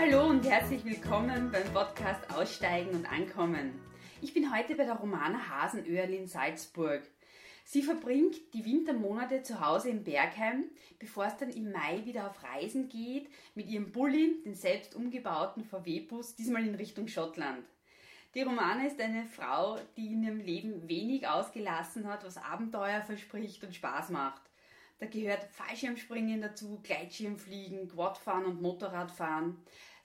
[0.00, 3.78] hallo und herzlich willkommen beim Podcast Aussteigen und Ankommen.
[4.22, 7.02] Ich bin heute bei der Romana Hasenöhrl in Salzburg.
[7.66, 10.64] Sie verbringt die Wintermonate zu Hause in Bergheim,
[10.98, 15.64] bevor es dann im Mai wieder auf Reisen geht mit ihrem Bulli, den selbst umgebauten
[15.64, 17.66] VW-Bus, diesmal in Richtung Schottland.
[18.34, 23.62] Die Romane ist eine Frau, die in ihrem Leben wenig ausgelassen hat, was Abenteuer verspricht
[23.64, 24.40] und Spaß macht.
[25.00, 29.56] Da gehört Fallschirmspringen dazu, Gleitschirmfliegen, Quadfahren und Motorradfahren.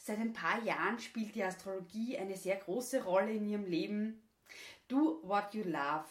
[0.07, 4.21] Seit ein paar Jahren spielt die Astrologie eine sehr große Rolle in ihrem Leben.
[4.87, 6.05] Do what you love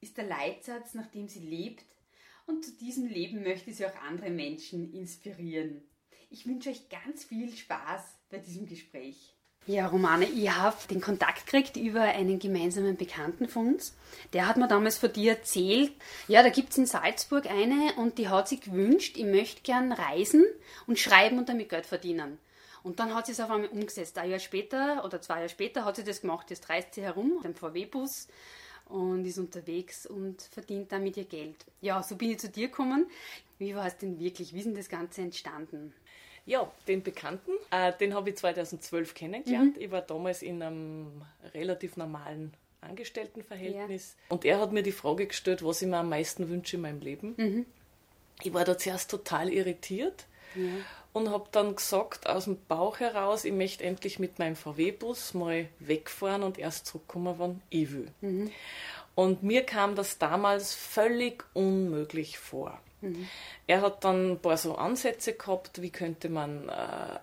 [0.00, 1.84] ist der Leitsatz, nach dem sie lebt
[2.46, 5.80] und zu diesem Leben möchte sie auch andere Menschen inspirieren.
[6.28, 9.32] Ich wünsche euch ganz viel Spaß bei diesem Gespräch.
[9.68, 13.94] Ja, Romane, ich habe den Kontakt gekriegt über einen gemeinsamen Bekannten von uns.
[14.32, 15.92] Der hat mir damals von dir erzählt,
[16.26, 19.92] ja, da gibt es in Salzburg eine und die hat sich gewünscht, ich möchte gern
[19.92, 20.44] reisen
[20.88, 22.40] und schreiben und damit Geld verdienen.
[22.86, 24.16] Und dann hat sie es auf einmal umgesetzt.
[24.16, 26.48] Ein Jahr später oder zwei Jahre später hat sie das gemacht.
[26.50, 28.28] Jetzt reist sie herum mit dem VW-Bus
[28.84, 31.56] und ist unterwegs und verdient damit ihr Geld.
[31.80, 33.10] Ja, so bin ich zu dir gekommen.
[33.58, 34.54] Wie war es denn wirklich?
[34.54, 35.94] Wie ist denn das Ganze entstanden?
[36.44, 39.78] Ja, den Bekannten, äh, den habe ich 2012 kennengelernt.
[39.78, 39.82] Mhm.
[39.82, 41.22] Ich war damals in einem
[41.54, 44.14] relativ normalen Angestelltenverhältnis.
[44.16, 44.34] Ja.
[44.36, 47.00] Und er hat mir die Frage gestellt, was ich mir am meisten wünsche in meinem
[47.00, 47.34] Leben.
[47.36, 47.66] Mhm.
[48.44, 50.26] Ich war da zuerst total irritiert.
[50.54, 50.62] Ja
[51.16, 55.66] und habe dann gesagt, aus dem Bauch heraus, ich möchte endlich mit meinem VW-Bus mal
[55.78, 58.08] wegfahren und erst zurückkommen, wann ich will.
[58.20, 58.50] Mhm.
[59.14, 62.78] Und mir kam das damals völlig unmöglich vor.
[63.00, 63.26] Mhm.
[63.66, 66.72] Er hat dann ein paar so Ansätze gehabt, wie könnte man äh,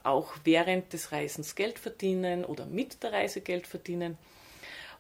[0.01, 4.17] auch während des Reisens Geld verdienen oder mit der Reise Geld verdienen.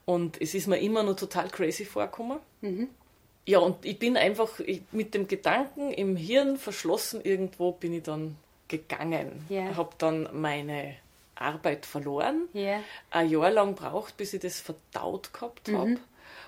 [0.05, 2.37] Und es ist mir immer nur total crazy vorgekommen.
[2.61, 2.89] Mhm.
[3.47, 8.03] Ja, und ich bin einfach ich, mit dem Gedanken im Hirn verschlossen irgendwo, bin ich
[8.03, 8.37] dann
[8.79, 9.45] gegangen.
[9.49, 9.75] Yeah.
[9.75, 10.95] Habe dann meine
[11.35, 12.47] Arbeit verloren.
[12.53, 12.81] Yeah.
[13.11, 15.77] Ein Jahr lang braucht, bis ich das verdaut gehabt mhm.
[15.77, 15.97] habe.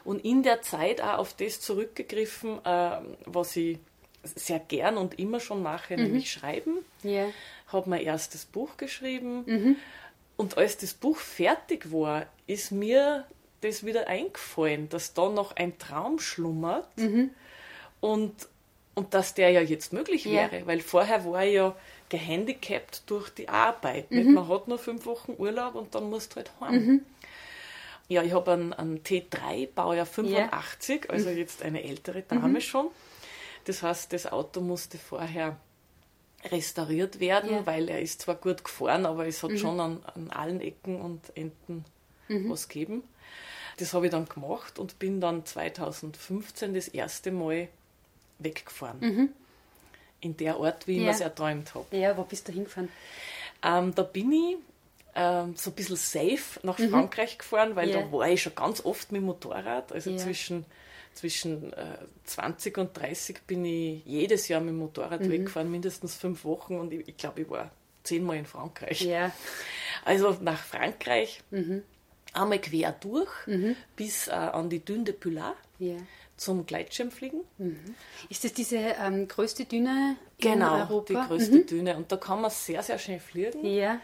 [0.03, 3.79] Und in der Zeit auch auf das zurückgegriffen, äh, was ich
[4.23, 6.03] sehr gern und immer schon mache, mhm.
[6.03, 6.77] nämlich schreiben.
[7.03, 7.29] Yeah.
[7.67, 9.43] Habe mein erstes Buch geschrieben.
[9.45, 9.75] Mhm.
[10.37, 13.25] Und als das Buch fertig war, ist mir
[13.61, 17.31] das wieder eingefallen, dass da noch ein Traum schlummert mhm.
[17.99, 18.33] und,
[18.93, 20.67] und dass der ja jetzt möglich wäre.
[20.67, 21.75] Weil vorher war ich ja
[22.09, 24.11] gehandicapt durch die Arbeit.
[24.11, 24.33] Mhm.
[24.33, 26.85] Man hat nur fünf Wochen Urlaub und dann musst du halt heim.
[26.85, 27.01] Mhm.
[28.07, 31.09] Ja, ich habe einen, einen, T3, Baujahr 85, ja.
[31.09, 31.37] also mhm.
[31.37, 32.61] jetzt eine ältere Dame mhm.
[32.61, 32.87] schon.
[33.65, 35.57] Das heißt, das Auto musste vorher
[36.51, 37.65] restauriert werden, ja.
[37.65, 39.57] weil er ist zwar gut gefahren, aber es hat mhm.
[39.57, 41.83] schon an, an, allen Ecken und Enden
[42.27, 42.49] mhm.
[42.49, 43.03] was gegeben.
[43.77, 47.67] Das habe ich dann gemacht und bin dann 2015 das erste Mal
[48.37, 49.33] weggefahren.
[50.21, 51.03] In der Ort, wie ich ja.
[51.05, 51.95] mir es erträumt habe.
[51.95, 52.89] Ja, wo bist du hingefahren?
[53.63, 54.57] Ähm, da bin ich
[55.15, 56.89] ähm, so ein bisschen safe nach mhm.
[56.89, 58.01] Frankreich gefahren, weil ja.
[58.01, 59.91] da war ich schon ganz oft mit dem Motorrad.
[59.91, 60.17] Also ja.
[60.17, 60.65] zwischen,
[61.13, 65.31] zwischen äh, 20 und 30 bin ich jedes Jahr mit dem Motorrad mhm.
[65.31, 67.71] weggefahren, mindestens fünf Wochen und ich, ich glaube, ich war
[68.03, 69.01] zehnmal in Frankreich.
[69.01, 69.31] Ja.
[70.03, 71.41] Also nach Frankreich.
[71.49, 71.83] Mhm.
[72.33, 73.77] Einmal quer durch mhm.
[73.95, 75.55] bis äh, an die Dune de Pilat.
[76.37, 77.41] Ja zum Gleitschirmfliegen.
[77.57, 77.95] Mhm.
[78.29, 81.05] Ist das diese ähm, größte Düne genau, in Europa?
[81.07, 81.65] Genau, die größte mhm.
[81.67, 81.97] Düne.
[81.97, 83.65] Und da kann man sehr, sehr schnell fliegen.
[83.65, 83.99] Ja.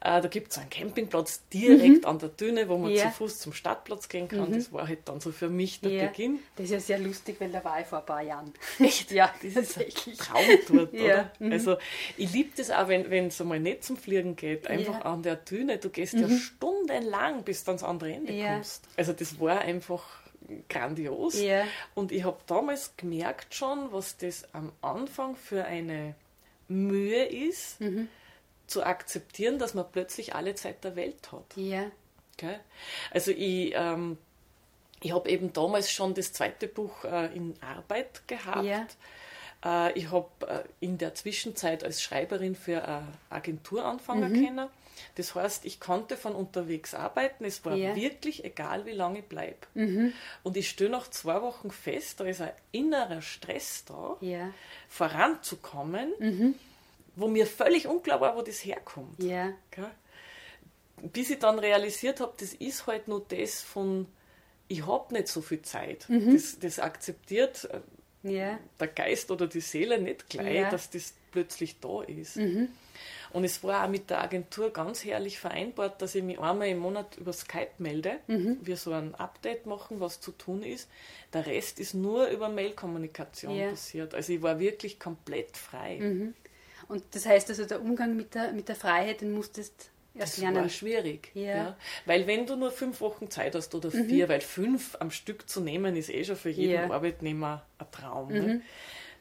[0.00, 2.06] Äh, da gibt es einen Campingplatz direkt mhm.
[2.06, 3.04] an der Düne, wo man ja.
[3.04, 4.50] zu Fuß zum Stadtplatz gehen kann.
[4.50, 4.54] Mhm.
[4.54, 6.06] Das war halt dann so für mich der ja.
[6.08, 6.40] Beginn.
[6.56, 8.52] Das ist ja sehr lustig, weil da war ich vor ein paar Jahren.
[8.78, 9.10] Echt?
[9.10, 11.30] ja, das ist ein Traum dort, oder?
[11.38, 11.52] Mhm.
[11.52, 11.76] Also
[12.18, 15.78] ich liebe das auch, wenn es einmal nicht zum Fliegen geht, einfach an der Düne.
[15.78, 16.36] Du gehst ja mhm.
[16.36, 18.84] stundenlang, bis du ans andere Ende kommst.
[18.96, 20.04] Also das war einfach
[20.68, 21.40] grandios.
[21.40, 21.64] Ja.
[21.94, 26.14] Und ich habe damals gemerkt schon, was das am Anfang für eine
[26.68, 28.08] Mühe ist, mhm.
[28.66, 31.56] zu akzeptieren, dass man plötzlich alle Zeit der Welt hat.
[31.56, 31.90] Ja.
[32.34, 32.56] Okay?
[33.10, 34.18] Also ich, ähm,
[35.00, 38.64] ich habe eben damals schon das zweite Buch äh, in Arbeit gehabt.
[38.64, 38.86] Ja.
[39.64, 44.46] Äh, ich habe äh, in der Zwischenzeit als Schreiberin für eine Agentur anfangen mhm.
[44.46, 44.68] können.
[45.16, 47.44] Das heißt, ich konnte von unterwegs arbeiten.
[47.44, 47.94] Es war ja.
[47.94, 49.58] wirklich egal, wie lange ich bleibe.
[49.74, 50.12] Mhm.
[50.42, 54.52] Und ich stehe nach zwei Wochen fest, da ist ein innerer Stress da, ja.
[54.88, 56.54] voranzukommen, mhm.
[57.14, 59.22] wo mir völlig unklar war, wo das herkommt.
[59.22, 59.52] Ja.
[61.12, 64.06] Bis ich dann realisiert habe, das ist halt nur das von,
[64.68, 66.08] ich habe nicht so viel Zeit.
[66.08, 66.32] Mhm.
[66.32, 67.80] Das, das akzeptiert äh,
[68.80, 72.36] der Geist oder die Seele nicht gleich, dass das plötzlich da ist.
[73.36, 73.38] Mhm.
[73.38, 76.78] Und es war auch mit der Agentur ganz herrlich vereinbart, dass ich mich einmal im
[76.78, 78.58] Monat über Skype melde, mhm.
[78.62, 80.88] wir so ein Update machen, was zu tun ist.
[81.32, 83.70] Der Rest ist nur über Mailkommunikation ja.
[83.70, 84.14] passiert.
[84.14, 85.98] Also ich war wirklich komplett frei.
[86.00, 86.34] Mhm.
[86.88, 90.56] Und das heißt also, der Umgang mit der, mit der Freiheit, den musstest das lernen.
[90.56, 91.30] war schwierig.
[91.34, 91.56] Ja.
[91.56, 91.76] ja.
[92.06, 94.06] Weil wenn du nur fünf Wochen Zeit hast oder mhm.
[94.06, 96.90] vier, weil fünf am Stück zu nehmen, ist eh schon für jeden ja.
[96.90, 98.32] Arbeitnehmer ein Traum.
[98.32, 98.62] Ne?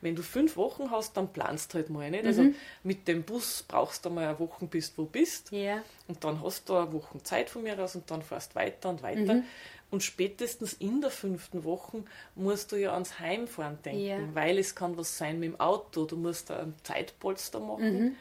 [0.06, 0.10] Mhm.
[0.10, 2.26] Wenn du fünf Wochen hast, dann planst halt mal nicht.
[2.26, 2.56] Also mhm.
[2.84, 5.52] mit dem Bus brauchst du mal eine Woche, bis du wo bist.
[5.52, 5.82] Ja.
[6.08, 9.04] Und dann hast du eine Woche Zeit von mir aus und dann fährst weiter und
[9.04, 9.36] weiter.
[9.36, 9.44] Mhm.
[9.92, 12.04] Und spätestens in der fünften Woche
[12.36, 14.18] musst du ja ans Heimfahren denken, ja.
[14.34, 16.06] weil es kann was sein mit dem Auto.
[16.06, 18.00] Du musst da ein Zeitpolster machen.
[18.00, 18.16] Mhm.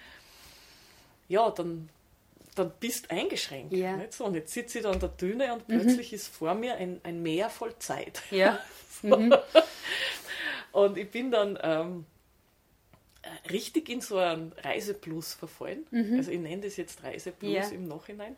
[1.28, 1.88] Ja, dann
[2.54, 3.72] dann bist du eingeschränkt.
[3.72, 3.96] Ja.
[3.96, 5.80] Nicht so, und jetzt sitze ich da an der Düne und mhm.
[5.80, 8.22] plötzlich ist vor mir ein, ein Meer voll Zeit.
[8.30, 8.58] Ja.
[9.02, 9.34] Mhm.
[10.74, 12.04] Und ich bin dann ähm,
[13.48, 15.86] richtig in so einen Reiseplus verfallen.
[15.92, 16.16] Mhm.
[16.16, 17.68] Also ich nenne das jetzt Reiseplus ja.
[17.68, 18.34] im Nachhinein,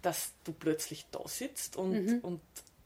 [0.00, 2.18] dass du plötzlich da sitzt und, mhm.
[2.20, 2.40] und,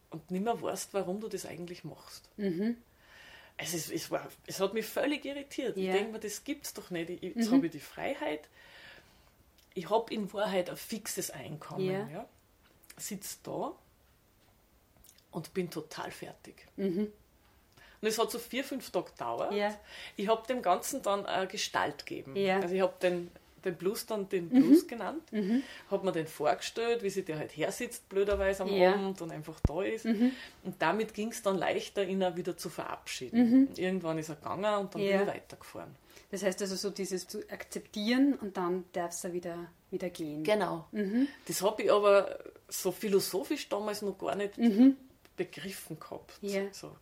[0.08, 2.30] und nicht mehr weißt, warum du das eigentlich machst.
[2.38, 2.78] Mhm.
[3.58, 5.76] Also es, es, war, es hat mich völlig irritiert.
[5.76, 5.90] Ja.
[5.90, 7.10] Ich denke mir, das gibt es doch nicht.
[7.10, 7.56] Ich, jetzt mhm.
[7.56, 8.48] habe ich die Freiheit,
[9.74, 11.84] ich habe in Wahrheit ein fixes Einkommen.
[11.84, 12.08] Ja.
[12.08, 12.28] Ja.
[12.96, 13.76] Sitze da
[15.32, 16.66] und bin total fertig.
[18.00, 19.52] Und es hat so vier, fünf Tage gedauert.
[19.52, 19.74] Ja.
[20.16, 22.36] Ich habe dem Ganzen dann eine Gestalt gegeben.
[22.36, 22.60] Ja.
[22.60, 23.30] Also ich habe den,
[23.64, 24.50] den Blues dann den mhm.
[24.50, 24.88] Blues mhm.
[24.88, 25.62] genannt, mhm.
[25.90, 28.94] habe mir den vorgestellt, wie sich der halt her sitzt, blöderweise am ja.
[28.94, 30.04] Abend und einfach da ist.
[30.04, 30.32] Mhm.
[30.62, 33.50] Und damit ging es dann leichter, ihn auch wieder zu verabschieden.
[33.50, 33.68] Mhm.
[33.76, 35.94] Irgendwann ist er gegangen und dann bin ich weitergefahren.
[36.30, 40.44] Das heißt also so dieses zu akzeptieren und dann darf es wieder, wieder gehen.
[40.44, 40.86] Genau.
[40.92, 41.26] Mhm.
[41.46, 44.58] Das habe ich aber so philosophisch damals noch gar nicht
[45.36, 46.38] begriffen gehabt.
[46.42, 46.62] Ja.
[46.72, 46.94] So.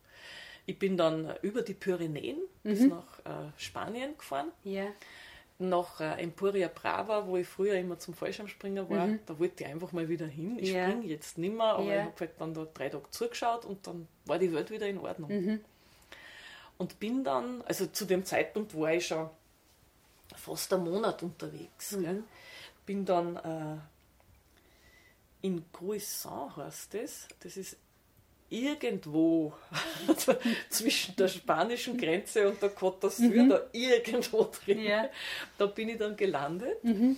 [0.67, 2.69] Ich bin dann über die Pyrenäen mhm.
[2.69, 4.51] bis nach äh, Spanien gefahren.
[4.65, 4.85] Ja.
[5.59, 9.19] Nach äh, Emporia Brava, wo ich früher immer zum Fallschirmspringer war, mhm.
[9.25, 10.59] da wollte ich einfach mal wieder hin.
[10.59, 10.87] Ich ja.
[10.87, 12.01] springe jetzt nicht mehr, aber ja.
[12.01, 14.99] ich habe halt dann da drei Tage zugeschaut und dann war die Welt wieder in
[14.99, 15.31] Ordnung.
[15.31, 15.61] Mhm.
[16.77, 19.29] Und bin dann, also zu dem Zeitpunkt war ich schon
[20.35, 21.93] fast einen Monat unterwegs.
[21.93, 22.25] Mhm.
[22.85, 23.77] Bin dann äh,
[25.41, 27.29] in Gruissan heißt das.
[27.39, 27.77] Das ist
[28.49, 29.53] irgendwo
[30.69, 33.49] zwischen der spanischen Grenze und der Côte d'Azur, mhm.
[33.49, 34.79] da irgendwo drin.
[34.79, 35.09] Ja.
[35.57, 37.17] Da bin ich dann gelandet mhm.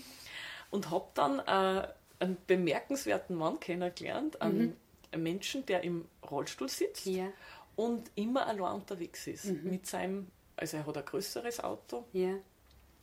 [0.71, 1.87] und habe dann äh,
[2.19, 4.77] einen bemerkenswerten Mann kennengelernt, einen
[5.13, 5.23] mhm.
[5.23, 7.31] Menschen, der im Rollstuhl sitzt ja
[7.79, 9.45] und immer allein unterwegs ist.
[9.45, 9.69] Mhm.
[9.69, 10.27] Mit seinem,
[10.57, 12.33] also er hat ein größeres Auto, ja.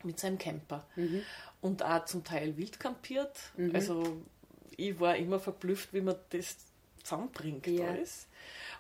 [0.03, 0.87] mit seinem Camper.
[0.97, 1.23] Mhm.
[1.63, 3.39] Und auch zum Teil wild campiert.
[3.57, 3.75] Mhm.
[3.75, 4.21] Also
[4.77, 6.57] ich war immer verblüfft, wie man das
[7.07, 7.89] zusammenbringt ja.
[7.89, 8.27] alles.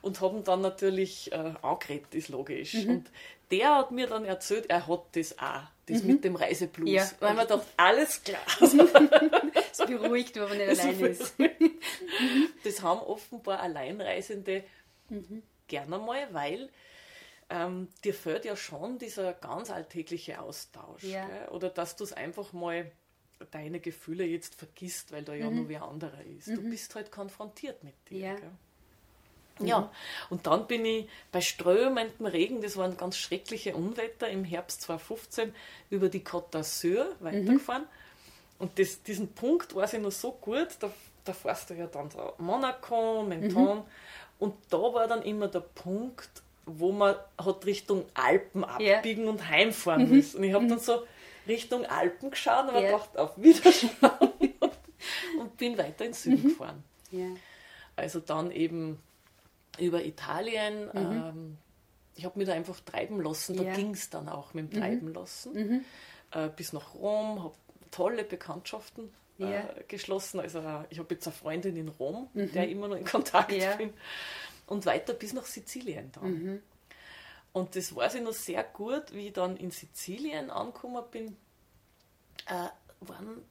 [0.03, 2.75] Und haben dann natürlich äh, angeredet, ist logisch.
[2.75, 2.91] Mhm.
[2.91, 3.11] Und
[3.51, 6.07] der hat mir dann erzählt, er hat das auch, das mhm.
[6.09, 6.91] mit dem Reiseblues.
[6.91, 7.11] Ja.
[7.21, 8.41] Weil man dachte, alles klar.
[9.79, 11.35] Es beruhigt, wenn man nicht allein ist.
[12.65, 14.65] das haben offenbar Alleinreisende
[15.11, 16.69] mhm gerne mal, weil
[17.49, 21.05] ähm, dir fehlt ja schon dieser ganz alltägliche Austausch.
[21.05, 21.27] Ja.
[21.51, 22.91] Oder dass du es einfach mal
[23.51, 25.57] deine Gefühle jetzt vergisst, weil da ja mhm.
[25.57, 26.49] nur wer anderer ist.
[26.49, 26.57] Mhm.
[26.57, 28.19] Du bist halt konfrontiert mit dir.
[28.19, 28.35] Ja.
[29.59, 29.67] Mhm.
[29.67, 29.91] Ja,
[30.29, 35.55] und dann bin ich bei strömendem Regen, das waren ganz schreckliche Unwetter im Herbst 2015,
[35.89, 37.83] über die Côte d'Azur weitergefahren.
[37.83, 37.89] Mhm.
[38.59, 40.91] Und das, diesen Punkt weiß ich noch so gut, da,
[41.25, 43.85] da fährst du ja dann so Monaco, Menton, mhm.
[44.39, 46.29] Und da war dann immer der Punkt,
[46.67, 49.31] wo man hat Richtung Alpen abbiegen yeah.
[49.31, 50.17] und heimfahren mhm.
[50.17, 50.39] müssen.
[50.39, 50.71] Und ich habe mhm.
[50.71, 51.07] dann so
[51.47, 52.75] Richtung Alpen geschaut yeah.
[52.75, 54.55] habe gedacht, auf Wiederschauen
[55.41, 56.49] und bin weiter in Süden mhm.
[56.49, 56.85] gefahren.
[57.13, 57.37] Yeah.
[57.95, 58.99] Also dann eben
[59.79, 60.87] über Italien.
[60.87, 60.93] Mhm.
[60.95, 61.59] Ähm,
[62.15, 64.83] ich habe mich da einfach treiben lassen, da ging es dann auch mit dem mhm.
[64.83, 65.53] Treiben lassen.
[65.53, 65.85] Mhm.
[66.33, 67.55] Äh, bis nach Rom, habe
[67.91, 69.61] tolle Bekanntschaften ja.
[69.61, 70.41] äh, geschlossen.
[70.41, 72.53] Also ich habe jetzt eine Freundin in Rom, mhm.
[72.53, 73.77] der ich immer noch in Kontakt ja.
[73.77, 73.93] bin.
[74.67, 76.63] Und weiter bis nach Sizilien dann.
[77.57, 81.39] Und das weiß ich noch sehr gut, wie ich dann in Sizilien angekommen bin,
[82.45, 82.69] äh,
[83.01, 83.43] waren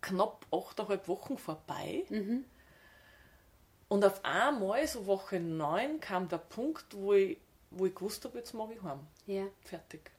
[0.00, 2.04] knapp achteinhalb Wochen vorbei.
[2.10, 2.44] Mhm.
[3.88, 7.38] Und auf einmal, so Woche 9, kam der Punkt, wo ich,
[7.72, 9.00] wo ich gewusst habe, jetzt mag ich heim.
[9.26, 9.46] Ja.
[9.64, 10.12] Fertig.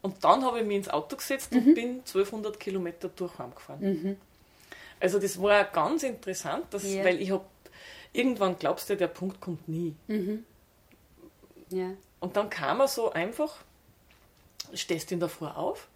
[0.00, 1.74] Und dann habe ich mich ins Auto gesetzt und mhm.
[1.74, 3.82] bin 1200 Kilometer durch heimgefahren.
[3.82, 4.16] Mhm.
[4.98, 7.04] Also das war ganz interessant, dass, ja.
[7.04, 7.44] weil ich habe,
[8.14, 9.94] irgendwann glaubst du, der Punkt kommt nie.
[10.06, 10.46] Mhm.
[11.68, 11.90] Ja.
[12.20, 13.56] Und dann kam er so einfach,
[14.74, 15.88] stehst in der Früh auf,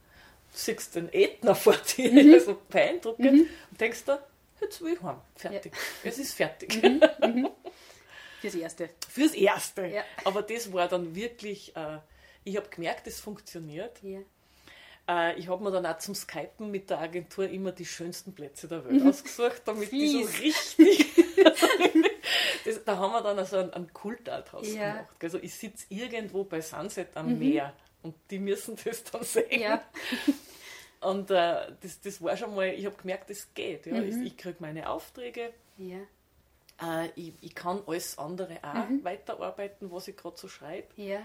[0.52, 2.34] siehst den Ätna vor dir, mhm.
[2.34, 3.48] also beeindruckend, mhm.
[3.70, 4.24] und denkst da,
[4.60, 5.72] jetzt will ich heim, fertig.
[5.74, 5.80] Ja.
[6.10, 6.82] Es ist fertig.
[6.82, 7.02] Mhm.
[7.22, 7.48] Mhm.
[8.40, 8.90] Fürs Erste.
[9.08, 9.86] Fürs Erste.
[9.86, 10.04] Ja.
[10.24, 11.74] Aber das war dann wirklich...
[11.76, 11.98] Äh,
[12.44, 14.02] ich habe gemerkt, es funktioniert.
[14.02, 14.20] Ja.
[15.08, 18.68] Äh, ich habe mir dann auch zum Skypen mit der Agentur immer die schönsten Plätze
[18.68, 20.12] der Welt ausgesucht, damit Fies.
[20.12, 21.06] die so richtig.
[22.64, 24.92] das, da haben wir dann also ein, ein Kultarthaus ja.
[24.92, 25.16] gemacht.
[25.22, 27.38] Also ich sitze irgendwo bei Sunset am mhm.
[27.38, 29.60] Meer und die müssen das dann sehen.
[29.60, 29.82] Ja.
[31.00, 33.84] Und äh, das, das war schon mal, ich habe gemerkt, das geht.
[33.84, 34.00] Ja.
[34.00, 35.52] Ich, ich kriege meine Aufträge.
[35.76, 35.98] Ja.
[36.80, 40.88] Äh, ich, ich kann alles andere auch weiterarbeiten, was ich gerade so schreibe.
[40.96, 41.20] Ja.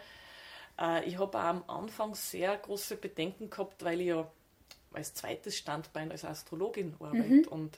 [0.79, 4.29] Äh, ich habe am Anfang sehr große Bedenken gehabt, weil ich ja
[4.91, 7.49] als zweites Standbein als Astrologin arbeite.
[7.49, 7.77] Und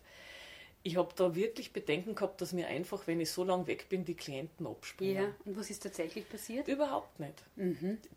[0.83, 4.03] ich habe da wirklich Bedenken gehabt, dass mir einfach, wenn ich so lange weg bin,
[4.03, 5.23] die Klienten abspringen.
[5.23, 5.35] Ja.
[5.45, 6.67] Und was ist tatsächlich passiert?
[6.67, 7.43] Überhaupt nicht.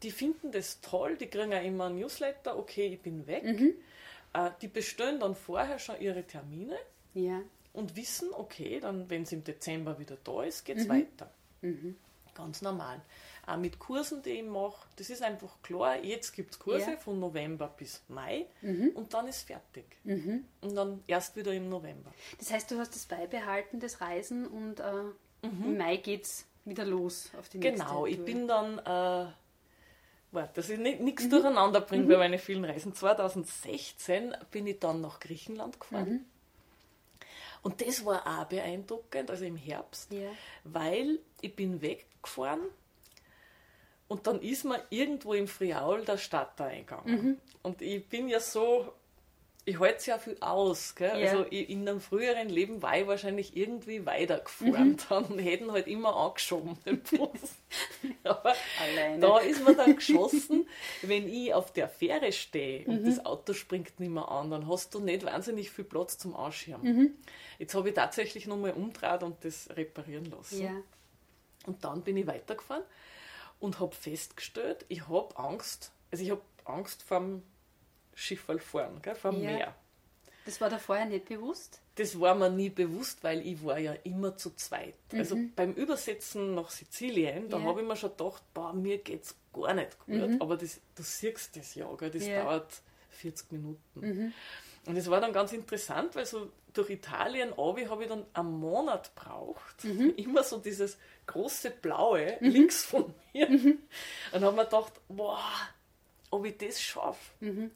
[0.02, 3.44] Die finden das toll, die kriegen auch immer ein Newsletter, okay, ich bin weg.
[4.32, 6.76] Äh, die bestellen dann vorher schon ihre Termine
[7.14, 7.40] Ja.
[7.72, 11.30] und wissen, okay, dann, wenn es im Dezember wieder da ist, geht es weiter.
[12.34, 13.00] Ganz normal.
[13.46, 16.96] Auch mit Kursen, die ich mache, das ist einfach klar, jetzt gibt es Kurse Ja.
[16.96, 18.46] von November bis Mai
[18.94, 19.84] und dann ist fertig.
[20.04, 22.12] Und dann erst wieder im November.
[22.38, 24.92] Das heißt, du hast das beibehalten, das Reisen, und äh,
[25.42, 28.24] im Mai geht's wieder los auf die nächste Genau, ich Tour.
[28.24, 29.30] bin dann, äh,
[30.32, 32.94] warte, dass ich nichts durcheinander bringe bei meinen vielen Reisen.
[32.94, 36.24] 2016 bin ich dann nach Griechenland gefahren.
[37.62, 40.30] Und das war auch beeindruckend, also im Herbst, Ja.
[40.64, 42.60] weil ich bin weggefahren
[44.08, 47.40] und dann ist mir irgendwo im Friaul der Stadt eingegangen.
[47.62, 48.92] Und ich bin ja so,
[49.66, 50.94] ich halte es ja viel aus.
[50.94, 51.18] Gell?
[51.20, 51.30] Ja.
[51.30, 54.98] Also ich, in einem früheren Leben war ich wahrscheinlich irgendwie weitergefahren.
[55.08, 57.56] Dann hätten halt immer angeschoben den Bus.
[58.24, 59.20] Aber Alleine.
[59.20, 60.68] da ist mir dann geschossen,
[61.02, 64.94] wenn ich auf der Fähre stehe und das Auto springt nicht mehr an, dann hast
[64.94, 67.16] du nicht wahnsinnig viel Platz zum Ausschirmen.
[67.58, 70.62] Jetzt habe ich tatsächlich nochmal umgedreht und das reparieren lassen.
[70.62, 70.72] Ja.
[71.66, 72.84] Und dann bin ich weitergefahren
[73.64, 77.42] und habe festgestellt, ich habe Angst, also ich habe Angst vorm
[78.14, 79.50] Schifferl fahren, gell, vom Ja.
[79.50, 79.74] Meer.
[80.44, 81.80] Das war da vorher nicht bewusst?
[81.94, 84.94] Das war mir nie bewusst, weil ich war ja immer zu zweit.
[85.12, 87.64] Also beim Übersetzen nach Sizilien, da Mhm.
[87.64, 87.68] Ja.
[87.70, 90.40] habe ich mir schon gedacht, boah, mir geht's gar nicht gut.
[90.40, 92.10] Aber das, du siehst das ja, gell?
[92.10, 92.28] das Mhm.
[92.28, 92.42] Ja.
[92.42, 92.46] Mhm.
[92.46, 94.34] dauert 40 Minuten.
[94.86, 98.58] Und es war dann ganz interessant, weil so durch Italien runter habe ich dann einen
[98.58, 99.84] Monat braucht.
[99.84, 100.10] Mhm.
[100.16, 103.48] Immer so dieses große Blaue links von mir.
[103.48, 103.78] Mhm.
[104.32, 105.40] Und habe mir gedacht, boah,
[106.30, 107.70] ob ich das schaffe, Mhm.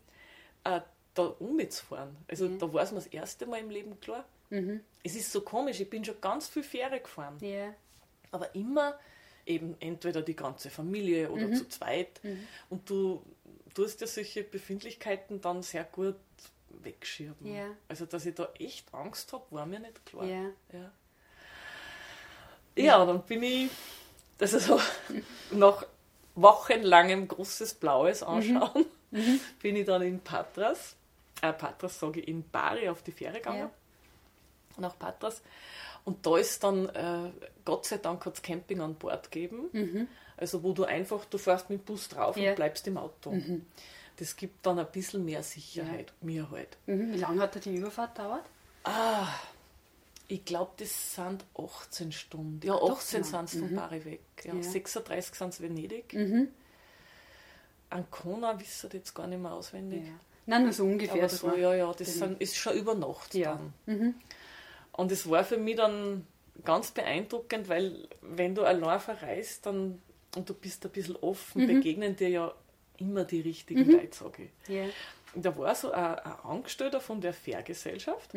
[0.64, 0.80] äh,
[1.14, 2.16] da umzufahren.
[2.28, 4.24] Also da war es mir das erste Mal im Leben klar.
[5.02, 7.74] Es ist so komisch, ich bin schon ganz viel Fähre gefahren, Ja.
[8.30, 8.98] aber immer
[9.44, 11.54] eben entweder die ganze Familie oder Mhm.
[11.54, 12.20] zu zweit.
[12.70, 13.22] Und du
[13.74, 16.16] tust ja solche Befindlichkeiten dann sehr gut
[16.70, 17.34] wegschieben.
[17.46, 17.66] Ja.
[17.88, 20.24] Also, dass ich da echt Angst habe, war mir nicht klar.
[20.24, 20.44] Ja.
[20.72, 20.90] Ja,
[22.76, 23.70] ja dann bin ich,
[24.38, 24.80] das ist so,
[25.50, 25.84] nach
[26.34, 28.86] wochenlangem großes Blaues anschauen,
[29.60, 30.94] bin ich dann in Patras,
[31.42, 33.70] äh, Patras sage ich, in Bari auf die Fähre gegangen, Ja.
[34.76, 35.42] nach Patras.
[36.04, 37.30] Und da ist dann, äh,
[37.64, 41.68] Gott sei Dank hat es Camping an Bord gegeben, also wo du einfach, du fährst
[41.70, 42.50] mit dem Bus drauf Ja.
[42.50, 43.36] und bleibst im Auto.
[44.18, 46.76] Das gibt dann ein bisschen mehr Sicherheit, mir halt.
[46.86, 47.12] Mhm.
[47.14, 48.44] Wie lange hat da die Überfahrt dauert?
[48.84, 49.28] Ah,
[50.26, 52.66] ich glaube, das sind 18 Stunden.
[52.66, 53.24] Ja, Doch, 18 ja.
[53.24, 54.20] sind es von Bari weg.
[54.44, 54.62] Ja, Ja.
[54.62, 56.12] 36 sind es Venedig.
[56.14, 56.48] Mhm.
[57.90, 60.04] Ancona wisst ihr jetzt gar nicht mehr auswendig.
[60.06, 60.12] Ja.
[60.46, 61.12] Nein, nur so ungefähr.
[61.14, 63.58] Aber das so, ja, ja, das sind, ist schon über Nacht Ja.
[63.86, 64.14] dann.
[64.92, 66.26] Und es war für mich dann
[66.64, 70.02] ganz beeindruckend, weil wenn du allein verreist dann,
[70.36, 72.54] und du bist ein bisschen offen, begegnen dir ja
[72.98, 74.74] immer die richtigen Leute, sage ich.
[74.74, 74.84] Ja.
[75.34, 78.34] Und da war so ein, ein Angestellter von der Fährgesellschaft,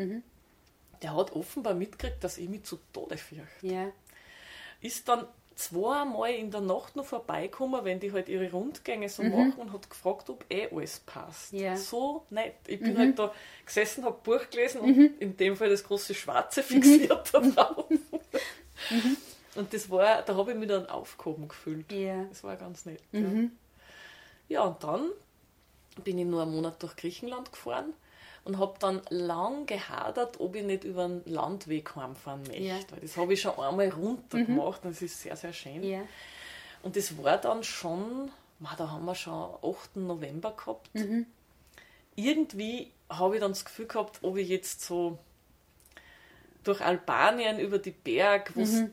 [1.02, 3.68] der hat offenbar mitgekriegt, dass ich mich zu Tode fürchte.
[3.68, 3.92] Ja.
[4.82, 5.26] Ist dann
[5.56, 9.90] zweimal in der Nacht noch vorbeigekommen, wenn die halt ihre Rundgänge so machen und hat
[9.90, 11.54] gefragt, ob eh alles passt.
[11.54, 11.76] Ja.
[11.76, 12.56] So nett.
[12.68, 13.34] Ich bin halt da
[13.66, 17.86] gesessen, habe Buch gelesen und in dem Fall das große Schwarze fixiert da drauf.
[19.56, 21.92] Und das war, da habe ich mich dann aufgehoben gefühlt.
[21.92, 22.26] Ja.
[22.30, 23.02] Das war ganz nett.
[23.12, 23.22] Ja.
[24.52, 25.10] Ja, und dann
[26.04, 27.94] bin ich nur einen Monat durch Griechenland gefahren
[28.44, 32.62] und habe dann lang gehadert, ob ich nicht über einen Landweg heimfahren möchte.
[32.62, 32.76] Ja.
[32.90, 35.84] Weil das habe ich schon einmal runter gemacht und es ist sehr, sehr schön.
[35.84, 36.02] Ja.
[36.84, 39.98] Und das war dann schon, ma, da haben wir schon 8.
[39.98, 40.90] November gehabt.
[42.16, 45.18] Irgendwie habe ich dann das Gefühl gehabt, ob ich jetzt so
[46.64, 48.92] durch Albanien über die Berg, wo du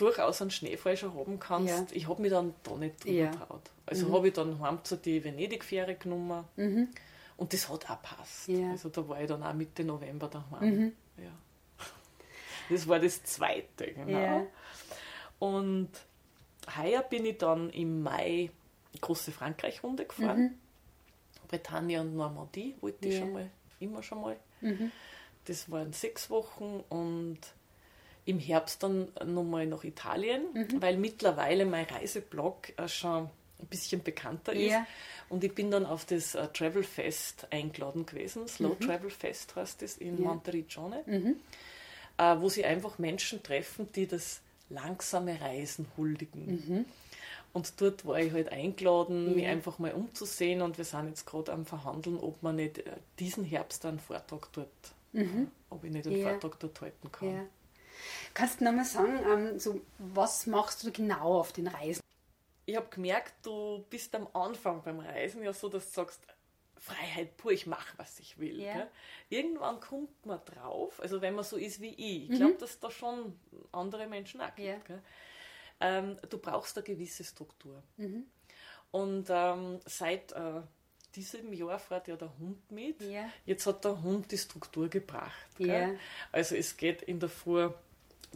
[0.00, 1.86] durchaus einen Schneefall schon haben kannst, Ja.
[1.96, 3.30] ich habe mich dann da nicht drüber Ja.
[3.30, 3.70] getraut.
[3.86, 6.44] Also habe ich dann heim zu die Venedig-Fähre genommen
[7.36, 8.48] und das hat auch passt.
[8.48, 8.70] Ja.
[8.70, 10.92] Also da war ich dann auch Mitte November daheim.
[11.16, 11.30] Ja.
[12.68, 14.46] Das war das zweite, genau.
[15.40, 15.88] Und
[16.76, 18.50] heuer bin ich dann im Mai
[19.00, 20.58] große Frankreich-Runde gefahren.
[21.48, 24.36] Bretagne und Normandie wollte ich schon mal, immer schon mal.
[25.46, 27.38] Das waren sechs Wochen und
[28.30, 30.42] im Herbst dann nochmal nach Italien,
[30.80, 33.24] weil mittlerweile mein Reiseblog äh, schon
[33.58, 34.70] ein bisschen bekannter ist.
[34.70, 34.86] Ja.
[35.28, 38.46] Und ich bin dann auf das uh, Travel Fest eingeladen gewesen.
[38.48, 38.86] Slow mhm.
[38.86, 40.28] Travel Fest heißt das in ja.
[40.28, 41.36] Monteriggione, mhm.
[42.20, 46.46] uh, wo sie einfach Menschen treffen, die das langsame Reisen huldigen.
[46.46, 46.84] Mhm.
[47.52, 51.52] Und dort war ich halt eingeladen, mich einfach mal umzusehen und wir sind jetzt gerade
[51.52, 54.68] am Verhandeln, ob man nicht äh, diesen Herbst einen Vortrag dort,
[55.12, 55.48] mhm.
[55.68, 56.30] ob ich nicht einen ja.
[56.30, 57.48] Vortrag dort halten kann.
[58.34, 62.02] Kannst du nochmal sagen, ähm, so, was machst du genau auf den Reisen?
[62.66, 66.20] Ich habe gemerkt, du bist am Anfang beim Reisen ja so, dass du sagst,
[66.80, 68.60] Freiheit pur, ich mache, was ich will.
[68.60, 68.88] Ja.
[69.28, 72.58] Irgendwann kommt man drauf, also wenn man so ist wie ich, ich glaube, mhm.
[72.58, 73.38] dass da schon
[73.70, 74.88] andere Menschen auch gibt.
[74.88, 74.98] Ja.
[75.80, 77.82] Ähm, du brauchst eine gewisse Struktur.
[77.96, 78.26] Mhm.
[78.92, 80.62] Und ähm, seit äh,
[81.14, 83.00] diesem Jahr fährt ja der Hund mit.
[83.02, 83.28] Ja.
[83.44, 85.48] Jetzt hat der Hund die Struktur gebracht.
[86.32, 87.70] Also es geht in der Früh,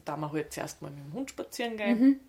[0.05, 2.01] da wir halt zuerst mal mit dem Hund spazieren gehen.
[2.01, 2.21] Mhm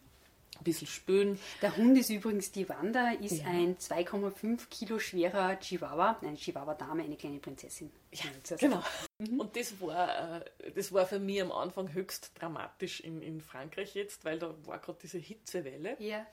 [0.59, 1.39] ein bisschen spülen.
[1.61, 3.45] Der Hund ist übrigens die Wanda, ist ja.
[3.45, 7.91] ein 2,5 Kilo schwerer Chihuahua, eine Chihuahua-Dame, eine kleine Prinzessin.
[8.11, 8.25] Ja,
[8.57, 8.81] genau.
[9.19, 9.39] Mhm.
[9.39, 13.95] Und das war, äh, das war für mich am Anfang höchst dramatisch in, in Frankreich
[13.95, 15.97] jetzt, weil da war gerade diese Hitzewelle.
[15.99, 16.25] Ja.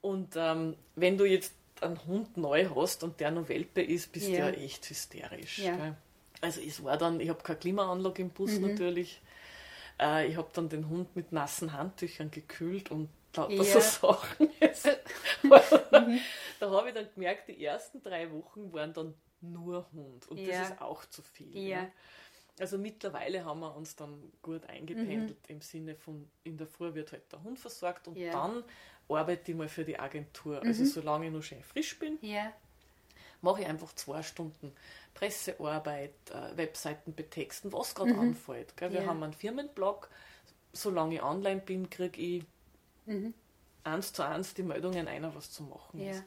[0.00, 4.28] Und ähm, wenn du jetzt einen Hund neu hast und der noch Welpe ist, bist
[4.28, 4.50] ja.
[4.50, 5.58] du ja echt hysterisch.
[5.58, 5.96] Ja.
[6.40, 8.68] Also es war dann, ich habe keine Klimaanlage im Bus mhm.
[8.68, 9.20] natürlich.
[10.00, 13.64] Äh, ich habe dann den Hund mit nassen Handtüchern gekühlt und lauter ja.
[13.64, 14.48] so Sachen.
[16.60, 20.60] Da habe ich dann gemerkt, die ersten drei Wochen waren dann nur Hund und ja.
[20.60, 21.56] das ist auch zu viel.
[21.56, 21.82] Ja.
[21.82, 21.92] Ne?
[22.58, 25.54] Also mittlerweile haben wir uns dann gut eingependelt mhm.
[25.54, 28.32] im Sinne von, in der Früh wird halt der Hund versorgt und ja.
[28.32, 28.62] dann
[29.08, 30.56] arbeite ich mal für die Agentur.
[30.56, 30.70] Also mhm.
[30.70, 32.52] Also solange ich noch schön frisch bin, ja.
[33.42, 34.72] Mache ich einfach zwei Stunden
[35.14, 38.20] Pressearbeit, äh, Webseiten betexten, was gerade mhm.
[38.20, 38.76] anfällt.
[38.76, 38.92] Gell?
[38.92, 40.08] Wir haben einen Firmenblog,
[40.72, 42.44] solange ich online bin, kriege ich
[43.06, 43.34] mhm.
[43.84, 46.12] eins zu eins die Meldungen einer, was zu machen ja.
[46.12, 46.24] ist.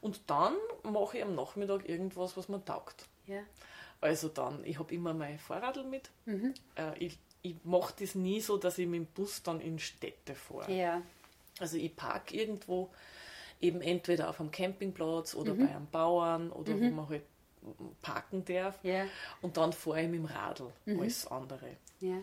[0.00, 3.06] Und dann mache ich am Nachmittag irgendwas, was mir taugt.
[3.26, 3.40] Ja.
[4.00, 6.10] Also dann, ich habe immer mein Fahrradl mit.
[6.24, 6.54] Mhm.
[6.76, 10.34] Äh, ich ich mache das nie so, dass ich mit dem Bus dann in Städte
[10.34, 10.72] fahre.
[10.72, 11.02] Ja.
[11.58, 12.90] Also ich parke irgendwo,
[13.60, 15.66] eben entweder auf einem Campingplatz oder mhm.
[15.66, 16.90] bei einem Bauern oder mhm.
[16.90, 17.22] wo man halt
[18.02, 18.78] parken darf.
[18.82, 19.06] Ja.
[19.42, 21.00] Und dann fahre ich mit dem Radl, mhm.
[21.00, 21.76] alles andere.
[22.00, 22.16] Ja.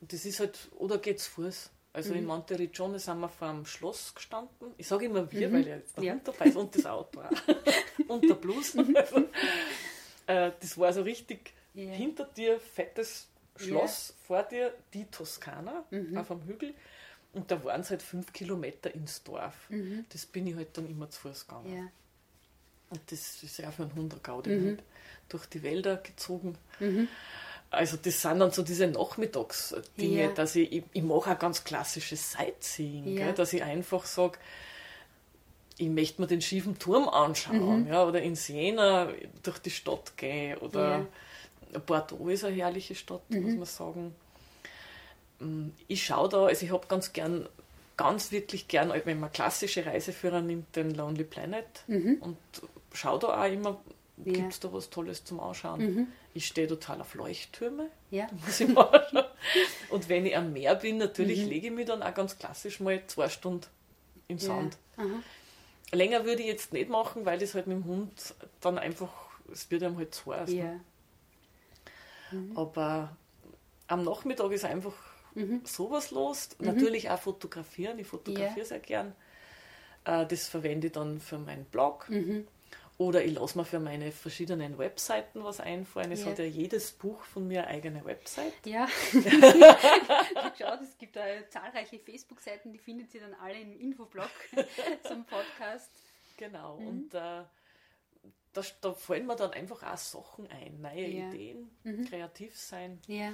[0.00, 1.70] Und das ist halt, oder geht's Fuß?
[1.92, 2.18] Also mhm.
[2.18, 4.72] in Monteriggione sind wir vor dem Schloss gestanden.
[4.76, 5.52] Ich sage immer wir, mhm.
[5.52, 6.20] weil jetzt der ja.
[6.22, 7.30] Dabei ist und das Auto auch.
[8.08, 8.74] und der Blues.
[8.74, 8.96] Mhm.
[8.96, 9.16] Also,
[10.26, 16.16] äh, das war so richtig hinter dir fettes Schloss, vor dir die Toskana mhm.
[16.16, 16.74] auf einem Hügel.
[17.38, 19.54] Und da waren es halt fünf Kilometer ins Dorf.
[19.68, 20.04] Mhm.
[20.08, 21.72] Das bin ich halt dann immer zu Fuß gegangen.
[21.72, 21.88] Yeah.
[22.90, 24.66] Und das ist ja für einen Hund Gaudi mhm.
[24.66, 24.82] halt
[25.28, 26.58] durch die Wälder gezogen.
[26.80, 27.06] Mhm.
[27.70, 30.28] Also das sind dann so diese Nachmittagsdinge, ja.
[30.32, 33.26] dass ich, ich, ich mache auch ganz klassisches Sightseeing, ja.
[33.26, 34.38] gell, dass ich einfach sage,
[35.76, 37.88] ich möchte mir den schiefen Turm anschauen, mhm.
[37.88, 39.12] ja, oder in Siena
[39.44, 41.06] durch die Stadt gehen, oder
[41.72, 41.78] ja.
[41.78, 43.42] Bordeaux ist eine herrliche Stadt, mhm.
[43.42, 44.14] muss man sagen.
[45.40, 47.48] Mm, ich schaue da, also ich habe ganz gern,
[47.96, 52.18] ganz wirklich gern, wenn man klassische Reiseführer nimmt, den Lonely Planet mhm.
[52.20, 52.36] und
[52.92, 53.80] schaue da auch immer,
[54.24, 54.32] ja.
[54.32, 55.80] gibt es da was Tolles zum Anschauen.
[55.80, 56.06] Mhm.
[56.34, 57.90] Ich stehe total auf Leuchttürme.
[58.10, 58.28] Ja.
[58.44, 59.26] Muss ich mal
[59.90, 61.48] Und wenn ich am Meer bin, natürlich mhm.
[61.48, 63.66] lege ich mich dann auch ganz klassisch mal zwei Stunden
[64.28, 64.76] im Sand.
[64.96, 65.04] Ja.
[65.92, 69.10] Länger würde ich jetzt nicht machen, weil das halt mit dem Hund dann einfach,
[69.50, 70.52] es wird einem halt zu heiß.
[70.52, 70.64] Ja.
[70.64, 70.80] Ne?
[72.32, 72.56] Mhm.
[72.56, 73.16] Aber
[73.86, 74.94] am Nachmittag ist einfach
[75.38, 75.60] mhm.
[75.64, 76.50] sowas los.
[76.58, 76.66] Mhm.
[76.66, 77.98] Natürlich auch fotografieren.
[77.98, 79.14] Ich fotografiere sehr gern.
[80.04, 82.08] Äh, das verwende ich dann für meinen Blog.
[82.08, 82.46] Mhm.
[82.98, 86.10] Oder ich lasse mir für meine verschiedenen Webseiten was einfallen.
[86.10, 86.30] Es ja.
[86.30, 88.54] hat ja jedes Buch von mir eine eigene Website.
[88.64, 88.88] Ja.
[90.58, 91.16] Schaut, es gibt
[91.48, 94.30] zahlreiche Facebook-Seiten, die findet ihr dann alle im Infoblog
[95.04, 95.90] zum Podcast.
[96.38, 96.78] Genau.
[96.78, 96.88] Mhm.
[96.88, 97.44] Und äh,
[98.52, 101.28] da, da, fallen mir dann einfach auch Sachen ein, neue ja.
[101.28, 102.04] Ideen, mhm.
[102.04, 103.00] kreativ sein.
[103.06, 103.32] Ja.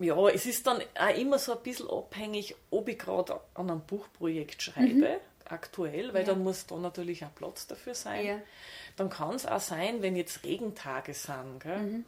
[0.00, 3.80] Ja, es ist dann auch immer so ein bisschen abhängig, ob ich gerade an einem
[3.82, 4.94] Buchprojekt schreibe.
[4.94, 5.20] Mhm
[5.52, 6.28] aktuell, weil ja.
[6.28, 8.24] dann muss da natürlich auch Platz dafür sein.
[8.24, 8.38] Ja.
[8.96, 11.64] Dann kann es auch sein, wenn jetzt Regentage sind.
[11.64, 12.04] Mhm.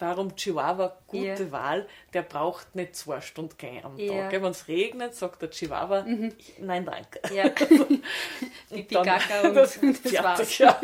[0.00, 1.52] Darum Chihuahua, gute ja.
[1.52, 4.32] Wahl, der braucht nicht zwei Stunden gehen am Tag.
[4.32, 6.32] Wenn es regnet, sagt der Chihuahua, mhm.
[6.58, 7.20] nein, danke.
[7.34, 7.44] Ja.
[8.70, 10.80] und dann, und das, fertig, ja.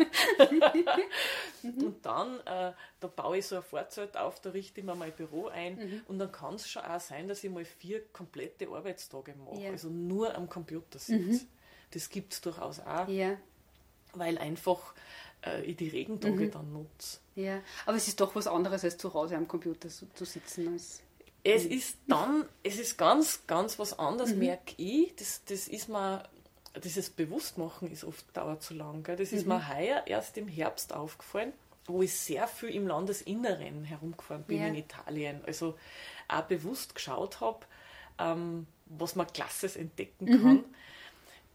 [1.63, 1.83] mhm.
[1.83, 5.11] Und dann, äh, da baue ich so ein Vorzelt auf, da richte ich mir mein
[5.13, 6.01] Büro ein mhm.
[6.07, 9.89] und dann kann es schon auch sein, dass ich mal vier komplette Arbeitstage mache, also
[9.89, 11.43] nur am Computer sitze.
[11.43, 11.47] Mhm.
[11.89, 13.07] Das gibt es durchaus auch.
[14.13, 14.93] Weil einfach
[15.45, 16.51] äh, ich die Regentage mhm.
[16.51, 17.19] dann nutze.
[17.35, 20.73] Ja, aber es ist doch was anderes, als zu Hause am Computer zu, zu sitzen.
[20.73, 21.01] Als
[21.43, 21.71] es mhm.
[21.71, 24.39] ist dann, es ist ganz, ganz was anderes, mhm.
[24.39, 25.15] merke ich.
[25.15, 26.23] Das, das ist mir
[26.83, 29.03] dieses Bewusstmachen ist oft dauert zu lang.
[29.03, 29.15] Gell?
[29.15, 29.53] Das ist mhm.
[29.53, 31.53] mir heuer erst im Herbst aufgefallen,
[31.85, 34.67] wo ich sehr viel im Landesinneren herumgefahren bin ja.
[34.67, 35.41] in Italien.
[35.45, 35.77] Also
[36.27, 37.59] auch bewusst geschaut habe,
[38.19, 40.43] ähm, was man Klasses entdecken mhm.
[40.43, 40.65] kann.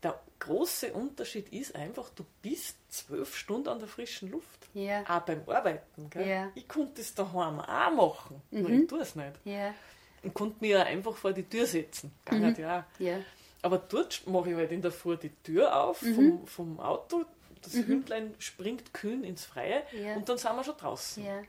[0.03, 4.69] Der große Unterschied ist einfach, du bist zwölf Stunden an der frischen Luft.
[4.75, 5.03] Ja.
[5.09, 6.11] Auch beim Arbeiten.
[6.15, 6.51] Ja.
[6.55, 8.63] Ich konnte es daheim auch machen, mhm.
[8.63, 9.33] nur ich tue es nicht.
[9.45, 9.75] Ja.
[10.23, 12.13] Und konnte mich ja einfach vor die Tür setzen.
[12.25, 12.57] Ging mhm.
[12.59, 12.87] ja.
[12.99, 13.21] ja.
[13.63, 16.15] Aber dort mache ich halt in der Früh die Tür auf mhm.
[16.15, 17.25] vom, vom Auto,
[17.63, 17.87] das mhm.
[17.87, 20.17] Hündlein springt kühn ins Freie ja.
[20.17, 21.25] und dann sind wir schon draußen.
[21.25, 21.43] Ja.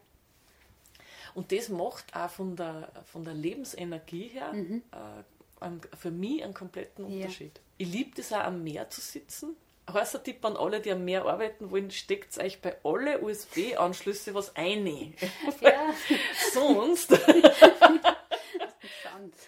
[1.34, 4.84] Und das macht auch von der, von der Lebensenergie her mhm.
[4.92, 5.24] äh,
[5.98, 7.58] für mich einen kompletten Unterschied.
[7.58, 7.64] Ja.
[7.78, 9.56] Ich liebe es auch am Meer zu sitzen.
[9.92, 14.56] Heißer Tipp an alle, die am Meer arbeiten wollen, steckt euch bei alle USB-Anschlüsse was
[14.56, 15.14] ein.
[15.62, 15.94] Ja.
[16.54, 17.12] Sonst.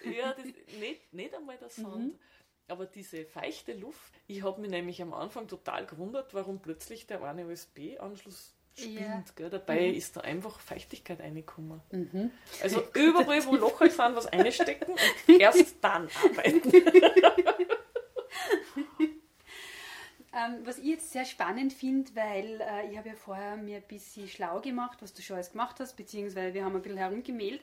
[0.04, 0.45] ja, das,
[0.80, 2.13] nicht, nicht einmal der Sand.
[2.13, 2.19] Mhm.
[2.67, 7.23] Aber diese feuchte Luft, ich habe mich nämlich am Anfang total gewundert, warum plötzlich der
[7.23, 9.33] eine USB-Anschluss spinnt.
[9.39, 9.49] Ja.
[9.49, 9.95] Dabei mhm.
[9.95, 11.81] ist da einfach Feuchtigkeit reingekommen.
[11.91, 12.31] Mhm.
[12.61, 14.99] Also überall, wo Locher sind, was einstecken und
[15.39, 16.71] erst dann arbeiten.
[20.33, 23.83] ähm, was ich jetzt sehr spannend finde, weil äh, ich habe ja vorher mir ein
[23.88, 27.61] bisschen schlau gemacht, was du schon alles gemacht hast, beziehungsweise wir haben ein bisschen herumgemeldet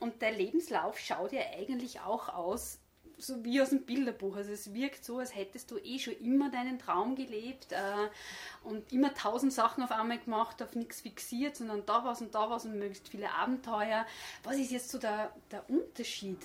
[0.00, 2.78] und der Lebenslauf schaut ja eigentlich auch aus
[3.22, 4.36] so wie aus dem Bilderbuch.
[4.36, 8.92] Also es wirkt so, als hättest du eh schon immer deinen Traum gelebt äh, und
[8.92, 12.64] immer tausend Sachen auf einmal gemacht, auf nichts fixiert, sondern da was und da was
[12.64, 14.06] und möglichst viele Abenteuer.
[14.42, 16.38] Was ist jetzt so der, der Unterschied?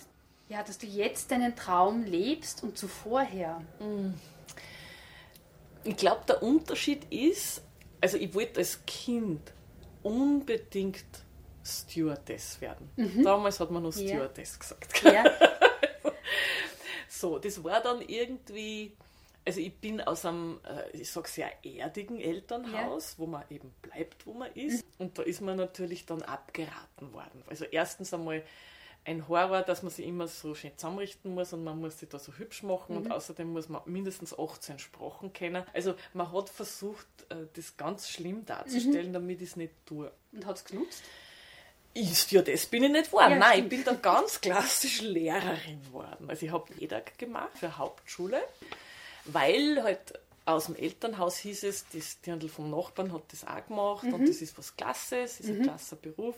[0.50, 3.62] Ja, dass du jetzt deinen Traum lebst und zuvorher.
[3.80, 4.14] Mm.
[5.84, 7.62] Ich glaube, der Unterschied ist,
[8.02, 9.52] also ich wollte als Kind
[10.04, 11.06] unbedingt
[11.68, 12.90] Stewardess werden.
[12.96, 13.24] Mhm.
[13.24, 14.60] Damals hat man noch Stewardess ja.
[14.60, 15.04] gesagt.
[15.04, 15.58] Ja.
[17.20, 18.96] So, das war dann irgendwie,
[19.46, 23.18] also ich bin aus einem, äh, ich sag sehr erdigen Elternhaus, ja.
[23.20, 24.86] wo man eben bleibt, wo man ist.
[24.98, 27.44] Und da ist man natürlich dann abgeraten worden.
[27.48, 28.44] Also erstens einmal
[29.08, 32.20] ein Horror, dass man sich immer so schön zusammenrichten muss und man muss sich da
[32.20, 33.04] so hübsch machen mhm.
[33.04, 35.64] und außerdem muss man mindestens 18 Sprachen kennen.
[35.74, 39.14] Also man hat versucht, äh, das ganz schlimm darzustellen, mhm.
[39.14, 40.12] damit ich es nicht tue.
[40.34, 41.04] Und hat es genutzt?
[41.98, 43.34] Ist ja das bin ich nicht geworden.
[43.34, 43.74] Ja, Nein, stimmt.
[43.74, 46.30] ich bin dann ganz klassisch Lehrerin geworden.
[46.30, 48.42] Also ich habe EDAG gemacht für Hauptschule,
[49.26, 50.14] weil halt
[50.46, 54.14] aus dem Elternhaus hieß es, das Dirndl vom Nachbarn hat das auch gemacht mhm.
[54.14, 55.56] und das ist was Klasses, ist mhm.
[55.56, 56.36] ein klasser Beruf.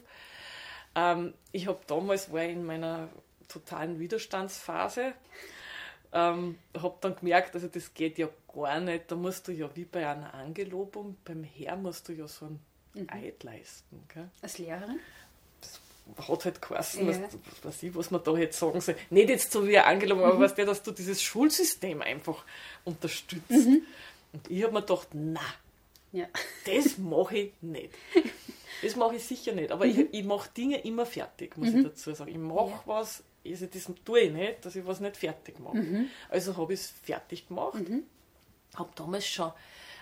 [0.95, 3.09] Ähm, ich habe damals, war in meiner
[3.49, 5.13] totalen Widerstandsphase,
[6.13, 9.85] ähm, habe dann gemerkt, also das geht ja gar nicht, da musst du ja wie
[9.85, 12.59] bei einer Angelobung, beim Herr musst du ja so ein
[12.93, 13.07] mhm.
[13.11, 14.05] Eid leisten.
[14.07, 14.29] Gell?
[14.41, 14.99] Als Lehrerin?
[16.17, 17.21] Hat halt geheißen, ja.
[17.21, 18.95] was, was, ich, was man da jetzt sagen soll.
[19.09, 20.41] Nicht jetzt so wie angelogen, aber mhm.
[20.41, 22.43] weißt du, dass du dieses Schulsystem einfach
[22.85, 23.49] unterstützt.
[23.49, 23.83] Mhm.
[24.33, 25.41] Und ich habe mir gedacht, na,
[26.11, 26.27] ja.
[26.65, 27.93] das mache ich nicht.
[28.81, 29.71] Das mache ich sicher nicht.
[29.71, 29.91] Aber mhm.
[29.91, 31.83] ich, ich mache Dinge immer fertig, muss ich mhm.
[31.83, 32.31] dazu sagen.
[32.31, 32.83] Ich mache ja.
[32.85, 35.77] was, also das tue ich nicht, dass ich was nicht fertig mache.
[35.77, 36.09] Mhm.
[36.29, 37.75] Also habe ich es fertig gemacht.
[37.75, 38.03] Mhm.
[38.75, 39.51] Habe damals schon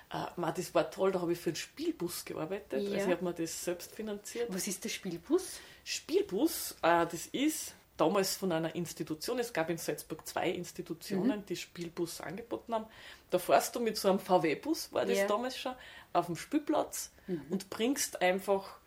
[0.10, 2.72] äh, das war toll, da habe ich für den Spielbus gearbeitet.
[2.72, 2.78] Ja.
[2.78, 4.48] Also ich habe mir das selbst finanziert.
[4.54, 5.60] Was ist der Spielbus?
[5.90, 11.46] Spielbus, äh, das ist damals von einer Institution, es gab in Salzburg zwei Institutionen, mhm.
[11.46, 12.88] die Spielbus angeboten haben.
[13.30, 15.28] Da fährst du mit so einem VW-Bus, war das ja.
[15.28, 15.74] damals schon,
[16.12, 17.42] auf dem Spielplatz mhm.
[17.50, 18.80] und bringst einfach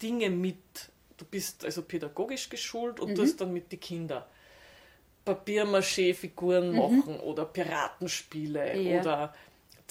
[0.00, 0.56] Dinge mit.
[1.18, 3.14] Du bist also pädagogisch geschult und mhm.
[3.16, 4.24] tust dann mit den Kindern
[5.26, 6.78] Papiermaché-Figuren mhm.
[6.78, 9.00] machen oder Piratenspiele ja.
[9.00, 9.34] oder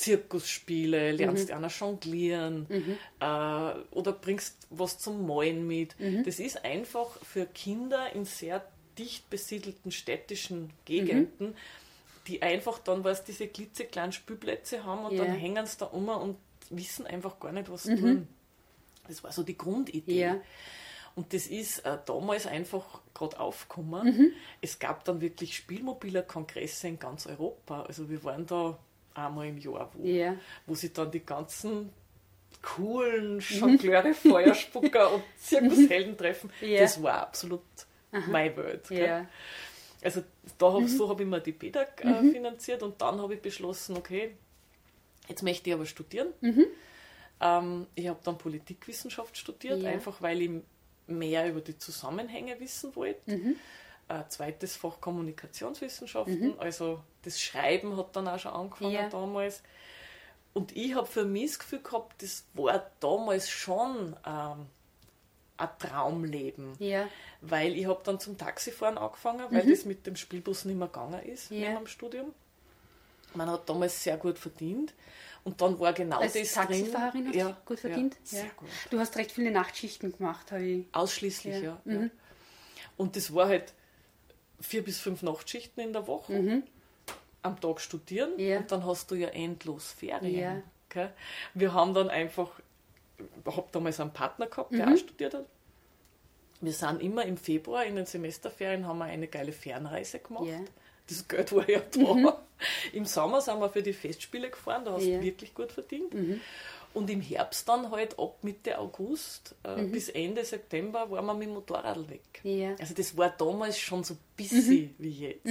[0.01, 1.55] Zirkusspiele, lernst mhm.
[1.55, 2.97] einer jonglieren mhm.
[3.19, 5.99] äh, oder bringst was zum Malen mit.
[5.99, 6.23] Mhm.
[6.23, 8.65] Das ist einfach für Kinder in sehr
[8.97, 11.55] dicht besiedelten städtischen Gegenden,
[12.27, 15.23] die einfach dann, was diese klitzekleinen Spielplätze haben und ja.
[15.23, 16.37] dann hängen sie da um und
[16.71, 17.99] wissen einfach gar nicht, was sie mhm.
[17.99, 18.27] tun.
[19.07, 20.19] Das war so die Grundidee.
[20.19, 20.41] Ja.
[21.15, 24.05] Und das ist äh, damals einfach gerade aufgekommen.
[24.05, 24.31] Mhm.
[24.61, 27.83] Es gab dann wirklich spielmobiler Kongresse in ganz Europa.
[27.83, 28.79] Also wir waren da
[29.13, 30.35] einmal im Jahr, wo, yeah.
[30.65, 31.89] wo sie dann die ganzen
[32.61, 36.51] coolen Jongleure, Feuerspucker und Zirkushelden treffen.
[36.61, 36.81] Yeah.
[36.81, 37.61] Das war absolut
[38.11, 38.29] Aha.
[38.29, 38.89] meine Welt.
[38.91, 39.27] Yeah.
[40.03, 40.23] Also
[40.57, 40.87] da hab, mhm.
[40.87, 42.31] so habe ich mir die PEDAG äh, mhm.
[42.31, 44.35] finanziert und dann habe ich beschlossen, okay,
[45.27, 46.29] jetzt möchte ich aber studieren.
[46.41, 46.65] Mhm.
[47.39, 50.51] Ähm, ich habe dann Politikwissenschaft studiert, einfach weil ich
[51.07, 53.55] mehr über die Zusammenhänge wissen wollte.
[54.11, 56.39] Mhm ein zweites Fach Kommunikationswissenschaften.
[56.39, 56.59] Mhm.
[56.59, 59.09] Also das Schreiben hat dann auch schon angefangen ja.
[59.09, 59.61] damals.
[60.53, 64.65] Und ich habe für mich das Gefühl gehabt, das war damals schon ähm,
[65.57, 66.73] ein Traumleben.
[66.79, 67.07] Ja.
[67.39, 69.69] Weil ich habe dann zum Taxifahren angefangen, weil mhm.
[69.69, 71.61] das mit dem Spielbus nicht mehr gegangen ist ja.
[71.61, 72.33] während dem Studium.
[73.33, 74.93] Man hat damals sehr gut verdient.
[75.43, 77.27] Und dann war genau Als das Taxifahrerin drin.
[77.29, 78.17] hast ja, gut verdient?
[78.29, 78.69] Ja, gut.
[78.91, 80.85] Du hast recht viele Nachtschichten gemacht, habe ich.
[80.91, 81.81] Ausschließlich, Ja.
[81.85, 82.09] ja.
[82.97, 83.73] Und das war halt
[84.61, 86.63] vier bis fünf Nachtschichten in der Woche.
[87.43, 88.39] Am Tag studieren Mhm.
[88.39, 88.57] Ja.
[88.59, 90.63] und dann hast du ja endlos Ferien.
[90.95, 91.09] Ja.
[91.53, 92.49] Wir haben dann einfach,
[93.17, 94.77] ich habe damals einen Partner gehabt, Mhm.
[94.77, 95.45] der auch studiert hat.
[96.59, 100.45] Wir sind immer im Februar in den Semesterferien haben wir eine geile Fernreise gemacht.
[100.45, 100.59] Ja.
[101.07, 102.41] Das Geld war ja da.
[102.93, 106.13] Im Sommer sind wir für die Festspiele gefahren, da hast du wirklich gut verdient.
[106.93, 111.47] Und im Herbst dann halt ab Mitte August äh, bis Ende September waren wir mit
[111.47, 112.41] dem Motorrad weg.
[112.43, 112.75] Ja.
[112.79, 115.47] Also das war damals schon so busy wie jetzt.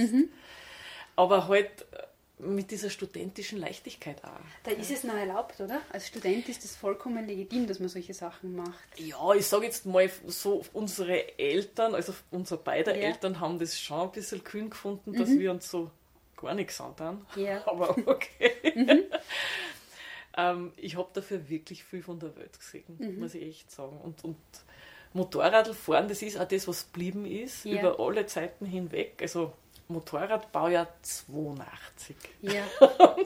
[1.15, 2.03] Aber halt äh,
[2.43, 4.29] mit dieser studentischen Leichtigkeit auch.
[4.63, 5.81] Da ist es noch erlaubt, oder?
[5.91, 8.99] Als Student ist es vollkommen legitim, dass man solche Sachen macht.
[8.99, 13.07] Ja, ich sage jetzt mal so, unsere Eltern, also unsere beide Ja.
[13.07, 15.91] Eltern haben das schon ein bisschen kühn gefunden, dass wir uns so
[16.37, 17.25] gar nichts antan.
[17.35, 17.61] Ja.
[17.67, 19.07] Aber okay.
[20.37, 23.97] Ähm, ich habe dafür wirklich viel von der Welt gesehen, muss ich echt sagen.
[24.01, 24.37] Und, und
[25.13, 27.79] Motorradl fahren, das ist auch das, was geblieben ist, Ja.
[27.81, 29.17] über alle Zeiten hinweg.
[29.21, 29.53] Also
[29.89, 32.15] Motorradbaujahr 82.
[32.41, 32.63] Ja.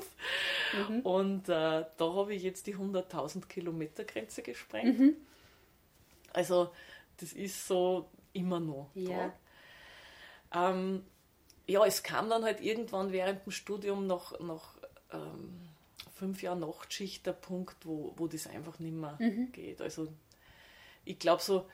[1.03, 4.99] Und äh, da habe ich jetzt die 100.000 Kilometer Grenze gesprengt.
[4.99, 5.15] Mhm.
[6.33, 6.71] Also
[7.17, 9.31] das ist so immer noch Ja.
[10.51, 10.71] da.
[10.71, 11.05] Ähm,
[11.67, 14.75] ja, es kam dann halt irgendwann während dem Studium noch, noch
[15.13, 15.64] ähm,
[16.15, 19.51] fünf Jahre Nachtschicht der Punkt, wo, wo das einfach nicht mehr Mhm.
[19.51, 19.81] geht.
[19.81, 20.07] Also
[21.03, 21.69] ich glaube so,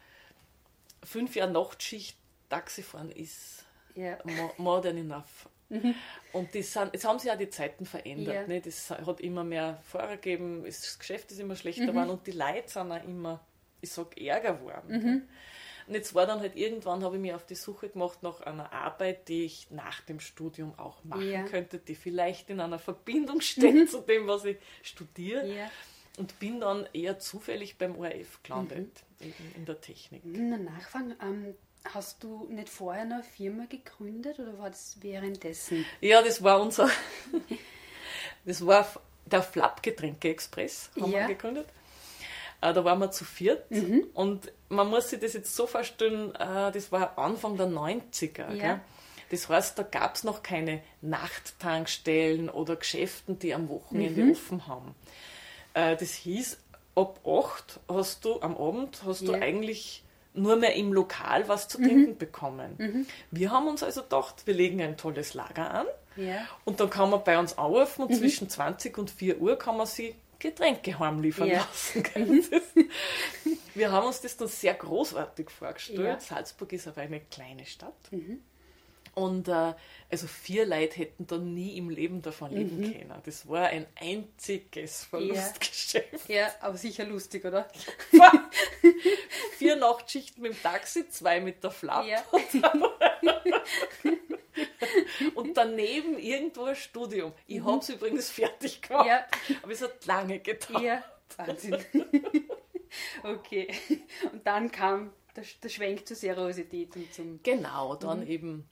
[1.03, 2.17] fünf Jahre Nachtschicht
[2.49, 3.65] Taxifahren ist
[4.25, 5.47] mo- more than enough.
[6.33, 8.35] Und das sind, jetzt haben sich auch die Zeiten verändert.
[8.35, 8.47] Ja.
[8.47, 8.59] Ne?
[8.59, 12.67] Das hat immer mehr Fahrer gegeben, das Geschäft ist immer schlechter geworden und die Leute
[12.67, 13.39] sind auch immer,
[13.79, 15.29] ich sag, ärger geworden.
[15.91, 18.71] Und jetzt war dann halt irgendwann, habe ich mich auf die Suche gemacht nach einer
[18.71, 21.43] Arbeit, die ich nach dem Studium auch machen Ja.
[21.43, 25.45] könnte, die vielleicht in einer Verbindung steht zu dem, was ich studiere.
[25.53, 25.69] Ja.
[26.17, 30.21] Und bin dann eher zufällig beim ORF gelandet, in, in der Technik.
[30.23, 31.55] Na, nachfragen, ähm,
[31.93, 35.83] hast du nicht vorher eine Firma gegründet oder war das währenddessen?
[35.99, 36.89] Ja, das war unser.
[38.45, 38.87] Das war
[39.25, 41.27] der Flap-Getränke-Express, haben Ja.
[41.27, 41.67] wir gegründet.
[42.61, 43.63] Äh, Da waren wir zu viert
[44.13, 48.53] und man muss sich das jetzt so vorstellen, äh, das war Anfang der 90er.
[48.53, 48.79] Ja.
[49.29, 54.95] Das heißt, da gab es noch keine Nachttankstellen oder Geschäften, die am Wochenende offen haben.
[55.73, 56.57] Äh, Das hieß,
[56.95, 59.39] ab 8 hast du am Abend hast du Ja.
[59.41, 63.05] eigentlich nur mehr im Lokal was zu trinken bekommen.
[63.31, 66.45] Wir haben uns also gedacht, wir legen ein tolles Lager an Ja.
[66.65, 69.87] und dann kann man bei uns anrufen und zwischen 20 und 4 Uhr kann man
[69.87, 71.59] sich Getränke heimliefern Ja.
[71.59, 72.03] lassen.
[72.51, 72.85] Das-
[73.73, 75.99] Wir haben uns das dann sehr großartig vorgestellt.
[76.01, 76.19] Ja.
[76.19, 77.93] Salzburg ist aber eine kleine Stadt.
[79.13, 79.73] Und äh,
[80.09, 83.13] also vier Leute hätten da nie im Leben davon leben können.
[83.25, 86.29] Das war ein einziges Verlustgeschäft.
[86.29, 87.67] Ja, aber sicher lustig, oder?
[89.57, 92.23] Vier Nachtschichten mit dem Taxi, zwei mit der Flap Ja.
[95.35, 97.33] und daneben irgendwo ein Studium.
[97.47, 99.25] Ich habe es übrigens fertig gemacht, Ja.
[99.61, 100.81] aber es hat lange gedauert.
[100.83, 101.03] Ja,
[101.37, 101.77] Wahnsinn.
[103.23, 103.67] okay.
[104.31, 107.39] Und dann kam der, der Schwenk zur Seriosität und zum.
[107.43, 107.99] Genau, Mhm.
[107.99, 108.69] dann eben.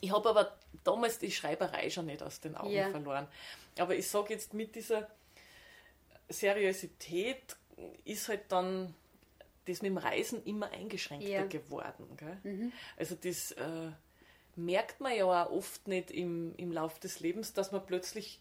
[0.00, 2.90] Ich habe aber damals die Schreiberei schon nicht aus den Augen Ja.
[2.90, 3.26] verloren.
[3.78, 5.08] Aber ich sage jetzt, mit dieser
[6.28, 7.56] Seriosität
[8.04, 8.94] ist halt dann
[9.66, 11.44] das mit dem Reisen immer eingeschränkter Ja.
[11.44, 11.48] Mhm.
[11.50, 12.16] geworden.
[12.16, 12.72] Gell?
[12.96, 13.90] Also das äh,
[14.56, 18.40] merkt man ja auch oft nicht im, im Lauf des Lebens, dass man plötzlich,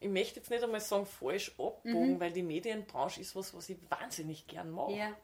[0.00, 3.78] ich möchte jetzt nicht einmal sagen falsch abbogen, weil die Medienbranche ist was, was ich
[3.88, 4.98] wahnsinnig gern mache Mhm.
[4.98, 5.16] Ja.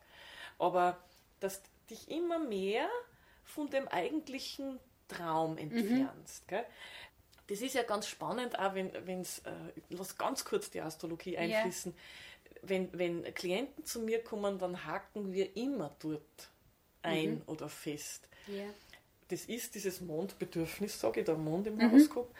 [0.58, 0.98] aber
[1.40, 2.88] dass dich immer mehr
[3.44, 4.78] von dem eigentlichen
[5.16, 6.46] Traum entfernst.
[6.48, 6.64] Gell?
[7.48, 9.50] Das ist ja ganz spannend, auch wenn es, äh,
[9.90, 11.92] lass ganz kurz die Astrologie einfließen,
[12.62, 16.22] wenn, wenn Klienten zu mir kommen, dann haken wir immer dort
[17.02, 18.28] ein oder fest.
[18.46, 18.64] Ja.
[19.28, 22.34] Das ist dieses Mondbedürfnis, sage ich, der Mond im Horoskop.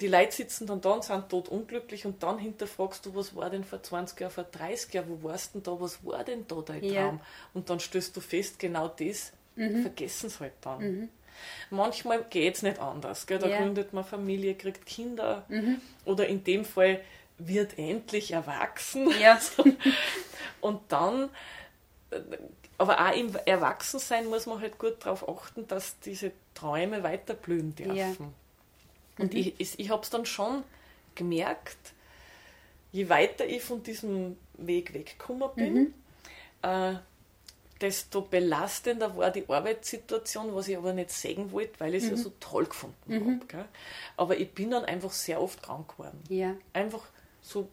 [0.00, 3.50] Die Leute sitzen dann da und sind tot unglücklich und dann hinterfragst du, was war
[3.50, 6.60] denn vor 20 Jahren, vor 30 Jahren, wo warst denn da, was war denn da
[6.60, 7.02] dein Ja.
[7.02, 7.20] Traum?
[7.54, 11.08] Und dann stößt du fest, genau das vergessen sie halt dann.
[11.70, 13.26] Manchmal geht es nicht anders.
[13.26, 13.38] Gell?
[13.38, 13.58] Da Ja.
[13.58, 15.44] gründet man Familie, kriegt Kinder
[16.04, 17.00] oder in dem Fall
[17.38, 19.10] wird endlich erwachsen.
[19.20, 19.40] Ja.
[20.60, 21.28] Und dann,
[22.78, 27.96] aber auch im Erwachsensein muss man halt gut darauf achten, dass diese Träume weiterblühen dürfen.
[27.96, 28.14] Ja.
[29.18, 30.62] Und ich, ich, ich habe es dann schon
[31.14, 31.76] gemerkt,
[32.92, 35.94] je weiter ich von diesem Weg weggekommen bin,
[36.62, 36.94] äh,
[37.82, 42.16] desto belastender war die Arbeitssituation, was ich aber nicht sagen wollte, weil ich es mhm.
[42.16, 43.40] ja so toll gefunden mhm.
[43.52, 43.64] habe.
[44.16, 46.22] Aber ich bin dann einfach sehr oft krank geworden.
[46.28, 46.54] Ja.
[46.72, 47.02] Einfach
[47.40, 47.68] so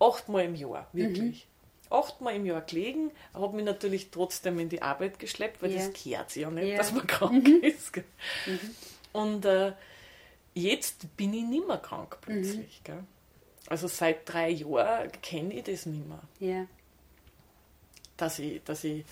[0.00, 1.46] achtmal im Jahr, wirklich.
[1.46, 1.96] Mhm.
[1.96, 5.78] Achtmal im Jahr gelegen, habe mich natürlich trotzdem in die Arbeit geschleppt, weil ja.
[5.78, 6.76] das gehört ja nicht, ja.
[6.76, 7.62] dass man krank mhm.
[7.62, 7.96] ist.
[7.96, 8.74] Mhm.
[9.12, 9.72] Und äh,
[10.54, 12.82] jetzt bin ich nicht mehr krank plötzlich.
[12.88, 13.06] Mhm.
[13.68, 16.22] Also seit drei Jahren kenne ich das nicht mehr.
[16.40, 16.66] Ja.
[18.16, 19.04] Dass ich, dass ich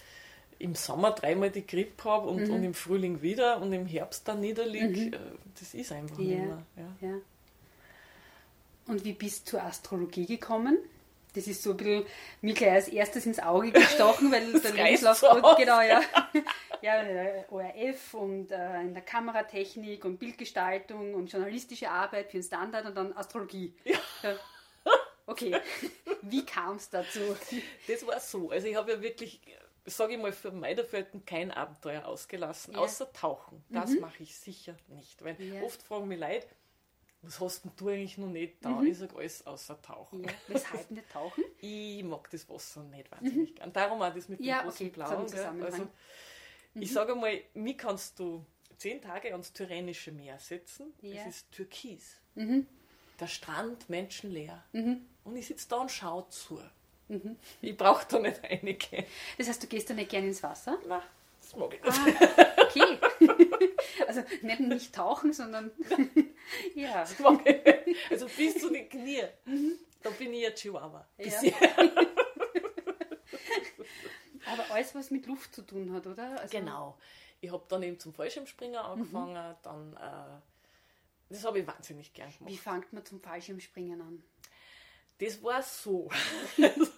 [0.64, 2.54] im Sommer dreimal die Grippe habe und, mhm.
[2.54, 5.12] und im Frühling wieder und im Herbst dann niederliege, mhm.
[5.12, 5.18] Äh,
[5.60, 6.24] das ist einfach ja.
[6.24, 6.62] nicht mehr.
[6.76, 7.08] Ja.
[7.08, 7.14] ja.
[8.86, 10.78] Und wie bist du zur Astrologie gekommen?
[11.34, 12.06] Das ist so ein bisschen
[12.40, 16.00] mir gleich als erstes ins Auge gestochen, weil der Lebenslauf so gut, genau, ja.
[16.80, 17.02] ja,
[17.50, 22.96] ORF und äh, in der Kameratechnik und Bildgestaltung und journalistische Arbeit für den Standard und
[22.96, 23.74] dann Astrologie.
[24.22, 24.34] Ja.
[25.26, 25.56] Okay,
[26.22, 27.20] wie kam es dazu?
[27.88, 28.50] Das war so.
[28.50, 29.40] Also ich habe ja wirklich
[29.84, 32.80] sage ich mal, für mein Dafürhalten kein Abenteuer ausgelassen, ja.
[32.80, 33.62] außer Tauchen.
[33.68, 34.00] Das mhm.
[34.00, 35.22] mache ich sicher nicht.
[35.22, 35.62] Weil ja.
[35.62, 36.46] oft fragen mich Leute,
[37.22, 38.70] was hast denn du eigentlich noch nicht da?
[38.70, 38.86] Mhm.
[38.86, 40.24] Ich sage alles außer Tauchen.
[40.24, 40.30] Ja.
[40.48, 41.44] Weshalb nicht tauchen?
[41.60, 43.54] Ich mag das Wasser nicht wahnsinnig mhm.
[43.54, 43.72] gern.
[43.72, 44.94] Darum auch das mit dem großen okay.
[44.94, 45.62] Blauen.
[45.62, 45.88] Also,
[46.74, 46.94] ich mhm.
[46.94, 48.44] sage mal, mich kannst du
[48.76, 50.92] zehn Tage ans Tyrrhenische Meer setzen.
[51.02, 52.20] Es ist türkis.
[52.34, 52.66] Mhm.
[53.18, 54.62] Der Strand menschenleer.
[54.72, 55.06] Mhm.
[55.24, 56.60] Und ich sitze da und schaue zu.
[57.08, 57.36] Mhm.
[57.60, 59.04] Ich brauche da nicht einige.
[59.38, 60.78] Das heißt, du gehst da nicht gerne ins Wasser?
[60.86, 61.02] Nein,
[61.40, 61.98] das mag ich nicht.
[61.98, 62.98] Ah, okay.
[64.06, 65.70] also nicht nicht tauchen, sondern
[66.74, 67.00] ja.
[67.00, 68.10] Das mag ich nicht.
[68.10, 69.22] Also bis zu den Knie.
[69.44, 69.78] Mhm.
[70.02, 71.06] Da bin ich ja Chihuahua.
[71.18, 71.32] Ja.
[74.46, 76.40] Aber alles, was mit Luft zu tun hat, oder?
[76.40, 76.98] Also genau.
[77.40, 79.56] Ich habe dann eben zum Fallschirmspringen angefangen, mhm.
[79.62, 80.40] dann äh,
[81.30, 82.52] das habe ich wahnsinnig gern gemacht.
[82.52, 84.22] Wie fängt man zum Fallschirmspringen an?
[85.18, 86.10] Das war so.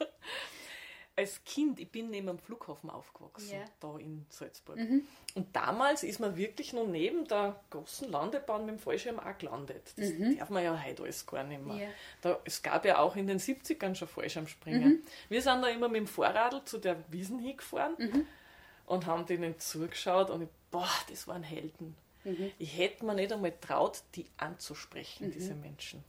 [1.18, 3.64] Als Kind, ich bin neben dem Flughafen aufgewachsen, yeah.
[3.80, 4.76] da in Salzburg.
[4.76, 5.06] Mhm.
[5.34, 9.94] Und damals ist man wirklich noch neben der großen Landebahn mit dem Fallschirm auch gelandet.
[9.96, 10.36] Das mhm.
[10.36, 11.76] darf man ja heute alles gar nicht mehr.
[11.76, 11.90] Yeah.
[12.20, 14.88] Da, es gab ja auch in den 70ern schon Fallschirmspringen.
[14.88, 15.02] Mhm.
[15.30, 18.26] Wir sind da immer mit dem Vorradl zu der Wiesen hingefahren mhm.
[18.84, 21.96] und haben denen zugeschaut und ich, boah, das waren Helden.
[22.24, 22.52] Mhm.
[22.58, 25.60] Ich hätte mir nicht einmal traut, die anzusprechen, diese mhm.
[25.62, 26.04] Menschen.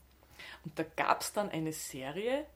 [0.64, 2.46] Und da gab es dann eine Serie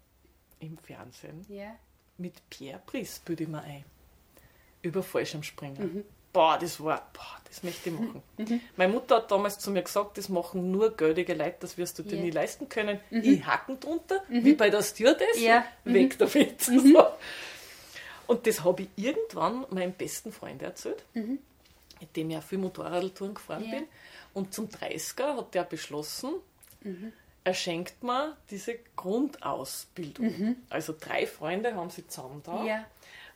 [0.61, 1.74] im Fernsehen yeah.
[2.18, 3.85] mit Pierre Brice, bilde ich mir ein,
[4.83, 5.94] über Fallschirmspringen.
[5.94, 6.05] Mhm.
[6.33, 8.22] Boah, das war, boah, das möchte ich machen.
[8.38, 8.61] Mhm.
[8.76, 12.02] Meine Mutter hat damals zu mir gesagt, das machen nur geldige Leute, das wirst du
[12.02, 12.24] dir yeah.
[12.24, 12.98] nie leisten können.
[13.11, 13.22] Mhm.
[13.22, 14.44] Ich hacken drunter, mhm.
[14.44, 15.64] wie bei der Stewardess, ja.
[15.85, 16.18] weg mhm.
[16.18, 16.68] damit.
[16.68, 16.92] Mhm.
[16.94, 17.07] So.
[18.26, 21.38] Und das habe ich irgendwann meinem besten Freund erzählt, mhm.
[22.00, 23.78] mit dem ich auch viel Motorradtouren gefahren yeah.
[23.81, 23.88] bin.
[24.33, 26.31] Und zum 30er hat der beschlossen,
[27.44, 30.26] er schenkt mir diese Grundausbildung.
[30.26, 30.57] Mhm.
[30.70, 32.64] Also drei Freunde haben sie zusammen da.
[32.64, 32.85] Ja.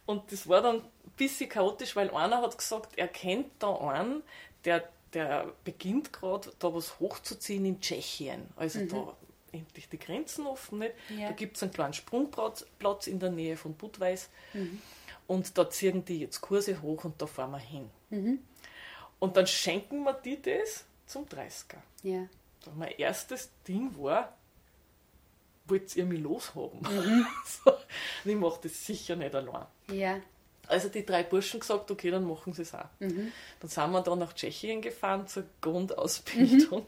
[0.04, 4.22] Und das war dann ein bisschen chaotisch, weil einer hat gesagt, er kennt da einen,
[4.64, 8.46] der, der beginnt gerade da was hochzuziehen in Tschechien.
[8.54, 8.88] Also mhm.
[8.88, 9.16] da
[9.50, 10.78] endlich die Grenzen offen.
[10.78, 10.94] Nicht?
[11.16, 11.28] Ja.
[11.28, 14.28] Da gibt es einen kleinen Sprungplatz in der Nähe von Budweis.
[14.52, 14.80] Mhm.
[15.26, 17.90] Und da ziehen die jetzt Kurse hoch und da fahren wir hin.
[18.10, 18.38] Mhm.
[19.18, 21.78] Und dann schenken wir die das zum 30er.
[22.04, 22.28] Ja
[22.74, 24.37] mein erstes Ding war,
[25.66, 26.81] wollt ihr mich loshaben?
[26.81, 27.26] Mhm.
[27.44, 29.66] so, und ich mache das sicher nicht allein.
[29.90, 30.20] Ja.
[30.68, 32.88] Also die drei Burschen gesagt, okay, dann machen sie es auch.
[32.98, 33.33] Mhm.
[33.61, 36.81] Dann sind wir dann nach Tschechien gefahren zur Grundausbildung.
[36.81, 36.87] Mhm.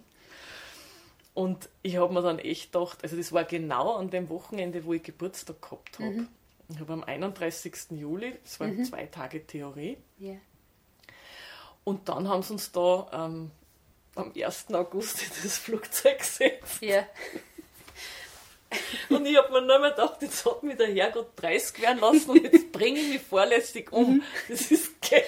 [1.35, 4.93] Und ich habe mir dann echt gedacht, also das war genau an dem Wochenende, wo
[4.93, 6.11] ich Geburtstag gehabt habe.
[6.11, 6.29] Mhm.
[6.69, 7.93] Ich habe am 31.
[7.93, 8.85] Juli, das waren mhm.
[8.85, 9.99] zwei Tage Theorie.
[10.19, 10.35] Ja.
[11.85, 13.53] Und dann haben sie uns da ähm,
[14.19, 14.67] am 1.
[14.73, 16.81] August in das Flugzeug gesetzt.
[16.81, 17.07] Ja.
[19.09, 22.31] Und ich habe mir nur mal gedacht, jetzt hat mich der Herrgott 30 werden lassen
[22.31, 24.17] und jetzt bringe ich mich vorlässig um.
[24.17, 24.23] Mhm.
[24.49, 25.25] Das ist geht.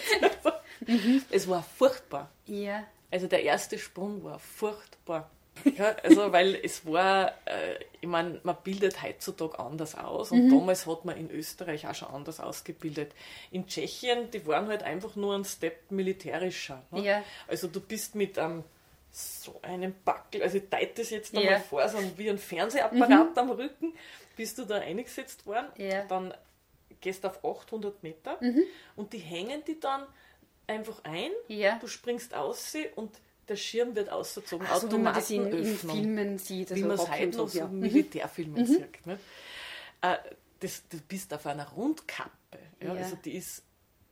[0.86, 1.22] Mhm.
[1.30, 2.30] Es war furchtbar.
[2.46, 2.84] Ja.
[3.10, 5.30] Also der erste Sprung war furchtbar.
[5.76, 10.50] Ja, also weil es war, äh, ich meine, man bildet heutzutage anders aus und mhm.
[10.50, 13.12] damals hat man in Österreich auch schon anders ausgebildet.
[13.50, 16.82] In Tschechien, die waren halt einfach nur ein Step militärischer.
[16.90, 17.02] Ne?
[17.02, 17.22] Ja.
[17.46, 18.64] Also du bist mit einem
[19.12, 21.60] so einen Backel, also ich deute das jetzt einmal yeah.
[21.60, 23.38] vor, so wie ein Fernsehapparat mhm.
[23.38, 23.94] am Rücken,
[24.36, 26.04] bist du da eingesetzt worden, yeah.
[26.06, 26.32] dann
[27.00, 28.62] gehst du auf 800 Meter mhm.
[28.96, 30.04] und die hängen die dann
[30.66, 31.78] einfach ein, yeah.
[31.78, 33.10] du springst aus und
[33.48, 37.36] der Schirm wird ausgezogen, also, das in, in Filmen sieht, also wie man es heute
[37.36, 37.66] noch so ja.
[37.66, 38.66] Militärfilmen mhm.
[38.66, 39.06] sieht.
[39.06, 39.18] Ne?
[40.02, 40.16] Äh,
[40.60, 42.92] das, du bist auf einer Rundkappe, ja?
[42.92, 43.64] also die ist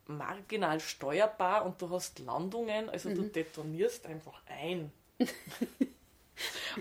[0.09, 3.15] marginal steuerbar und du hast Landungen, also mhm.
[3.15, 4.93] du detonierst einfach ein.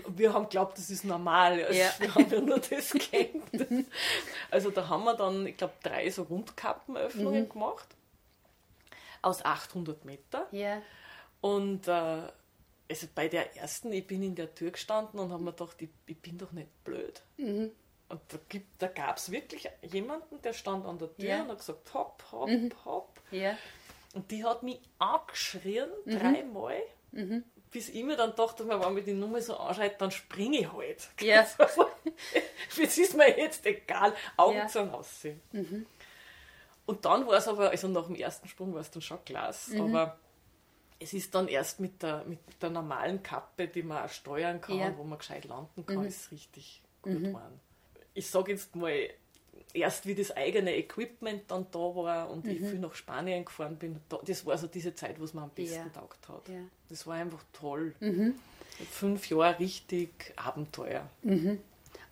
[0.08, 1.62] wir haben geglaubt, das ist normal.
[1.64, 1.90] Also ja.
[1.98, 3.86] Wir haben ja nur das kennt.
[4.50, 7.48] Also da haben wir dann, ich glaube, drei so Rundkappenöffnungen mhm.
[7.48, 7.88] gemacht.
[9.22, 10.46] aus 800 Meter.
[10.52, 10.80] Ja.
[11.40, 12.22] Und äh,
[12.90, 15.90] also bei der ersten, ich bin in der Tür gestanden und habe mir gedacht, ich,
[16.06, 17.22] ich, bin doch nicht blöd.
[17.36, 17.70] Mhm.
[18.10, 21.42] Und da, gibt, da gab es wirklich jemanden, der stand an der Tür Ja.
[21.42, 22.70] und hat gesagt, hopp, hopp, Mhm.
[22.84, 23.20] hopp.
[23.30, 23.56] Ja.
[24.14, 26.18] Und die hat mich angeschrien, Mhm.
[26.18, 26.80] dreimal,
[27.70, 31.08] bis ich mir dann dachte, wenn mir die Nummer so anschreit, dann springe ich halt.
[31.20, 31.46] Ja.
[32.76, 34.64] Das ist mir jetzt egal, Augen Ja.
[34.64, 34.68] Mhm.
[34.68, 35.40] zu aussehen.
[36.86, 39.68] Und dann war es aber, also nach dem ersten Sprung war es dann schon Glas,
[39.68, 39.94] Mhm.
[39.94, 40.18] aber
[40.98, 44.78] es ist dann erst mit der, mit der normalen Kappe, die man auch steuern kann,
[44.78, 44.88] Ja.
[44.90, 44.96] Mhm.
[44.98, 47.60] wo man gescheit landen kann, ist richtig gut geworden.
[48.18, 49.08] Ich sage jetzt mal,
[49.74, 54.00] erst wie das eigene Equipment dann da war und ich viel nach Spanien gefahren bin,
[54.08, 55.86] da, das war so diese Zeit, wo es mir am besten Mhm.
[55.94, 56.00] Ja.
[56.00, 56.48] taugt hat.
[56.48, 56.60] Ja.
[56.88, 57.94] Das war einfach toll.
[58.90, 61.08] Fünf Jahre richtig Abenteuer.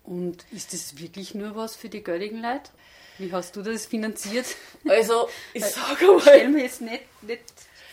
[0.04, 2.70] Und ist das wirklich nur was für die göldigen Leute?
[3.18, 4.46] Wie hast du das finanziert?
[4.88, 7.42] Also, ich sage Ich stelle mal, mir jetzt nicht, nicht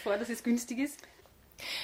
[0.04, 1.00] vor, dass es günstig ist.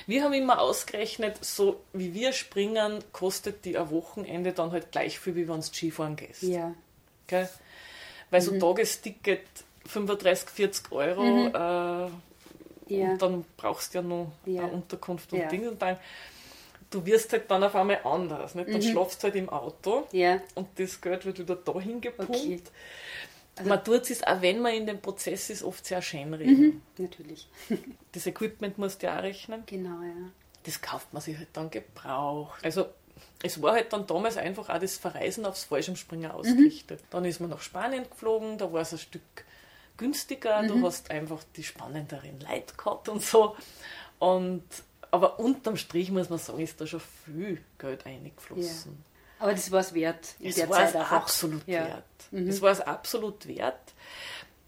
[0.07, 5.19] Wir haben immer ausgerechnet, so wie wir springen, kostet die ein Wochenende dann halt gleich
[5.19, 6.43] viel, wie wenn du Skifahren gehst.
[6.43, 6.73] Ja.
[7.27, 7.47] Gell?
[8.29, 8.45] Weil Mhm.
[8.45, 9.41] so ein Tagesticket
[9.85, 12.09] 35, 40 Euro äh,
[12.95, 13.11] Ja.
[13.11, 14.63] und dann brauchst du ja noch Ja.
[14.63, 15.47] eine Unterkunft und Ja.
[15.47, 15.97] Ding und dann
[16.91, 18.55] du wirst halt dann auf einmal anders.
[18.55, 18.67] Nicht?
[18.67, 18.73] Mhm.
[18.73, 20.41] Dann schlafst du halt im Auto Ja.
[20.55, 22.31] und das Geld wird wieder dahin gepumpt.
[22.35, 22.61] Okay.
[23.59, 26.61] Also man tut es, auch wenn man in dem Prozess ist, oft sehr schön reden.
[26.61, 26.81] Mhm.
[26.97, 27.47] Natürlich.
[28.11, 29.61] Das Equipment musst du ja auch rechnen.
[29.67, 30.31] Genau, ja.
[30.63, 32.59] Das kauft man sich halt dann gebraucht.
[32.63, 32.87] Also
[33.43, 37.01] es war halt dann damals einfach auch das Verreisen aufs Fallschirmspringen ausgerichtet.
[37.11, 39.21] Dann ist man nach Spanien geflogen, da war es ein Stück
[39.97, 43.55] günstiger, du hast einfach die spannenderen Leute gehabt und so.
[44.17, 44.63] Und,
[45.11, 49.03] aber unterm Strich muss man sagen, ist da schon viel Geld eingeflossen.
[49.39, 50.35] Aber das war es wert.
[50.41, 51.87] Es war es absolut Ja.
[51.87, 52.03] wert.
[52.49, 53.93] Es war es absolut wert.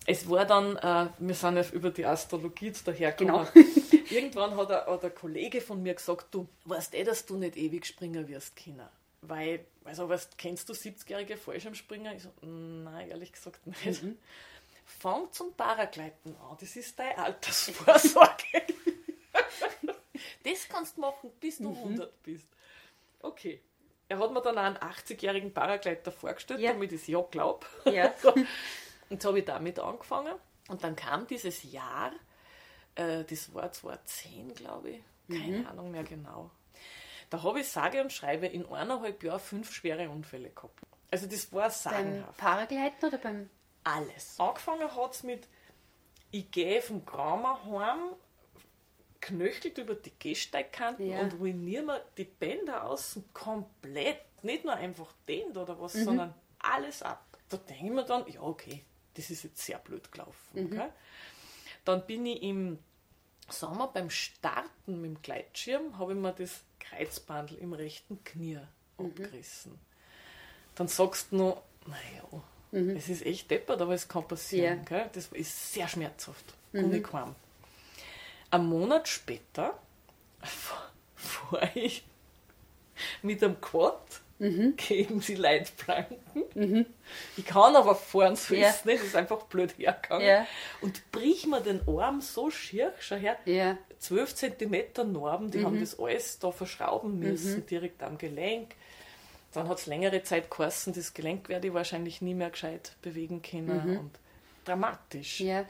[0.08, 3.48] Es war dann, äh, wir sind ja über die Astrologie jetzt dahergekommen.
[3.54, 3.68] Genau.
[4.10, 7.56] Irgendwann hat, ein- hat ein Kollege von mir gesagt, du weißt eh, dass du nicht
[7.56, 8.90] ewig springen wirst, Kinder.
[9.22, 12.16] Weil, also weißt, kennst du 70-jährige Fallschirmspringer?
[12.16, 14.02] Ich so, nein, ehrlich gesagt nicht.
[14.86, 18.64] Fang zum Paragleiten an, das ist deine Altersvorsorge.
[20.44, 22.48] das kannst du machen, bis du 100 bist.
[23.22, 23.62] Okay.
[24.12, 26.74] Er hat mir dann auch einen 80-jährigen Paragleiter vorgestellt, Ja.
[26.74, 27.66] damit ich es ja glaube.
[27.86, 28.14] Ja.
[29.10, 30.34] Und so habe ich damit angefangen.
[30.68, 32.12] Und dann kam dieses Jahr,
[32.96, 36.52] äh, das war 2010, glaube ich, keine Ahnung mehr genau.
[37.30, 40.78] Da habe ich sage und schreibe in eineinhalb Jahren fünf schwere Unfälle gehabt.
[41.10, 42.38] Also das war Beim sagenhaft.
[42.38, 43.50] Paragleiten oder beim.
[43.86, 44.36] Alles.
[44.40, 45.48] Angefangen hat es mit,
[46.32, 48.14] ich gehe vom Gramer heim,
[49.22, 51.20] knöchelt über die Gehsteigkanten Ja.
[51.22, 54.20] und ruiniere mir die Bänder außen komplett.
[54.44, 56.04] Nicht nur einfach den oder was, Mhm.
[56.04, 57.24] sondern alles ab.
[57.50, 60.36] Da denke ich mir dann, ja okay, das ist jetzt sehr blöd gelaufen.
[60.54, 60.82] Mhm.
[61.86, 62.80] Dann bin ich im
[63.50, 68.60] Sommer beim Starten mit dem Gleitschirm, habe ich mir das Kreuzbandel im rechten Knie
[68.98, 69.06] Mhm.
[69.08, 69.80] abgerissen.
[70.76, 72.44] Dann sagst du noch, naja,
[72.96, 74.80] es ist echt deppert, aber es kann passieren.
[74.90, 74.96] Mhm.
[74.96, 75.08] Ja.
[75.12, 76.46] Das ist sehr schmerzhaft.
[76.74, 77.36] Unicorn.
[78.52, 79.78] Ein Monat später
[81.16, 82.04] fahre ich
[83.22, 84.00] mit einem Quad
[84.40, 84.74] Mhm.
[84.76, 86.86] gegen die Leitplanken.
[87.38, 88.70] Ich kann aber fahren, so Ja.
[88.70, 90.26] ist nicht, ist einfach blöd hergegangen.
[90.28, 90.48] Ja.
[90.82, 93.78] Und brich mir den Arm so schier, schau her, Ja.
[94.00, 95.66] 12 cm Narben, die Mhm.
[95.66, 98.74] haben das alles da verschrauben müssen, direkt am Gelenk.
[99.54, 103.44] Dann hat es längere Zeit geheißen, das Gelenk werde ich wahrscheinlich nie mehr gescheit bewegen
[103.44, 104.00] können.
[104.00, 104.12] Und
[104.66, 105.42] dramatisch.
[105.42, 105.48] Mhm.
[105.48, 105.66] Ja.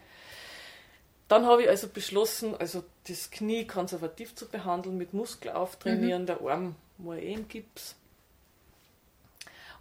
[1.32, 6.42] Dann habe ich also beschlossen, also das Knie konservativ zu behandeln, mit Muskel auftrainieren, der
[6.42, 7.96] Arm war eh im Gips.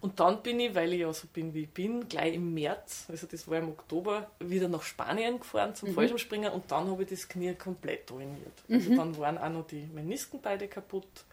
[0.00, 3.06] Und dann bin ich, weil ich ja so bin, wie ich bin, gleich im März,
[3.08, 7.08] also das war im Oktober, wieder nach Spanien gefahren zum Fallschirmspringen und dann habe ich
[7.08, 8.54] das Knie komplett ruiniert.
[8.70, 11.24] Also dann waren auch noch die Menisken beide kaputt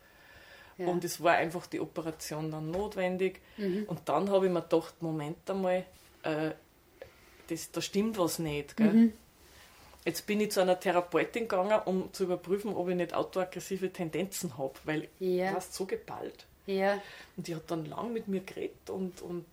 [0.80, 0.88] Ja.
[0.88, 3.40] und es war einfach die Operation dann notwendig.
[3.86, 5.86] Und dann habe ich mir gedacht, Moment einmal,
[6.24, 6.52] äh,
[7.50, 8.76] das, da stimmt was nicht.
[8.76, 9.14] Gell?
[10.08, 14.58] Jetzt bin ich zu einer Therapeutin gegangen, um zu überprüfen, ob ich nicht autoaggressive Tendenzen
[14.58, 15.50] habe, weil Ja.
[15.52, 16.46] du hast so geballt.
[16.66, 17.02] Ja.
[17.36, 19.46] Und die hat dann lang mit mir geredet und, und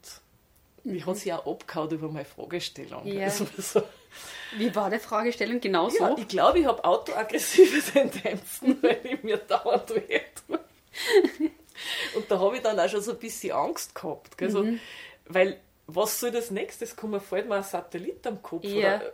[0.84, 3.04] die hat sich auch abgehauen über meine Fragestellung.
[3.06, 3.24] Ja.
[3.24, 3.82] Also so,
[4.56, 5.98] Wie war die Fragestellung genau so?
[6.04, 10.60] ja, ich glaube, ich habe autoaggressive Tendenzen, weil ich mir dauernd weh tue.
[12.14, 14.38] Und da habe ich dann auch schon so ein bisschen Angst gehabt.
[14.38, 14.50] Gell?
[14.50, 14.78] So, Mhm.
[15.26, 17.20] Weil, was soll das nächstes kommen?
[17.20, 18.62] Fällt mir ein Satellit am Kopf?
[18.64, 18.96] Ja.
[18.96, 19.12] Oder,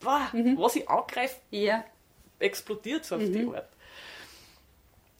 [0.00, 1.84] Boah, was ich angreife, Ja.
[2.38, 3.68] explodiert so auf die Art.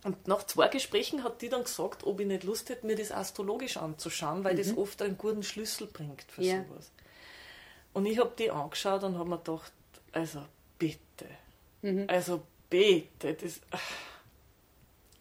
[0.03, 3.12] Und nach zwei Gesprächen hat die dann gesagt, ob ich nicht Lust hätte, mir das
[3.12, 6.64] astrologisch anzuschauen, weil das oft einen guten Schlüssel bringt für Ja.
[6.64, 6.91] sowas.
[7.93, 9.72] Und ich habe die angeschaut und habe mir gedacht,
[10.12, 10.43] Also
[10.78, 11.26] bitte.
[11.83, 12.07] Mhm.
[12.09, 13.35] Also bitte.
[13.35, 13.61] Das,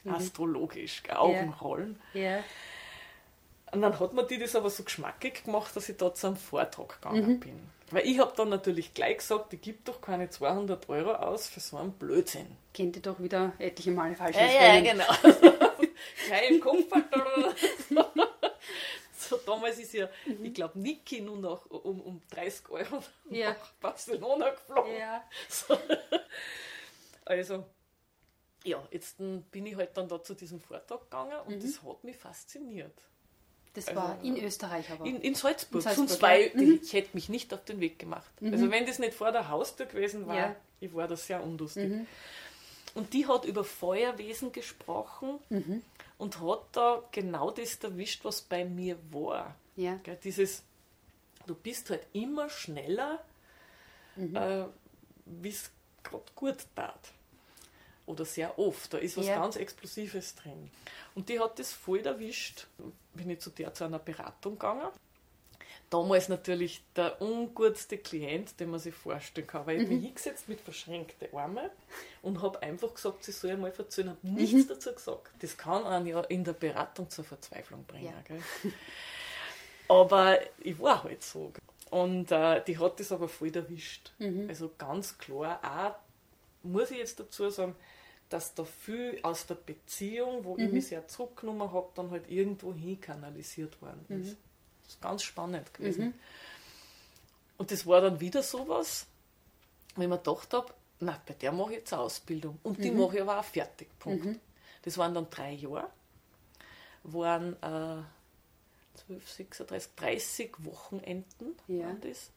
[0.04, 0.14] mhm.
[0.14, 2.00] Astrologisch, Augenrollen.
[2.14, 2.44] Ja.
[3.72, 6.38] Und dann hat man die das aber so geschmackig gemacht, dass ich da zu einem
[6.38, 7.40] Vortrag gegangen mhm.
[7.40, 7.60] bin.
[7.92, 11.60] Weil ich habe dann natürlich gleich gesagt, ich gebe doch keine 200 Euro aus für
[11.60, 12.48] so einen Blödsinn.
[12.74, 15.06] Kennt ihr doch wieder etliche Male falsch Ja, ja, genau.
[16.28, 16.86] gleich im Kopf.
[19.18, 20.46] so, damals ist ja, mhm.
[20.46, 23.50] ich glaube, Niki nur noch um, um 30 Euro ja.
[23.52, 24.96] nach Barcelona geflogen.
[24.98, 25.24] Ja.
[25.48, 25.78] So.
[27.26, 27.66] Also,
[28.64, 31.62] ja, jetzt bin ich halt dann da zu diesem Vortrag gegangen und mhm.
[31.62, 33.02] das hat mich fasziniert.
[33.80, 35.06] Das also, war in Österreich aber.
[35.06, 35.76] In, in Salzburg.
[35.76, 36.62] In Salzburg Sonst ja.
[36.62, 36.80] mhm.
[36.84, 38.30] ich hätte mich nicht auf den Weg gemacht.
[38.42, 38.52] Mhm.
[38.52, 40.56] Also wenn das nicht vor der Haustür gewesen war, ja.
[40.82, 41.90] ich war da sehr unlustig.
[41.90, 42.08] Mhm.
[42.94, 45.82] Und die hat über Feuerwesen gesprochen mhm.
[46.18, 49.56] und hat da genau das erwischt, was bei mir war.
[49.78, 49.96] Ja.
[50.04, 50.64] Gell, dieses,
[51.48, 53.24] du bist halt immer schneller,
[54.18, 54.36] mhm.
[54.36, 54.66] äh,
[55.26, 55.72] wie es
[56.04, 57.14] gerade gut tat
[58.10, 58.94] oder sehr oft.
[58.94, 59.40] Da ist was ja.
[59.40, 60.72] ganz Explosives drin.
[61.14, 62.68] Und die hat das voll erwischt.
[63.14, 64.90] Bin ich zu der zu einer Beratung gegangen.
[65.92, 69.96] Damals natürlich der ungutste Klient, den man sich vorstellen kann, weil ich mhm.
[69.96, 71.70] mich hingesetzt mit verschränkten Armen
[72.22, 74.68] und habe einfach gesagt, sie soll einmal verzögern, habe nichts mhm.
[74.68, 75.32] dazu gesagt.
[75.40, 78.14] Das kann einen ja in der Beratung zur Verzweiflung bringen.
[78.30, 78.72] Ja.
[79.88, 81.52] Aber ich war halt so.
[81.90, 84.12] Und äh, die hat das aber voll erwischt.
[84.20, 84.48] Mhm.
[84.48, 85.96] Also ganz klar, auch
[86.64, 87.76] muss ich jetzt dazu sagen,
[88.30, 90.60] dass da viel aus der Beziehung, wo mhm.
[90.60, 94.32] ich mich sehr zurückgenommen habe, dann halt irgendwo hin kanalisiert worden ist.
[94.32, 94.38] Mhm.
[94.84, 96.06] Das ist ganz spannend gewesen.
[96.06, 96.14] Mhm.
[97.58, 99.08] Und das war dann wieder sowas,
[99.96, 102.60] wenn mir gedacht habe, na, bei der mache ich jetzt eine Ausbildung.
[102.64, 103.00] Und die mhm.
[103.02, 103.88] mache ich aber auch fertig.
[104.00, 104.26] Punkt.
[104.26, 104.40] Mhm.
[104.84, 105.90] Das waren dann drei Jahre,
[107.04, 108.04] waren äh,
[109.08, 111.86] 12, 36, 30 Wochenenden ja.
[111.86, 112.32] waren das,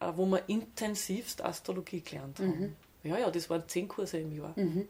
[0.00, 2.60] äh, wo wir intensivst Astrologie gelernt haben.
[2.60, 2.76] Mhm.
[3.02, 4.52] Ja, ja, das waren zehn Kurse im Jahr.
[4.56, 4.88] Mhm.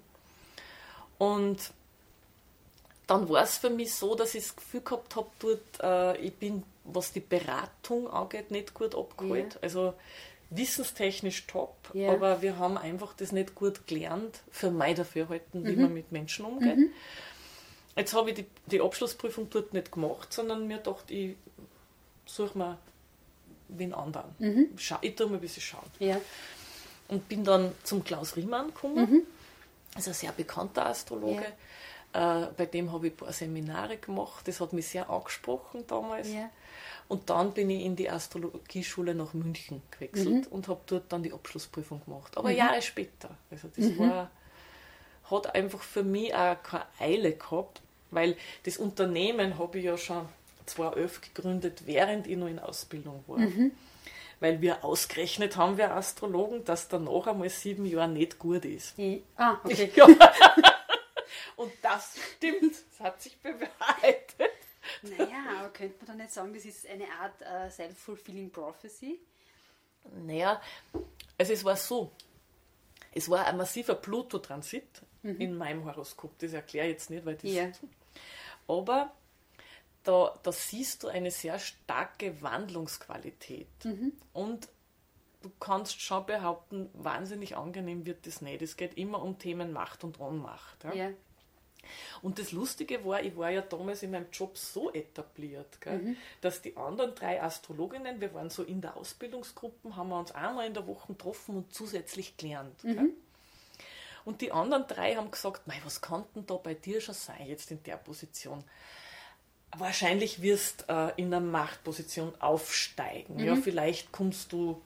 [1.21, 1.59] Und
[3.07, 6.35] dann war es für mich so, dass ich das Gefühl gehabt habe, dort, äh, ich
[6.35, 9.55] bin, was die Beratung angeht, nicht gut abgeholt.
[9.55, 9.61] Ja.
[9.61, 9.93] Also
[10.49, 12.11] wissenstechnisch top, ja.
[12.11, 15.83] aber wir haben einfach das nicht gut gelernt, für mein Dafürhalten, wie mhm.
[15.83, 16.79] man mit Menschen umgeht.
[16.79, 16.91] Mhm.
[17.97, 21.37] Jetzt habe ich die, die Abschlussprüfung dort nicht gemacht, sondern mir gedacht, ich
[22.25, 22.79] suche mir
[23.69, 24.31] wen anderen.
[24.39, 24.69] Mhm.
[25.03, 25.91] ich tue mal ein bisschen schauen.
[25.99, 26.19] Ja.
[27.09, 29.27] Und bin dann zum Klaus Riemann gekommen.
[29.95, 31.47] Mhm ist ein sehr bekannter Astrologe.
[32.15, 32.43] Ja.
[32.43, 34.47] Äh, bei dem habe ich ein paar Seminare gemacht.
[34.49, 36.33] Das hat mich sehr angesprochen damals.
[36.33, 36.51] Ja.
[37.09, 40.53] Und dann bin ich in die Astrologieschule nach München gewechselt mhm.
[40.53, 42.37] und habe dort dann die Abschlussprüfung gemacht.
[42.37, 42.57] Aber mhm.
[42.57, 43.31] Jahre später.
[43.51, 43.99] Also das mhm.
[43.99, 44.31] war,
[45.25, 47.81] hat einfach für mich auch keine Eile gehabt,
[48.13, 50.29] weil das Unternehmen habe ich ja schon
[50.67, 53.39] 2011 gegründet, während ich noch in Ausbildung war.
[54.41, 58.95] Weil wir ausgerechnet haben, wir Astrologen, dass danach einmal sieben Jahre nicht gut ist.
[59.37, 59.93] Ah, okay.
[59.97, 60.07] Ja.
[61.57, 64.51] Und das stimmt, das hat sich bewahrheitet.
[65.03, 69.21] Naja, aber könnte man dann nicht sagen, das ist eine Art uh, self-fulfilling prophecy?
[70.25, 70.61] Naja,
[71.37, 72.13] also es war so,
[73.13, 75.41] es war ein massiver Pluto-Transit mhm.
[75.41, 77.51] in meinem Horoskop, das erkläre ich jetzt nicht, weil das...
[77.51, 77.71] Ja.
[78.67, 79.13] Aber
[80.05, 83.69] da, da siehst du eine sehr starke Wandlungsqualität.
[83.85, 84.13] Mhm.
[84.33, 84.69] Und
[85.43, 88.63] du kannst schon behaupten, wahnsinnig angenehm wird das nicht.
[88.63, 90.85] Es geht immer um Themen Macht und Ohnmacht.
[90.85, 90.95] Ja?
[90.95, 91.11] ja.
[92.23, 96.17] Und das Lustige war, ich war ja damals in meinem Job so etabliert, mhm.
[96.41, 100.67] dass die anderen drei Astrologinnen, wir waren so in der Ausbildungsgruppe, haben wir uns einmal
[100.67, 102.85] in der Woche getroffen und zusätzlich gelernt.
[102.85, 103.13] Mhm.
[104.25, 107.71] Und die anderen drei haben gesagt, was kann denn da bei dir schon sein, jetzt
[107.71, 108.63] in der Position?
[109.77, 113.37] Wahrscheinlich wirst äh, in einer Machtposition aufsteigen.
[113.37, 113.45] Mhm.
[113.45, 114.81] Ja, vielleicht kommst du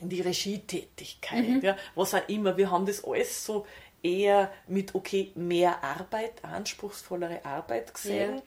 [0.00, 1.60] in die Regietätigkeit, mhm.
[1.62, 2.56] ja, was auch immer.
[2.56, 3.66] Wir haben das alles so
[4.02, 8.42] eher mit, okay, mehr Arbeit, anspruchsvollere Arbeit gesehen.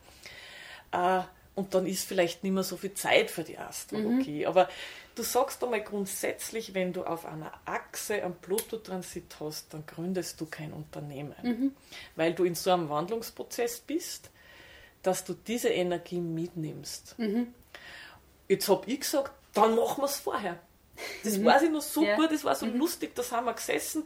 [0.94, 1.20] Ja.
[1.20, 1.24] Äh,
[1.56, 4.42] und dann ist vielleicht nicht mehr so viel Zeit für die Astrologie.
[4.42, 4.48] Mhm.
[4.48, 4.70] Aber
[5.16, 10.46] du sagst einmal grundsätzlich, wenn du auf einer Achse einen Pluto-Transit hast, dann gründest du
[10.46, 11.76] kein Unternehmen, mhm.
[12.16, 14.30] weil du in so einem Wandlungsprozess bist
[15.04, 17.18] dass du diese Energie mitnimmst.
[17.18, 17.54] Mhm.
[18.48, 20.60] Jetzt habe ich gesagt, dann machen wir es vorher.
[21.24, 21.46] Das mhm.
[21.46, 22.28] weiß ich noch super, ja.
[22.28, 22.78] das war so mhm.
[22.78, 24.06] lustig, da haben wir gesessen.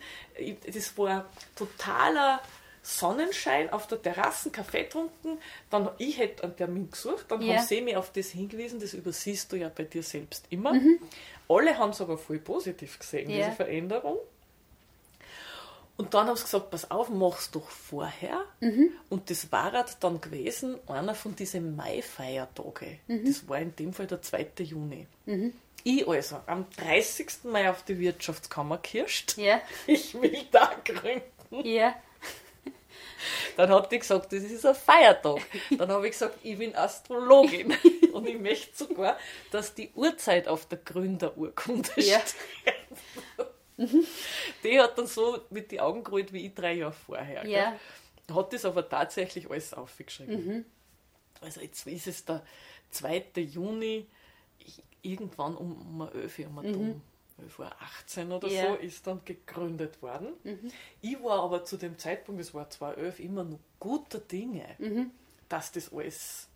[0.71, 1.25] Das war
[1.55, 2.39] totaler
[2.83, 5.39] Sonnenschein auf der Terrasse, Kaffee getrunken.
[5.69, 7.55] Dann, ich hätte einen Termin gesucht, dann ja.
[7.55, 10.73] haben sie mich auf das hingewiesen, das übersiehst du ja bei dir selbst immer.
[10.73, 10.99] Mhm.
[11.47, 13.37] Alle haben es aber voll positiv gesehen, ja.
[13.37, 14.17] diese Veränderung.
[15.95, 18.43] Und dann haben sie gesagt, pass auf, mach's doch vorher.
[18.59, 18.91] Mhm.
[19.09, 22.99] Und das war halt dann gewesen, einer von diesen Mai-Feiertagen.
[23.07, 23.25] Mhm.
[23.25, 24.47] Das war in dem Fall der 2.
[24.59, 25.07] Juni.
[25.25, 25.53] Mhm.
[25.83, 27.43] Ich also am 30.
[27.43, 29.37] Mai auf die Wirtschaftskammer kirscht.
[29.37, 29.61] Ja.
[29.87, 31.67] Ich will da gründen.
[31.67, 31.93] Ja.
[33.57, 35.41] Dann hat die gesagt, das ist ein Feiertag.
[35.77, 37.75] Dann habe ich gesagt, ich bin Astrologin.
[38.13, 39.17] Und ich möchte sogar,
[39.51, 42.19] dass die Uhrzeit auf der Gründerurkunde ja.
[42.19, 43.47] steht.
[44.63, 47.45] Die hat dann so mit den Augen gerollt wie ich drei Jahre vorher.
[47.47, 47.75] Ja.
[48.33, 50.45] Hat das aber tatsächlich alles aufgeschrieben.
[50.45, 50.65] Mhm.
[51.41, 52.43] Also jetzt ist es der
[52.91, 53.25] 2.
[53.35, 54.07] Juni,
[55.01, 57.01] irgendwann um, um 11 Uhr, um mhm.
[57.39, 58.67] 11 Uhr 18 oder ja.
[58.67, 60.33] so, ist dann gegründet worden.
[60.43, 60.71] Mhm.
[61.01, 65.11] Ich war aber zu dem Zeitpunkt, es war 2011, immer noch guter Dinge, mhm.
[65.49, 66.47] dass das alles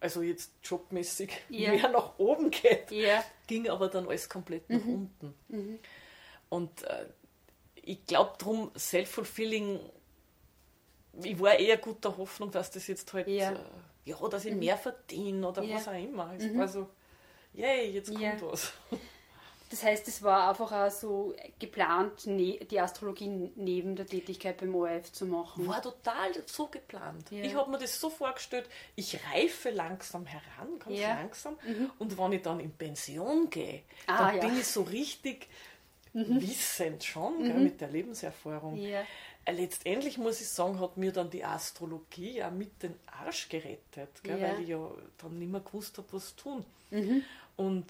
[0.00, 1.72] also jetzt jobmäßig ja.
[1.72, 3.24] mehr nach oben geht, ja.
[3.46, 5.10] ging aber dann alles komplett nach mhm.
[5.20, 5.78] unten.
[6.48, 7.06] Und äh,
[7.82, 9.80] ich glaube darum, self-fulfilling,
[11.22, 13.56] ich war eher guter Hoffnung, dass das jetzt halt, ja, äh,
[14.04, 14.60] ja dass ich mhm.
[14.60, 16.32] mehr verdiene oder was auch immer.
[16.36, 16.58] Es mhm.
[16.58, 16.88] war so,
[17.54, 18.72] yay, jetzt kommt was.
[19.70, 24.74] Das heißt, es war einfach auch so geplant, ne, die Astrologie neben der Tätigkeit beim
[24.74, 25.66] ORF zu machen.
[25.66, 27.30] War total so geplant.
[27.30, 27.44] Ja.
[27.44, 31.14] Ich habe mir das so vorgestellt, ich reife langsam heran, ganz ja.
[31.14, 31.58] langsam.
[31.66, 31.90] Mhm.
[31.98, 34.46] Und wenn ich dann in Pension gehe, ah, dann ja.
[34.46, 35.48] bin ich so richtig
[36.12, 36.40] mhm.
[36.40, 37.44] wissend schon, mhm.
[37.44, 38.76] gell, mit der Lebenserfahrung.
[38.76, 39.04] Ja.
[39.44, 44.22] Äh, letztendlich muss ich sagen, hat mir dann die Astrologie ja mit den Arsch gerettet,
[44.22, 46.64] gell, weil ich ja dann nicht mehr gewusst habe, was tun.
[46.90, 47.24] Mhm.
[47.56, 47.86] Und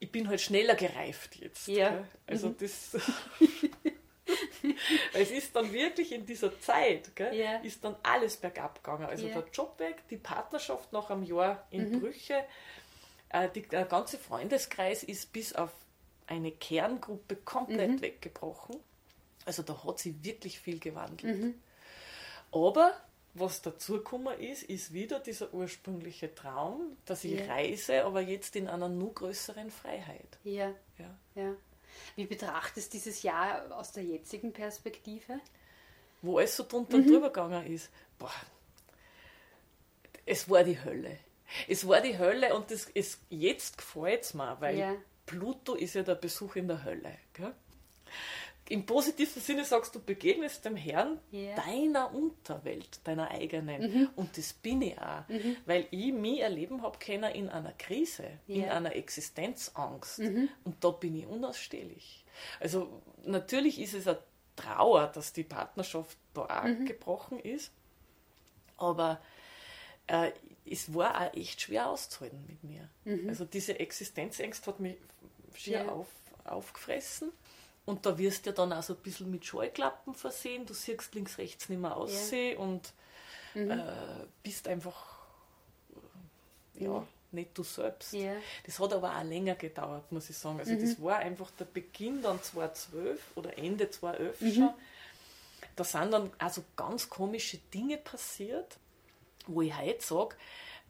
[0.00, 1.68] ich bin halt schneller gereift jetzt.
[1.68, 2.06] Ja.
[2.26, 2.56] Also mhm.
[2.58, 2.96] das.
[5.12, 7.56] es ist dann wirklich in dieser Zeit, gell, ja.
[7.58, 9.06] ist dann alles bergab gegangen.
[9.06, 9.40] Also ja.
[9.40, 12.00] der Job weg, die Partnerschaft nach einem Jahr in mhm.
[12.00, 12.44] Brüche,
[13.30, 15.70] äh, die, der ganze Freundeskreis ist bis auf
[16.26, 18.02] eine Kerngruppe komplett mhm.
[18.02, 18.76] weggebrochen.
[19.44, 21.38] Also da hat sich wirklich viel gewandelt.
[21.38, 21.54] Mhm.
[22.52, 22.92] Aber
[23.34, 27.46] was dazugekommen ist, ist wieder dieser ursprüngliche Traum, dass ich ja.
[27.46, 30.38] reise, aber jetzt in einer nur größeren Freiheit.
[30.44, 30.72] Ja.
[30.98, 31.18] ja.
[31.34, 31.54] ja.
[32.16, 35.40] Wie betrachtest du dieses Jahr aus der jetzigen Perspektive?
[36.22, 37.04] Wo alles so drunter mhm.
[37.04, 37.90] und drüber gegangen ist.
[38.18, 38.32] Boah,
[40.24, 41.18] es war die Hölle.
[41.68, 44.94] Es war die Hölle und das, es, jetzt gefällt es mir, weil ja.
[45.26, 47.16] Pluto ist ja der Besuch in der Hölle.
[47.32, 47.54] Gell?
[48.68, 51.54] im positiven Sinne sagst du, begegnest dem Herrn yeah.
[51.56, 53.82] deiner Unterwelt, deiner eigenen.
[53.82, 54.10] Mhm.
[54.16, 55.56] Und das bin ich auch, mhm.
[55.66, 58.64] weil ich mich erleben habe können in einer Krise, yeah.
[58.64, 60.20] in einer Existenzangst.
[60.20, 60.48] Mhm.
[60.64, 62.24] Und da bin ich unausstehlich.
[62.58, 64.18] Also natürlich ist es eine
[64.56, 66.86] Trauer, dass die Partnerschaft da mhm.
[66.86, 67.70] gebrochen ist,
[68.78, 69.20] aber
[70.06, 70.30] äh,
[70.66, 72.88] es war auch echt schwer auszuhalten mit mir.
[73.04, 73.28] Mhm.
[73.28, 74.96] Also diese Existenzängste hat mich
[75.54, 75.92] schier yeah.
[75.92, 76.08] auf,
[76.44, 77.32] aufgefressen.
[77.86, 80.64] Und da wirst du ja dann auch so ein bisschen mit Scheuklappen versehen.
[80.64, 82.64] Du siehst links, rechts nicht mehr aussehen ja.
[82.64, 82.92] und
[83.54, 83.70] mhm.
[83.70, 85.14] äh, bist einfach
[86.74, 87.06] ja, mhm.
[87.32, 88.14] nicht du selbst.
[88.14, 88.34] Ja.
[88.64, 90.58] Das hat aber auch länger gedauert, muss ich sagen.
[90.60, 90.80] Also mhm.
[90.80, 94.52] das war einfach der Beginn dann 2012 oder Ende 2011 mhm.
[94.54, 94.74] schon.
[95.76, 98.78] Da sind dann also ganz komische Dinge passiert,
[99.46, 100.36] wo ich heute sage,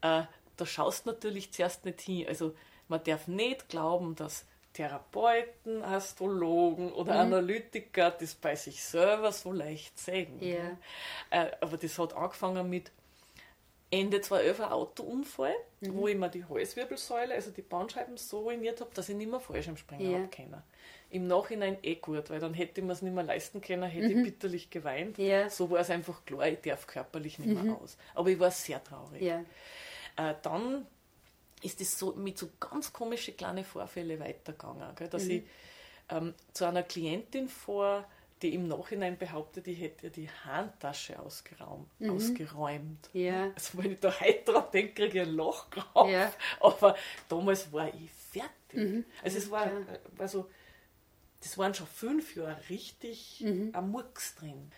[0.02, 0.22] äh,
[0.56, 2.26] da schaust du natürlich zuerst nicht hin.
[2.28, 2.54] Also
[2.88, 7.32] man darf nicht glauben, dass Therapeuten, Astrologen oder mhm.
[7.32, 10.36] Analytiker das bei sich selber so leicht sehen.
[10.40, 10.76] Ja.
[11.30, 12.90] Äh, aber das hat angefangen mit
[13.90, 15.94] Ende 2011 ein Autounfall, mhm.
[15.94, 19.40] wo ich mir die Halswirbelsäule, also die Bandscheiben so ruiniert habe, dass ich nicht mehr
[19.40, 20.18] Fallschirmspringen ja.
[20.18, 20.62] habe können.
[21.10, 24.08] Im Nachhinein eh gut, weil dann hätte ich mir es nicht mehr leisten können, hätte
[24.08, 24.18] mhm.
[24.18, 25.18] ich bitterlich geweint.
[25.18, 25.48] Ja.
[25.48, 27.76] So war es einfach klar, ich darf körperlich nicht mehr mhm.
[27.76, 27.96] aus.
[28.14, 29.22] Aber ich war sehr traurig.
[29.22, 29.44] Ja.
[30.16, 30.86] Äh, dann
[31.62, 34.94] ist es so mit so ganz komischen kleinen Vorfällen weitergegangen.
[34.96, 35.08] Gell?
[35.08, 35.30] Dass mhm.
[35.30, 35.42] ich
[36.10, 38.04] ähm, zu einer Klientin vor,
[38.44, 42.10] die im Nachhinein behauptet, ich hätte die Handtasche ausgeraumt, mhm.
[42.10, 43.08] ausgeräumt.
[43.14, 43.50] Ja.
[43.54, 46.10] Also wenn ich da heute dran denke, kriege ich ein Loch drauf.
[46.10, 46.32] Ja.
[46.60, 46.94] Aber
[47.28, 48.52] damals war ich fertig.
[48.74, 49.04] Mhm.
[49.22, 49.70] Also es war,
[50.18, 50.48] also,
[51.40, 53.70] das waren schon fünf Jahre richtig mhm.
[53.72, 54.70] am Murks drin.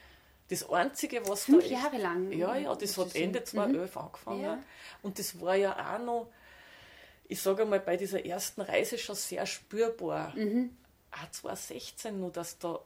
[0.48, 2.30] Das Einzige, was Fünf da Jahre lang?
[2.30, 4.00] Ja, ja, das hat Ende 2011 mhm.
[4.00, 4.42] angefangen.
[4.42, 4.62] Ja.
[5.02, 6.30] Und das war ja auch noch
[7.28, 10.32] ich sage mal, bei dieser ersten Reise schon sehr spürbar.
[10.36, 10.76] Mhm.
[11.10, 12.80] Auch 2016 nur, dass da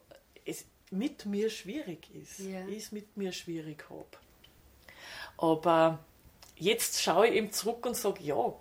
[0.45, 2.41] es mit mir schwierig ist.
[2.41, 2.66] Ja.
[2.66, 4.07] Ich es mit mir schwierig habe.
[5.38, 5.99] Aber
[6.57, 8.53] jetzt schaue ich eben zurück und sage, ja,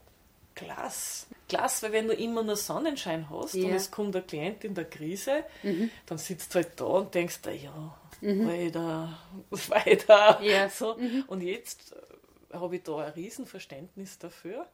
[0.56, 1.28] klasse.
[1.48, 3.68] Klasse, weil wenn du immer nur Sonnenschein hast ja.
[3.68, 5.90] und es kommt ein Klient in der Krise, mhm.
[6.06, 8.48] dann sitzt du halt da und denkst, ja, mhm.
[8.48, 9.18] weiter,
[9.50, 10.42] weiter.
[10.42, 10.70] Ja.
[10.70, 10.96] So.
[10.96, 11.24] Mhm.
[11.28, 14.68] Und jetzt äh, habe ich da ein Riesenverständnis dafür.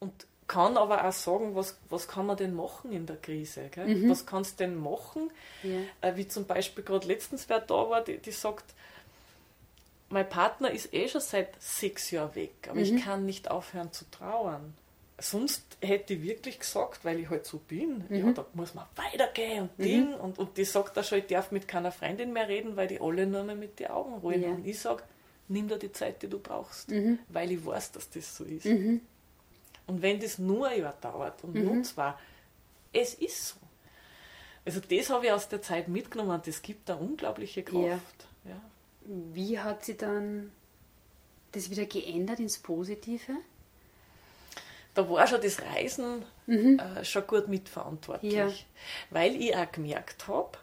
[0.00, 3.70] Und kann aber auch sagen, was, was kann man denn machen in der Krise?
[3.76, 4.10] Mhm.
[4.10, 5.30] Was kannst du denn machen?
[5.62, 6.08] Ja.
[6.08, 8.74] Äh, wie zum Beispiel gerade letztens wer da war, die, die sagt,
[10.08, 12.84] mein Partner ist eh schon seit sechs Jahren weg, aber mhm.
[12.84, 14.74] ich kann nicht aufhören zu trauern.
[15.18, 18.16] Sonst hätte ich wirklich gesagt, weil ich halt so bin, mhm.
[18.16, 19.82] ja, da muss man weitergehen und mhm.
[19.82, 20.14] Ding.
[20.14, 23.00] Und, und die sagt da schon, ich darf mit keiner Freundin mehr reden, weil die
[23.00, 24.42] alle nur mehr mit den Augen rollen.
[24.42, 24.48] Ja.
[24.50, 25.02] Und ich sage,
[25.48, 27.20] nimm dir die Zeit, die du brauchst, mhm.
[27.28, 28.66] weil ich weiß, dass das so ist.
[29.92, 29.96] Mhm.
[29.96, 32.14] Und wenn das nur ein Jahr dauert und nur zwei,
[32.92, 33.56] es ist so.
[34.64, 38.26] Also das habe ich aus der Zeit mitgenommen und das gibt da unglaubliche Kraft.
[38.44, 38.50] Ja.
[38.50, 38.60] ja.
[39.04, 40.52] Wie hat sie dann
[41.50, 43.32] das wieder geändert ins Positive?
[44.94, 46.78] Da war schon das Reisen mhm.
[46.78, 48.34] äh, schon gut mitverantwortlich.
[48.34, 48.52] Ja.
[49.10, 50.58] Weil ich auch gemerkt habe,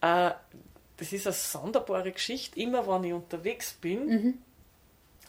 [0.00, 0.34] äh,
[0.96, 4.42] das ist eine sonderbare Geschichte, immer wenn ich unterwegs bin, mhm.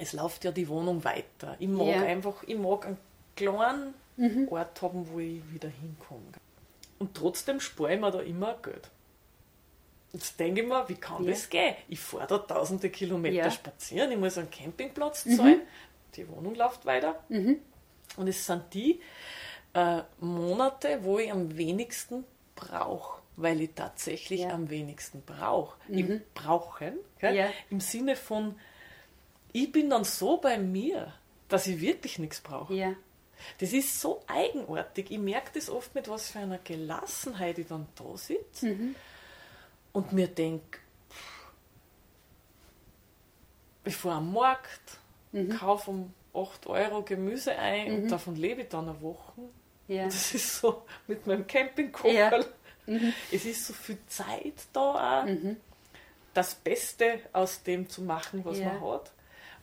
[0.02, 1.56] Es läuft ja die Wohnung weiter.
[1.60, 2.02] Ich mag ja.
[2.02, 2.97] einfach, ich mag einen
[3.36, 4.47] kleinen mhm.
[4.49, 6.32] Ort haben, wo ich wieder hinkomme.
[6.97, 8.89] Und trotzdem spare ich mir da immer Geld.
[10.12, 11.32] Jetzt denke ich mir, wie kann ja.
[11.32, 11.76] das gehen?
[11.88, 13.52] Ich fahre da tausende Kilometer ja.
[13.52, 15.38] spazieren, ich muss einen Campingplatz mhm.
[15.38, 16.12] zahlen, mhm.
[16.16, 17.24] die Wohnung läuft weiter.
[17.30, 17.60] Mhm.
[18.18, 18.99] Und es sind die
[19.74, 22.26] äh, Monate, wo ich am wenigsten
[22.56, 24.49] brauche, weil ich tatsächlich ja.
[24.49, 25.78] am wenigsten brauche.
[25.88, 25.97] Mhm.
[25.97, 27.47] Im Brauchen, ja.
[27.70, 28.56] im Sinne von,
[29.54, 31.14] ich bin dann so bei mir,
[31.47, 32.74] dass ich wirklich nichts brauche.
[32.74, 32.93] Ja.
[33.60, 35.10] Das ist so eigenartig.
[35.10, 38.68] Ich merke das oft mit was für einer Gelassenheit ich dann da sitze.
[38.68, 38.95] Mhm
[39.93, 40.80] und mir denke,
[43.86, 44.99] ich fahre am Markt,
[45.32, 45.49] mhm.
[45.49, 48.04] kaufe um 8 Euro Gemüse ein mhm.
[48.04, 49.41] und davon lebe ich dann eine Woche.
[49.88, 50.06] Ja.
[50.06, 52.12] Das ist so mit meinem Campingkocher.
[52.12, 52.45] Ja.
[52.88, 53.14] Mhm.
[53.32, 55.58] Es ist so viel Zeit da auch, mhm.
[56.34, 58.74] das Beste aus dem zu machen, was ja.
[58.74, 59.12] man hat.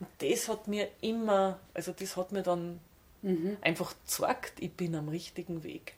[0.00, 2.80] Und das hat mir immer, also das hat mir dann
[3.22, 3.56] mhm.
[3.60, 5.94] einfach gezeigt, ich bin am richtigen Weg.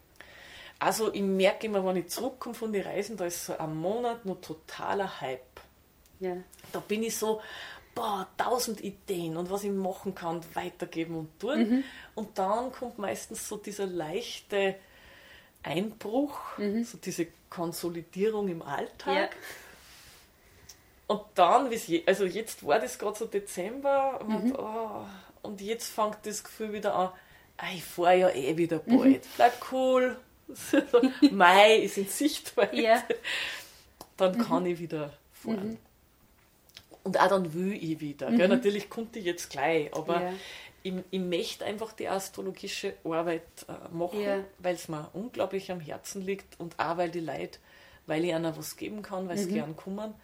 [0.78, 4.24] Also ich merke immer, wenn ich zurückkomme von den Reisen, da ist so ein Monat
[4.24, 5.60] noch totaler Hype.
[6.20, 6.36] Ja.
[6.72, 7.42] Da bin ich so,
[7.94, 11.58] boah, tausend Ideen und was ich machen kann, weitergeben und tun.
[11.58, 11.84] Mhm.
[12.14, 14.76] Und dann kommt meistens so dieser leichte
[15.62, 16.84] Einbruch, mhm.
[16.84, 19.30] so diese Konsolidierung im Alltag.
[19.32, 19.38] Ja.
[21.10, 21.68] Und dann,
[22.06, 24.56] also jetzt war das gerade so Dezember und, mhm.
[24.56, 25.04] oh,
[25.42, 27.08] und jetzt fängt das Gefühl wieder an,
[27.56, 29.24] ah, ich fahre ja eh wieder bald.
[29.24, 29.28] Mhm.
[29.34, 30.16] Bleib cool,
[31.32, 33.02] Mai ist in Sichtweite, ja.
[34.16, 34.42] dann mhm.
[34.42, 35.70] kann ich wieder fahren.
[35.70, 35.78] Mhm.
[37.02, 38.30] Und auch dann will ich wieder.
[38.30, 38.36] Mhm.
[38.36, 38.48] Gell?
[38.48, 40.32] Natürlich konnte ich jetzt gleich, aber ja.
[40.84, 44.44] ich, ich möchte einfach die astrologische Arbeit äh, machen, ja.
[44.60, 47.58] weil es mir unglaublich am Herzen liegt und auch weil die Leute,
[48.06, 49.54] weil ich einer was geben kann, weil sie mhm.
[49.54, 50.14] gern kommen.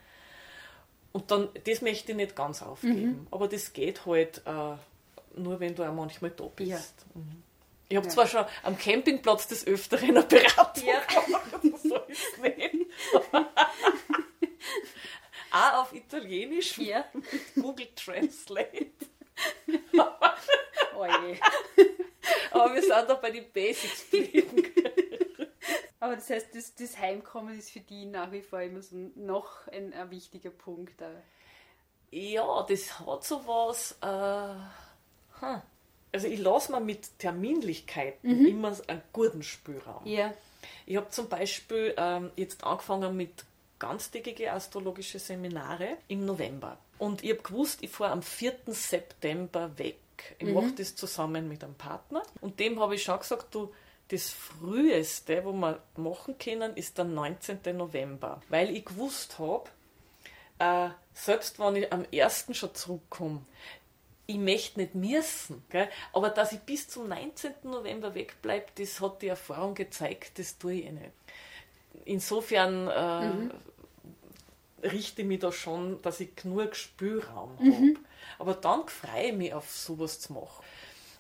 [1.13, 3.07] Und dann, das möchte ich nicht ganz aufgeben.
[3.07, 3.27] Mhm.
[3.31, 4.77] Aber das geht halt äh,
[5.41, 6.71] nur, wenn du auch manchmal da bist.
[6.71, 6.79] Ja.
[7.15, 7.43] Mhm.
[7.89, 8.13] Ich habe ja.
[8.13, 11.01] zwar schon am Campingplatz des Öfteren eine Beratung ja.
[11.25, 12.87] gemacht, so ist es nicht.
[15.53, 17.05] auch auf Italienisch ja.
[17.13, 18.91] mit Google Translate.
[20.97, 21.39] oh je.
[22.51, 24.73] Aber wir sind da bei den Basics geblieben.
[26.01, 29.67] Aber das heißt, das, das Heimkommen ist für die nach wie vor immer so noch
[29.69, 31.03] ein, ein wichtiger Punkt.
[32.11, 33.93] Ja, das hat so was.
[34.03, 35.63] Äh, hm
[36.17, 38.47] also ich lasse mir mit Terminlichkeiten mhm.
[38.47, 40.07] immer einen guten Spielraum.
[40.07, 40.33] Ja.
[40.87, 43.45] Ich habe zum Beispiel ähm, jetzt angefangen mit
[43.79, 46.79] ganztägige astrologische Seminare im November.
[46.99, 48.55] Und ich habe gewusst, ich fahre am 4.
[48.69, 49.99] September weg.
[50.39, 50.55] Ich mhm.
[50.55, 52.23] mache das zusammen mit einem Partner.
[52.41, 53.71] Und dem habe ich schon gesagt, du,
[54.09, 57.77] das früheste, wo wir machen können, ist der 19.
[57.77, 58.41] November.
[58.49, 59.69] Weil ich gewusst habe,
[60.59, 62.47] äh, selbst wenn ich am 1.
[62.53, 63.43] schon zurückkomme,
[64.27, 65.65] ich möchte nicht müssen.
[65.71, 65.89] Gell?
[66.13, 67.53] Aber dass ich bis zum 19.
[67.65, 71.13] November wegbleibe, das hat die Erfahrung gezeigt, das tue ich eh nicht.
[72.05, 73.51] Insofern äh, mhm.
[74.83, 77.73] richte ich mich da schon, dass ich genug Spielraum mhm.
[77.73, 77.95] habe.
[78.39, 80.65] Aber dann freue ich mich auf sowas zu machen.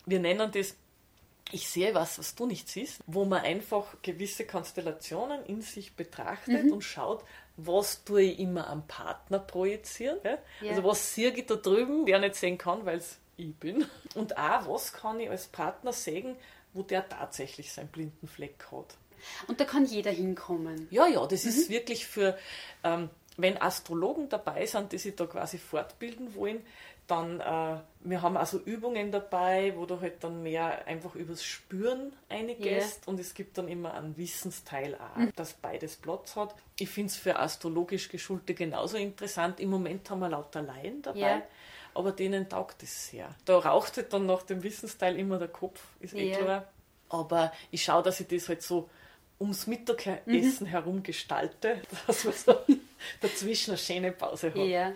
[0.04, 0.76] Wir nennen das
[1.52, 6.64] ich sehe was, was du nicht siehst, wo man einfach gewisse Konstellationen in sich betrachtet
[6.64, 6.72] mhm.
[6.72, 7.24] und schaut,
[7.56, 10.18] was tue ich immer am Partner projizieren.
[10.24, 10.38] Ja?
[10.68, 13.86] Also was sehe ich da drüben, der nicht sehen kann, weil es ich bin.
[14.14, 16.36] Und auch, was kann ich als Partner sehen,
[16.72, 18.96] wo der tatsächlich seinen blinden Fleck hat.
[19.46, 20.88] Und da kann jeder hinkommen.
[20.90, 21.50] Ja, ja, das mhm.
[21.50, 22.38] ist wirklich für,
[22.84, 26.64] ähm, wenn Astrologen dabei sind, die sich da quasi fortbilden wollen,
[27.06, 32.12] dann, äh, wir haben also Übungen dabei, wo du halt dann mehr einfach übers Spüren
[32.28, 33.08] eingehst yeah.
[33.08, 35.32] und es gibt dann immer einen Wissensteil auch, mhm.
[35.36, 36.54] dass beides Platz hat.
[36.78, 39.60] Ich finde es für astrologisch Geschulte genauso interessant.
[39.60, 41.18] Im Moment haben wir lauter Laien dabei.
[41.18, 41.42] Yeah.
[41.94, 43.34] aber denen taugt es sehr.
[43.44, 46.66] Da raucht halt dann nach dem Wissensteil immer der Kopf, ist eh klar.
[47.08, 48.90] Aber ich schaue, dass ich das halt so
[49.38, 50.70] ums Mittagessen mhm.
[50.70, 52.58] herum gestalte, dass man so
[53.20, 54.56] dazwischen eine schöne Pause hat.
[54.56, 54.90] Ja.
[54.90, 54.94] ja.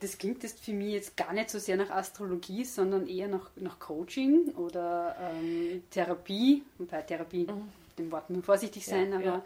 [0.00, 3.50] Das klingt jetzt für mich jetzt gar nicht so sehr nach Astrologie, sondern eher nach,
[3.56, 6.62] nach Coaching oder ähm, Therapie.
[6.78, 7.68] Bei Therapie, mhm.
[7.98, 9.44] dem Wort muss vorsichtig sein, ja, aber ja.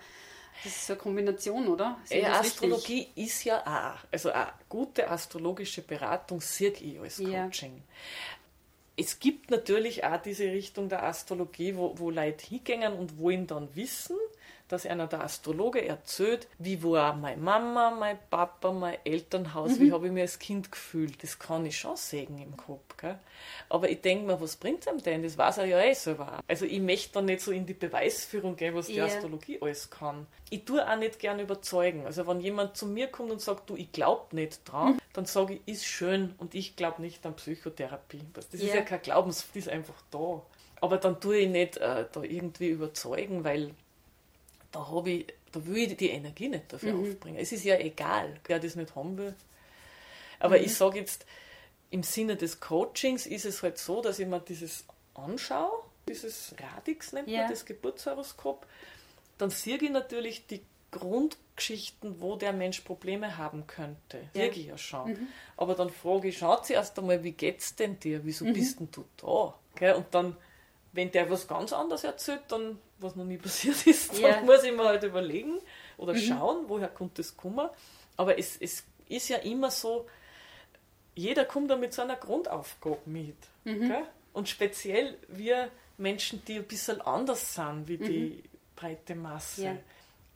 [0.63, 1.99] das ist so eine Kombination, oder?
[2.11, 3.25] Ja, Astrologie richtig?
[3.25, 7.83] ist ja auch, also eine gute astrologische Beratung sehe ich als Coaching.
[8.95, 13.75] Es gibt natürlich auch diese Richtung der Astrologie, wo, wo Leute hingehen und wollen dann
[13.75, 14.17] wissen,
[14.73, 19.81] dass einer der Astrologe erzählt, wie war meine Mama, mein Papa, mein Elternhaus, mhm.
[19.81, 21.23] wie habe ich mich als Kind gefühlt.
[21.23, 22.97] Das kann ich schon sehen im Kopf.
[22.97, 23.19] Gell?
[23.69, 25.23] Aber ich denke mir, was bringt es ihm denn?
[25.23, 26.41] Das weiß er ja eh selber.
[26.49, 29.05] Also ich möchte dann nicht so in die Beweisführung gehen, was die yeah.
[29.05, 30.27] Astrologie alles kann.
[30.49, 32.07] Ich tue auch nicht gern überzeugen.
[32.07, 34.99] Also wenn jemand zu mir kommt und sagt, du, ich glaube nicht dran, mhm.
[35.13, 38.23] dann sage ich, ist schön und ich glaube nicht an Psychotherapie.
[38.33, 38.63] Das yeah.
[38.65, 40.41] ist ja kein Glaubens, das ist einfach da.
[40.81, 43.75] Aber dann tue ich nicht äh, da irgendwie überzeugen, weil
[44.73, 47.11] da habe ich, da will ich die Energie nicht dafür mhm.
[47.11, 47.39] aufbringen.
[47.39, 49.35] Es ist ja egal, wer das nicht haben will.
[50.41, 50.65] Aber mhm.
[50.65, 51.27] ich sage jetzt,
[51.91, 57.13] im Sinne des Coachings ist es halt so, dass ich mir dieses anschaue, dieses Radix
[57.13, 57.43] nennt ja.
[57.43, 58.67] man das Geburtshoroskop,
[59.39, 64.19] dann sehe ich natürlich die Grundgeschichten, wo der Mensch Probleme haben könnte.
[64.35, 64.43] Ja.
[64.43, 65.11] Sehe ich ja schon.
[65.11, 65.29] Mhm.
[65.57, 68.25] Aber dann frage ich, schaut sie erst einmal, wie geht's denn dir?
[68.25, 68.53] Wieso mhm.
[68.53, 69.55] bist denn du da?
[69.73, 69.95] Okay?
[69.95, 70.37] Und dann,
[70.93, 74.41] wenn der was ganz anderes erzählt, dann was noch nie passiert ist, dann ja.
[74.43, 75.59] muss ich mir halt überlegen
[75.97, 76.19] oder mhm.
[76.19, 77.73] schauen, woher kommt das Kummer.
[78.17, 80.07] Aber es, es ist ja immer so,
[81.15, 83.37] jeder kommt da mit seiner Grundaufgabe mit.
[83.65, 83.95] Mhm.
[84.33, 88.43] Und speziell wir Menschen, die ein bisschen anders sind wie die mhm.
[88.77, 89.77] breite Masse, ja.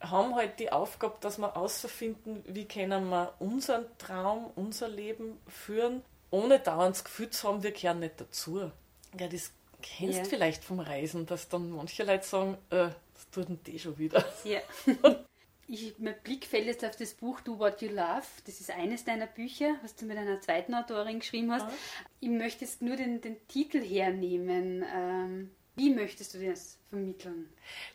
[0.09, 6.03] haben halt die Aufgabe, dass wir herausfinden, wie können wir unseren Traum, unser Leben führen,
[6.29, 8.71] ohne dauernd das Gefühl zu haben, wir gehören nicht dazu.
[9.17, 9.51] Ja, das
[9.81, 10.23] kennst ja.
[10.23, 14.23] vielleicht vom Reisen, dass dann manche Leute sagen, äh, das tut denn die schon wieder.
[14.43, 14.59] Ja.
[15.67, 18.23] ich, mein Blick fällt jetzt auf das Buch Do What You Love.
[18.45, 21.63] Das ist eines deiner Bücher, was du mit einer zweiten Autorin geschrieben hast.
[21.63, 21.73] Ja.
[22.21, 24.83] Ich möchte jetzt nur den, den Titel hernehmen.
[24.93, 27.49] Ähm, wie möchtest du das vermitteln?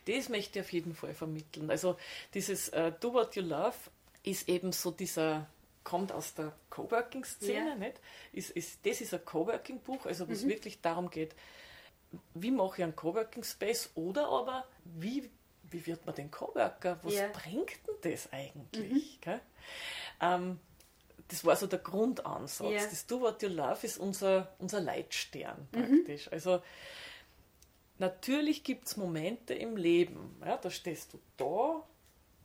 [0.07, 1.71] Das möchte ich auf jeden Fall vermitteln.
[1.71, 1.97] Also
[2.35, 3.77] dieses äh, Do What You Love
[4.23, 5.49] ist eben so dieser
[5.85, 7.75] kommt aus der Coworking-Szene, ja.
[7.75, 8.01] nicht?
[8.33, 10.51] Ist, ist, das ist ein Coworking-Buch, also wo es mhm.
[10.51, 11.35] wirklich darum geht,
[12.35, 15.31] wie mache ich einen Coworking Space oder aber wie,
[15.71, 16.99] wie wird man den Coworker?
[17.03, 17.29] Was ja.
[17.29, 19.19] bringt denn das eigentlich?
[19.25, 19.41] Mhm.
[20.21, 20.61] Ähm,
[21.29, 22.71] das war so der Grundansatz.
[22.71, 22.81] Ja.
[22.81, 25.79] Das Do What You Love ist unser, unser Leitstern mhm.
[25.79, 26.27] praktisch.
[26.27, 26.33] Mhm.
[26.33, 26.63] Also
[27.99, 31.87] natürlich gibt es Momente im Leben, ja, da stehst du da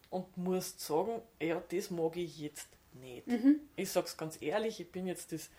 [0.09, 3.27] und musst sagen, ja, das mag ich jetzt nicht.
[3.27, 3.59] Mhm.
[3.75, 5.49] Ich sage es ganz ehrlich, ich bin jetzt das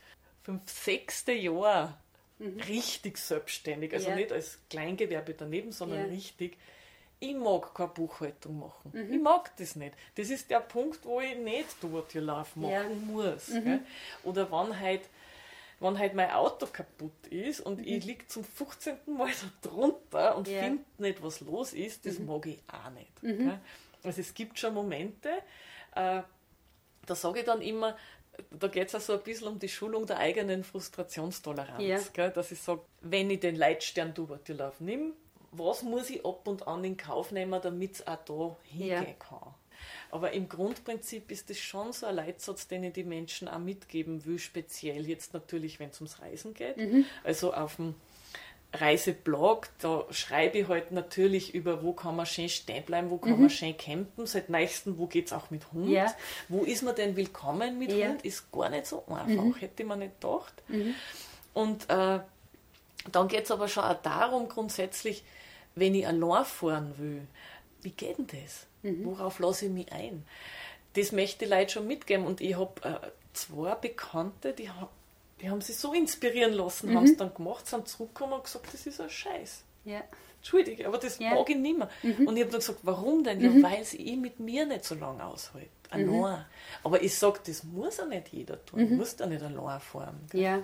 [0.42, 2.00] fünf, sechste Jahr
[2.38, 2.60] mhm.
[2.60, 3.92] richtig selbstständig.
[3.92, 4.16] Also ja.
[4.16, 6.06] nicht als Kleingewerbe daneben, sondern ja.
[6.06, 6.56] richtig.
[7.20, 8.92] Ich mag keine Buchhaltung machen.
[8.92, 9.12] Mhm.
[9.12, 9.94] Ich mag das nicht.
[10.14, 12.88] Das ist der Punkt, wo ich nicht Do What You Love machen ja.
[12.88, 13.48] muss.
[13.48, 13.80] Mhm.
[14.22, 15.02] Oder wann halt,
[15.80, 17.84] wenn halt mein Auto kaputt ist und mhm.
[17.84, 18.98] ich liege zum 15.
[19.06, 19.30] Mal
[19.62, 20.60] da drunter und ja.
[20.60, 22.26] finde nicht, was los ist, das mhm.
[22.26, 23.22] mag ich auch nicht.
[23.22, 23.58] Mhm.
[24.04, 25.28] Also es gibt schon Momente,
[25.96, 26.22] äh,
[27.04, 27.96] da sage ich dann immer,
[28.50, 31.82] da geht es auch so ein bisschen um die Schulung der eigenen Frustrationstoleranz.
[31.82, 31.98] Ja.
[32.12, 32.30] Gell?
[32.30, 35.12] Dass ich sage, wenn ich den Leitstern Love nehme,
[35.52, 39.12] was muss ich ab und an in Kauf nehmen, damit es auch da hingehen ja.
[39.14, 39.54] kann.
[40.10, 44.24] Aber im Grundprinzip ist das schon so ein Leitsatz, den ich die Menschen auch mitgeben
[44.24, 46.76] will, speziell jetzt natürlich, wenn es ums Reisen geht.
[46.76, 47.04] Mhm.
[47.24, 47.94] Also auf dem
[48.72, 53.32] Reiseblog, da schreibe ich halt natürlich über, wo kann man schön stehen bleiben, wo kann
[53.32, 53.40] mhm.
[53.40, 56.14] man schön campen, seit neuestem, wo geht es auch mit Hund, ja.
[56.48, 58.08] wo ist man denn willkommen mit ja.
[58.08, 59.54] Hund, ist gar nicht so einfach, mhm.
[59.54, 60.52] hätte man nicht gedacht.
[60.68, 60.94] Mhm.
[61.54, 62.20] Und äh,
[63.10, 65.24] dann geht es aber schon auch darum, grundsätzlich,
[65.74, 67.22] wenn ich allein fahren will,
[67.80, 68.66] wie geht denn das?
[68.82, 69.06] Mhm.
[69.06, 70.26] Worauf lasse ich mich ein?
[70.92, 74.88] Das möchte ich Leute schon mitgeben und ich habe äh, zwei Bekannte, die haben
[75.40, 76.96] die haben sich so inspirieren lassen, mhm.
[76.96, 79.64] haben es dann gemacht, sind zurückgekommen und gesagt, das ist ein Scheiß.
[79.84, 80.02] Ja.
[80.38, 81.34] Entschuldige, aber das ja.
[81.34, 81.90] mag ich nicht mehr.
[82.02, 82.28] Mhm.
[82.28, 83.38] Und ich habe dann gesagt, warum denn?
[83.38, 83.60] Mhm.
[83.60, 85.68] Ja, weil es ich mit mir nicht so lange aushalte.
[85.92, 86.22] Mhm.
[86.22, 86.44] Allein.
[86.84, 88.80] Aber ich sage, das muss auch nicht jeder tun.
[88.80, 88.88] Mhm.
[88.90, 90.20] Du musst auch nicht allein fahren.
[90.32, 90.62] Ja.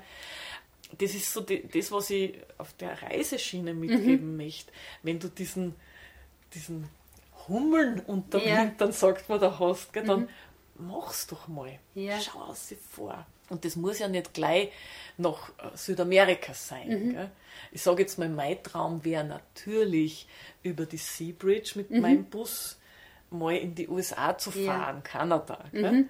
[0.98, 4.36] Das ist so die, das, was ich auf der Reiseschiene mitgeben mhm.
[4.36, 4.70] möchte.
[5.02, 5.74] Wenn du diesen,
[6.54, 6.88] diesen
[7.48, 8.56] Hummeln unter ja.
[8.56, 10.86] Hintern, sagt man, da hast, gell, dann mhm.
[10.86, 11.78] mach's doch mal.
[11.94, 12.20] Ja.
[12.20, 13.26] Schau sie vor.
[13.50, 14.70] Und das muss ja nicht gleich
[15.16, 16.88] nach äh, Südamerika sein.
[16.88, 17.30] Mhm.
[17.72, 20.26] Ich sage jetzt mal, mein Traum wäre natürlich
[20.62, 22.00] über die Seabridge mit mhm.
[22.00, 22.78] meinem Bus
[23.30, 25.00] mal in die USA zu fahren, ja.
[25.02, 25.64] Kanada.
[25.72, 26.08] Mhm.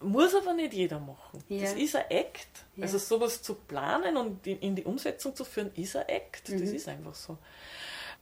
[0.00, 1.42] Muss aber nicht jeder machen.
[1.48, 1.62] Ja.
[1.62, 2.48] Das ist ein Act.
[2.76, 2.84] Ja.
[2.84, 6.48] Also sowas zu planen und in, die Umsetzung zu führen, ist ein Act.
[6.52, 6.74] Das Mhm.
[6.74, 7.36] ist einfach so.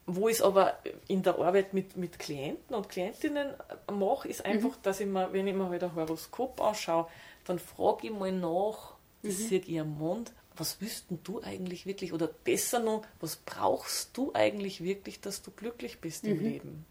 [0.07, 0.79] Wo ich es aber
[1.09, 3.55] in der Arbeit mit, mit Klienten und Klientinnen
[3.93, 4.83] mache, ist einfach, Mhm.
[4.83, 7.09] dass ich mir, wenn ich mir halt ein Horoskop anschaue,
[7.47, 9.49] dann frage ich mal nach, das Mhm.
[9.49, 14.33] sehe ich am Mond, was willst du eigentlich wirklich, oder besser noch, was brauchst du
[14.35, 16.45] eigentlich wirklich, dass du glücklich bist im Mhm.
[16.45, 16.87] Leben?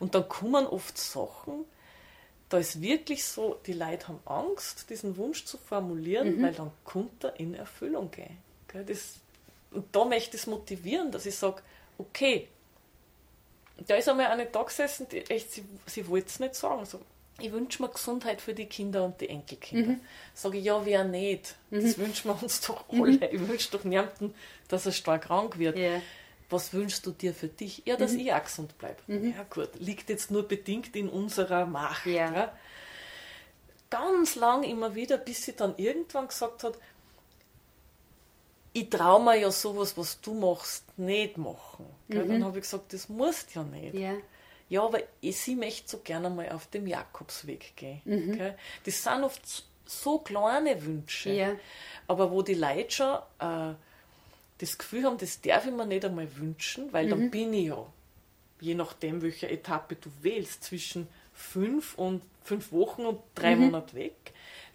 [0.00, 1.64] Und dann kommen oft Sachen,
[2.48, 7.24] da ist wirklich so, die Leute haben Angst, diesen Wunsch zu formulieren, weil dann kommt
[7.24, 8.38] er in Erfüllung gehen.
[8.86, 9.16] Das,
[9.72, 11.62] und da möchte ich es motivieren, dass ich sage,
[11.98, 12.48] okay,
[13.86, 16.84] da ist einmal eine da gesessen, die echt, sie, sie wollte es nicht sagen.
[16.84, 17.00] So,
[17.38, 19.96] ich wünsche mir Gesundheit für die Kinder und die Enkelkinder.
[20.34, 21.54] Sage ich, ja, wer nicht?
[21.70, 23.30] Das wünschen wir uns doch alle.
[23.30, 24.34] Ich wünsche doch niemandem,
[24.68, 25.76] dass er stark krank wird.
[25.76, 26.00] Ja.
[26.48, 27.82] Was wünschst du dir für dich?
[27.84, 29.00] Ja, dass ich auch gesund bleibe.
[29.08, 29.70] Ja, gut.
[29.78, 32.06] Liegt jetzt nur bedingt in unserer Macht.
[32.06, 32.32] Ja.
[32.32, 32.52] Ja.
[33.90, 36.78] Ganz lang immer wieder, bis sie dann irgendwann gesagt hat,
[38.72, 41.86] ich traue mir ja sowas, was du machst, nicht machen.
[42.08, 43.94] Dann habe ich gesagt, das musst ja nicht.
[43.94, 44.14] Ja.
[44.68, 48.00] Ja, aber ich, sie möchte so gerne mal auf dem Jakobsweg gehen.
[48.04, 48.40] Mhm.
[48.84, 49.42] Das sind oft
[49.84, 51.52] so kleine Wünsche, Ja.
[52.08, 53.74] aber wo die Leute schon äh,
[54.58, 57.10] das Gefühl haben, das darf ich mir nicht einmal wünschen, weil Mhm.
[57.10, 57.86] dann bin ich ja,
[58.60, 63.66] je nachdem, welche Etappe du wählst, zwischen fünf und fünf Wochen und drei Mhm.
[63.66, 64.32] Monate weg.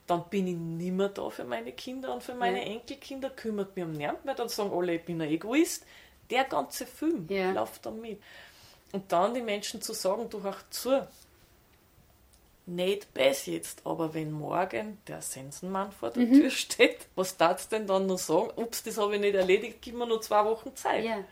[0.08, 2.72] Dann bin ich nicht mehr da für meine Kinder und für meine Ja.
[2.74, 4.36] Enkelkinder, kümmert mich um niemand mehr.
[4.36, 5.86] Dann sagen alle, ich bin ein Egoist.
[6.30, 7.52] Der ganze Film Ja.
[7.52, 8.22] läuft dann mit.
[8.94, 11.08] Und dann die Menschen zu sagen, du hör zu,
[12.66, 17.78] nicht bis jetzt, aber wenn morgen der Sensenmann vor der Tür steht, was darfst du
[17.78, 18.52] denn dann noch sagen?
[18.56, 21.06] Ups, das habe ich nicht erledigt, gib mir nur zwei Wochen Zeit.
[21.06, 21.24] Ja.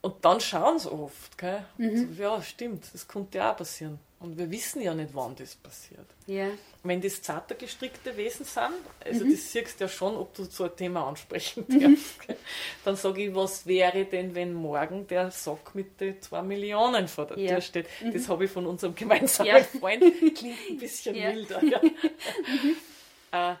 [0.00, 1.64] Und dann schauen sie oft, gell?
[1.78, 3.98] So, ja, stimmt, das könnte ja auch passieren.
[4.18, 6.06] Und wir wissen ja nicht, wann das passiert.
[6.26, 6.48] Ja.
[6.82, 8.72] Wenn das zarter gestrickte Wesen sind,
[9.04, 12.36] also das siehst du ja schon, ob du so ein Thema ansprechen darfst, gell?
[12.84, 17.26] dann sage ich, was wäre denn, wenn morgen der Sack mit den zwei Millionen vor
[17.26, 17.52] der Ja.
[17.52, 17.86] Tür steht?
[18.12, 19.62] Das habe ich von unserem gemeinsamen Ja.
[19.62, 20.02] Freund,
[20.34, 21.62] klingt ein bisschen milder.
[21.62, 21.80] Ja.
[23.52, 23.56] äh,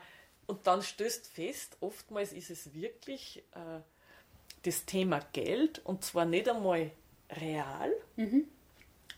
[0.46, 3.80] und dann stößt fest, oftmals ist es wirklich äh,
[4.62, 6.90] das Thema Geld und zwar nicht einmal
[7.40, 7.92] real,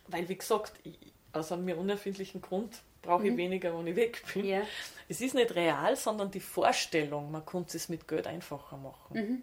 [0.08, 0.98] weil wie gesagt, ich,
[1.38, 4.44] aus einem mir unerfindlichen Grund brauche ich weniger, wenn ich weg bin.
[4.44, 4.62] Ja.
[5.08, 9.42] Es ist nicht real, sondern die Vorstellung, man könnte es mit Geld einfacher machen.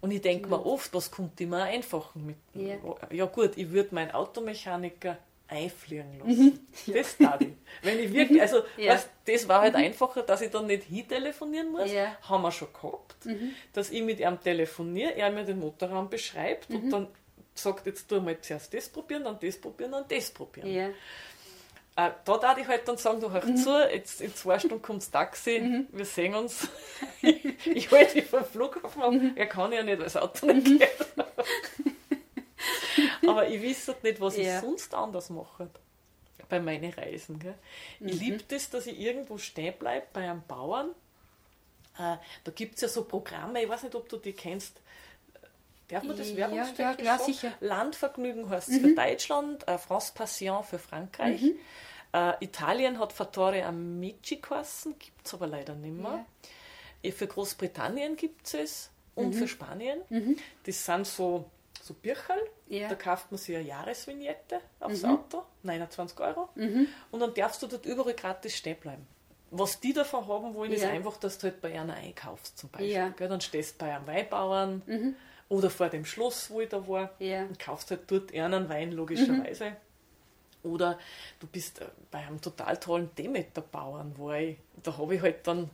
[0.00, 2.36] Und ich denke mir oft, was könnte ich mir einfacher mit.
[2.54, 2.76] Ja.
[3.10, 6.66] ja gut, ich würde meinen Automechaniker einfliegen lassen.
[6.92, 7.52] Das tat ich.
[7.82, 8.94] Wenn ich wirklich, also Ja.
[8.94, 11.92] weißt, das war halt einfacher, dass ich dann nicht hintelefonieren muss.
[11.92, 12.16] Ja.
[12.22, 13.16] Haben wir schon gehabt,
[13.72, 17.06] dass ich mit ihm telefoniere, er mir den Motorraum beschreibt und dann
[17.54, 20.72] sagt, jetzt tu mal zuerst das probieren, dann das probieren, dann das probieren.
[20.72, 20.88] Ja.
[21.94, 25.02] Äh, da darf ich halt dann sagen, du hör zu, jetzt in zwei Stunden kommt
[25.02, 26.66] das Taxi, wir sehen uns.
[27.20, 29.12] ich ich halte dich vom Flughafen ab.
[29.34, 30.88] Er kann ja nicht, weil das Auto nicht geht.
[33.28, 34.56] Aber ich weiß halt nicht, was Ja.
[34.56, 35.68] ich sonst anders mache
[36.48, 37.38] bei meinen Reisen.
[37.38, 37.54] Gell?
[38.00, 40.90] Ich liebe das, dass ich irgendwo stehen bleibe bei einem Bauern.
[41.98, 44.80] Äh, da gibt es ja so Programme, ich weiß nicht, ob du die kennst.
[45.92, 47.32] Darf man das Ja, werbungstechnisch ja, klar, sagen?
[47.32, 47.52] sicher.
[47.60, 51.42] Landvergnügen heißt es für Deutschland, äh, France Passion für Frankreich.
[52.14, 56.24] Äh, Italien hat Fattore Amici geheißen, gibt es aber leider nicht mehr.
[57.02, 60.00] Äh, Für Großbritannien gibt es und für Spanien.
[60.64, 61.44] Das sind so,
[61.82, 62.88] so Bücherl, Ja.
[62.88, 66.48] da kauft man sich eine Jahresvignette aufs Auto, 29 Euro,
[67.10, 69.06] und dann darfst du dort überall gratis stehen bleiben.
[69.50, 70.88] Was die davon haben wollen, ist Ja.
[70.90, 72.90] einfach, dass du halt bei einer einkaufst zum Beispiel.
[72.92, 73.08] Ja.
[73.10, 73.28] Gell?
[73.28, 75.14] Dann stehst du bei einem Weinbauern
[75.52, 77.42] oder vor dem Schloss, wo ich da war, Ja.
[77.42, 79.76] und kaufst halt dort einen Wein, logischerweise.
[80.62, 80.98] Oder
[81.40, 85.68] du bist äh, bei einem total tollen Demeter-Bauern, wo ich, da habe ich halt dann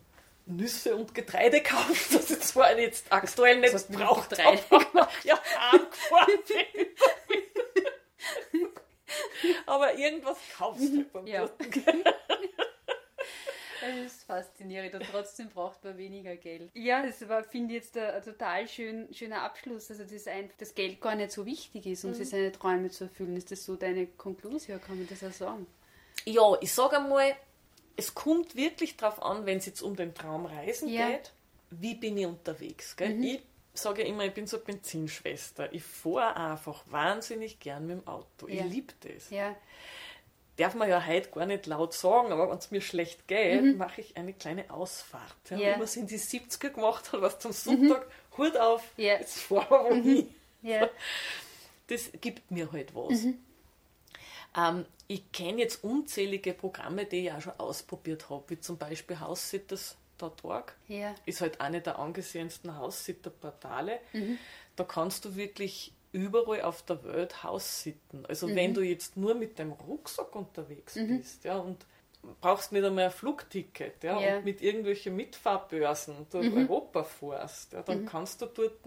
[0.47, 5.09] Nüsse und Getreide gekauft, das ich zwar jetzt aktuell nicht mit braucht Getreide habe.
[5.25, 5.39] Ja.
[9.67, 11.49] Aber irgendwas kaufst du halt beim Ja.
[13.81, 16.71] Das ist faszinierend und trotzdem braucht man weniger Geld.
[16.75, 19.91] Ja, das war, finde ich jetzt ein, ein total schön, schöner Abschluss.
[19.91, 23.05] Also, dass einfach das Geld gar nicht so wichtig ist, um sich seine Träume zu
[23.05, 23.37] erfüllen.
[23.37, 24.81] Ist das so deine Konklusion?
[24.81, 25.67] Kann man das auch sagen?
[26.25, 27.35] Ja, ich sage einmal,
[27.97, 31.09] es kommt wirklich darauf an, wenn es jetzt um den Traum Reisen Ja.
[31.09, 31.33] geht,
[31.71, 32.97] wie bin ich unterwegs.
[32.97, 33.23] Gell?
[33.25, 33.41] Ich
[33.75, 35.73] sage ja immer, ich bin so eine Benzinschwester.
[35.73, 38.49] Ich fahre einfach wahnsinnig gern mit dem Auto.
[38.49, 38.65] Ja.
[38.65, 39.31] Ich liebe das.
[39.31, 39.55] Ja,
[40.59, 44.01] Darf man ja heute gar nicht laut sagen, aber wenn es mir schlecht geht, mache
[44.01, 45.35] ich eine kleine Ausfahrt.
[45.51, 45.67] Ja, Ja.
[45.69, 48.07] Wie man es in die 70er gemacht hat, was zum Sonntag,
[48.37, 49.15] Hut auf, Ja.
[49.19, 50.35] jetzt fahren wir wohin.
[50.63, 50.89] ja,
[51.87, 53.23] Das gibt mir halt was.
[53.23, 53.39] Mhm.
[54.57, 59.21] Ähm, ich kenne jetzt unzählige Programme, die ich auch schon ausprobiert habe, wie zum Beispiel
[59.21, 60.75] Haussitters.org.
[60.89, 61.15] Ja.
[61.25, 64.01] Ist halt eine der angesehensten Haussitterportale.
[64.13, 64.39] Mhm.
[64.77, 68.25] Da kannst du wirklich überall auf der Welt Haussitten.
[68.27, 68.57] Also mhm.
[68.57, 71.19] wenn du jetzt nur mit dem Rucksack unterwegs mhm.
[71.19, 71.85] bist, ja, und
[72.41, 74.37] brauchst nicht einmal ein Flugticket, ja, ja.
[74.37, 76.59] und mit irgendwelchen Mitfahrbörsen durch mhm.
[76.69, 78.07] Europa fährst, ja, dann mhm.
[78.07, 78.87] kannst du dort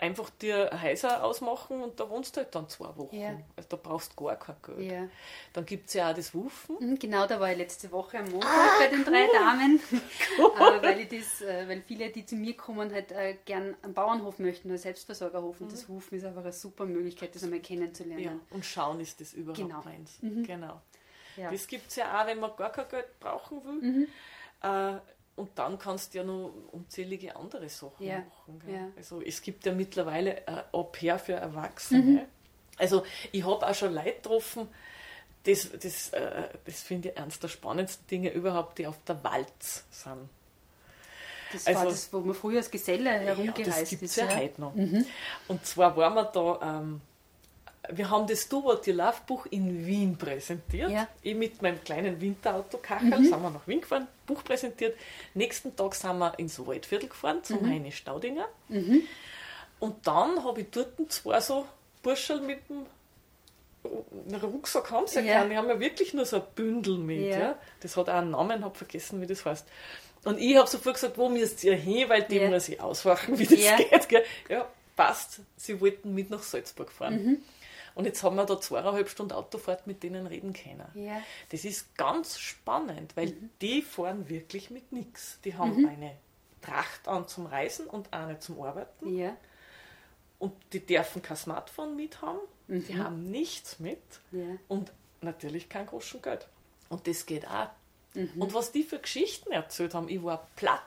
[0.00, 3.14] einfach dir Häuser ausmachen und da wohnst du halt dann zwei Wochen.
[3.14, 3.38] Ja.
[3.56, 4.90] Also da brauchst du gar kein Geld.
[4.90, 5.08] Ja.
[5.52, 6.76] Dann gibt es ja auch das Wufen.
[6.80, 9.04] Mhm, genau, da war ich letzte Woche am Montag ah, bei den cool.
[9.04, 9.80] drei Damen.
[10.38, 10.52] Cool.
[10.56, 14.38] äh, weil, das, äh, weil viele, die zu mir kommen, halt äh, gern einen Bauernhof
[14.38, 15.60] möchten, einen Selbstversorgerhof.
[15.60, 15.72] Und mhm.
[15.72, 18.22] das Wufen ist einfach eine super Möglichkeit, das einmal kennenzulernen.
[18.22, 19.82] Ja, und schauen, ist das überhaupt genau.
[19.84, 20.22] meins.
[20.22, 20.44] Mhm.
[20.44, 20.80] Genau.
[21.36, 21.50] Ja.
[21.50, 23.90] Das gibt es ja auch, wenn man gar kein Geld brauchen will.
[23.90, 24.08] Mhm.
[25.40, 28.18] Äh, und dann kannst du ja noch unzählige andere Sachen ja.
[28.18, 28.62] machen.
[28.68, 28.88] Ja.
[28.96, 32.02] Also es gibt ja mittlerweile ein Au-pair für Erwachsene.
[32.02, 32.20] Mhm.
[32.76, 34.68] Also ich habe auch schon Leute getroffen,
[35.44, 39.84] das, das, äh, das finde ich eines der spannendsten Dinge überhaupt, die auf der Walz
[39.90, 40.28] sind.
[41.52, 44.26] Das also, war das, wo man früher als Geselle herumgereist ja, das gibt es ja,
[44.26, 44.74] ja heute noch.
[44.74, 45.04] Mhm.
[45.48, 47.00] Und zwar waren wir da ähm,
[47.92, 50.90] wir haben das Do What You Love Buch in Wien präsentiert.
[50.90, 51.08] Ja.
[51.22, 53.24] Ich mit meinem kleinen Winterauto-Kachel mhm.
[53.24, 54.96] sind wir nach Wien gefahren, Buch präsentiert.
[55.34, 57.70] Nächsten Tag sind wir ins Waldviertel gefahren, zum mhm.
[57.70, 58.48] Heine Staudinger.
[58.68, 59.02] Mhm.
[59.78, 61.66] Und dann habe ich dort zwei so
[62.02, 62.86] Burschel mit dem
[64.42, 65.44] Rucksack haben sie ja.
[65.44, 67.30] Die haben ja wirklich nur so ein Bündel mit.
[67.30, 67.38] Ja.
[67.38, 67.58] ja.
[67.80, 69.66] Das hat auch einen Namen, habe vergessen, wie das heißt.
[70.24, 72.50] Und ich habe sofort gesagt, wo müsst ihr hin, weil die ja.
[72.50, 73.76] muss ich auswachen, wie das ja.
[73.76, 74.08] geht.
[74.08, 74.24] Gell?
[74.48, 75.40] Ja, passt.
[75.56, 77.24] Sie wollten mit nach Salzburg fahren.
[77.24, 77.42] Mhm.
[77.94, 80.86] Und jetzt haben wir da zweieinhalb Stunden Autofahrt mit denen reden können.
[80.94, 81.22] Ja.
[81.50, 83.50] Das ist ganz spannend, weil mhm.
[83.60, 85.38] die fahren wirklich mit nichts.
[85.44, 85.88] Die haben mhm.
[85.88, 86.16] eine
[86.62, 89.16] Tracht an zum Reisen und eine zum Arbeiten.
[89.16, 89.36] Ja.
[90.38, 92.40] Und die dürfen kein Smartphone mit haben.
[92.68, 92.86] Mhm.
[92.86, 94.02] Die haben nichts mit.
[94.32, 94.56] Ja.
[94.68, 96.48] Und natürlich kein großen Geld.
[96.88, 97.68] Und das geht auch.
[98.14, 98.30] Mhm.
[98.38, 100.82] Und was die für Geschichten erzählt haben, ich war platt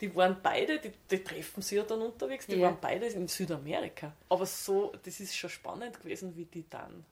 [0.00, 2.66] die waren beide, die, die treffen sich ja dann unterwegs, die ja.
[2.66, 4.12] waren beide in Südamerika.
[4.28, 7.04] Aber so, das ist schon spannend gewesen, wie die dann.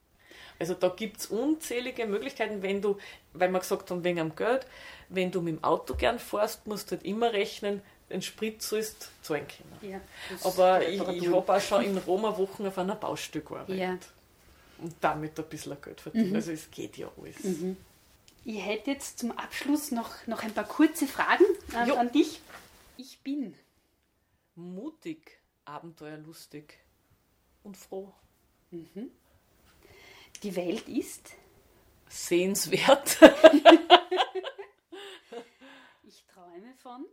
[0.59, 2.99] Also da gibt es unzählige Möglichkeiten, wenn du,
[3.33, 4.67] weil wir gesagt haben, wegen am Geld,
[5.09, 9.03] wenn du mit dem Auto gern fährst, musst du halt immer rechnen, den Sprit sollst
[9.03, 9.93] du zahlen können.
[9.93, 10.01] Ja,
[10.43, 13.79] Aber ich, ich habe auch schon in Roma Wochen auf einer Baustelle gearbeitet.
[13.79, 13.99] Ja.
[14.79, 16.31] Und damit ein bisschen Geld verdient.
[16.31, 16.37] Mhm.
[16.37, 17.43] Also es geht ja alles.
[17.45, 17.77] Mhm.
[18.45, 22.41] Ich hätte jetzt zum Abschluss noch, noch ein paar kurze Fragen an, an dich.
[23.01, 23.55] Ich bin
[24.57, 26.75] mutig, abenteuerlustig
[27.63, 28.13] und froh.
[28.73, 29.13] Mhm.
[30.43, 31.31] Die Welt ist
[32.09, 33.21] sehenswert.
[36.03, 37.07] ich träume von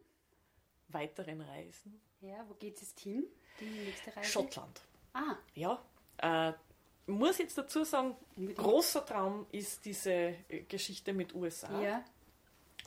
[0.88, 2.02] weiteren Reisen.
[2.20, 3.24] Ja, wo geht es hin?
[3.60, 4.28] Die nächste Reise?
[4.32, 4.82] Schottland.
[5.14, 5.36] Ah.
[5.54, 5.86] Ja.
[6.18, 6.54] Äh,
[7.06, 8.58] muss jetzt dazu sagen, Unbedingt.
[8.58, 11.80] großer Traum ist diese äh, Geschichte mit USA.
[11.80, 12.04] Ja.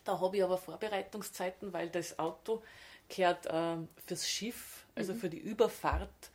[0.02, 2.60] Da habe ich aber Vorbereitungszeiten, weil das Auto
[3.08, 5.18] gehört äh, fürs Schiff, also mhm.
[5.18, 6.30] für die Überfahrt,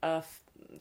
[0.00, 0.20] äh,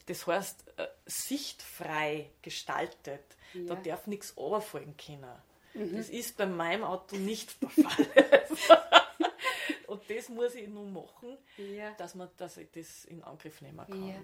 [0.05, 3.23] das heißt äh, sichtfrei gestaltet.
[3.53, 3.75] Ja.
[3.75, 5.25] Da darf nichts runterfallen können.
[5.73, 5.95] Mhm.
[5.95, 8.07] Das ist bei meinem Auto nicht der Fall.
[9.87, 11.91] Und das muss ich nur machen, ja.
[11.97, 14.07] dass, man, dass ich das in Angriff nehmen kann.
[14.07, 14.15] Ja.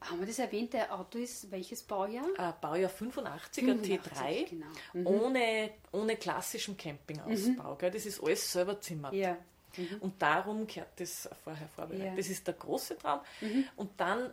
[0.00, 0.72] Haben wir das erwähnt?
[0.72, 2.26] Der Auto ist welches Baujahr?
[2.36, 4.66] Äh, Baujahr 85, 85 T3, genau.
[4.92, 5.06] mhm.
[5.06, 7.74] ohne, ohne klassischen Campingausbau.
[7.74, 7.92] Mhm.
[7.92, 9.12] Das ist alles selber zimmert.
[9.12, 9.36] Ja.
[9.78, 9.96] Mhm.
[10.00, 12.06] Und darum kehrt das vorher vorbereitet.
[12.06, 12.16] Ja.
[12.16, 13.20] Das ist der große Traum.
[13.40, 13.64] Mhm.
[13.76, 14.30] Und dann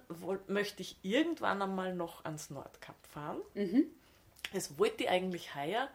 [0.47, 3.39] möchte ich irgendwann einmal noch ans Nordkap fahren.
[3.53, 3.85] Mhm.
[4.53, 5.87] Das wollte ich eigentlich heuer.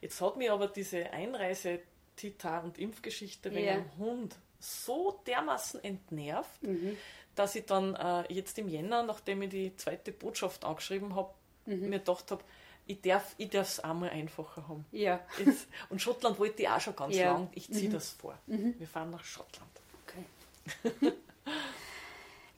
[0.00, 1.80] Jetzt hat mich aber diese Einreise,
[2.16, 3.74] Tita und Impfgeschichte wegen ja.
[3.74, 6.96] dem Hund so dermaßen entnervt, mhm.
[7.34, 11.30] dass ich dann äh, jetzt im Jänner, nachdem ich die zweite Botschaft angeschrieben habe,
[11.66, 11.88] mhm.
[11.88, 12.42] mir gedacht habe,
[12.86, 14.84] ich darf ich es einmal einfacher haben.
[14.92, 15.20] Ja.
[15.38, 17.32] Jetzt, und Schottland wollte ich auch schon ganz ja.
[17.32, 17.48] lang.
[17.52, 17.94] Ich ziehe mhm.
[17.94, 18.38] das vor.
[18.46, 18.74] Mhm.
[18.78, 19.70] Wir fahren nach Schottland.
[20.06, 21.12] Okay.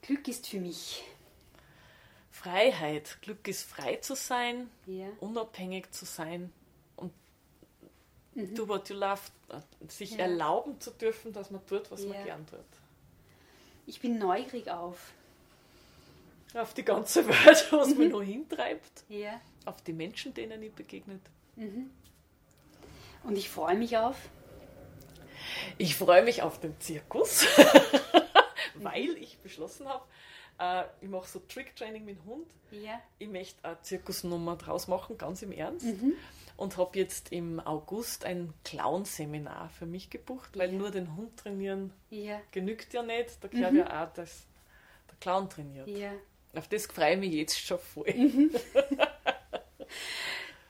[0.01, 1.03] Glück ist für mich.
[2.31, 3.17] Freiheit.
[3.21, 5.07] Glück ist frei zu sein, ja.
[5.19, 6.53] unabhängig zu sein
[6.95, 7.11] und
[8.35, 8.53] mhm.
[8.53, 9.21] do what you love,
[9.87, 10.19] sich ja.
[10.19, 12.59] erlauben zu dürfen, dass man tut, was man gern tut.
[13.85, 15.13] Ich bin neugierig auf.
[16.53, 17.97] Auf die ganze Welt, was mhm.
[17.97, 19.03] mich noch hintreibt.
[19.09, 21.21] Ja auf die Menschen, denen ich begegnet.
[21.55, 21.91] Mhm.
[23.23, 24.15] Und ich freue mich auf?
[25.77, 27.45] Ich freue mich auf den Zirkus,
[28.75, 30.05] weil ich beschlossen habe,
[30.59, 32.47] äh, ich mache so Trick-Training mit dem Hund.
[32.71, 33.01] Ja.
[33.19, 35.85] Ich möchte eine Zirkusnummer draus machen, ganz im Ernst.
[35.85, 36.13] Mhm.
[36.55, 40.77] Und habe jetzt im August ein Clown-Seminar für mich gebucht, weil ja.
[40.77, 42.41] nur den Hund trainieren ja.
[42.51, 43.43] genügt ja nicht.
[43.43, 43.79] Da gehört mhm.
[43.79, 44.47] ja auch, dass
[45.07, 45.87] der Clown trainiert.
[46.57, 48.13] Auf das freue ich mich jetzt schon voll.
[48.13, 48.51] Mhm.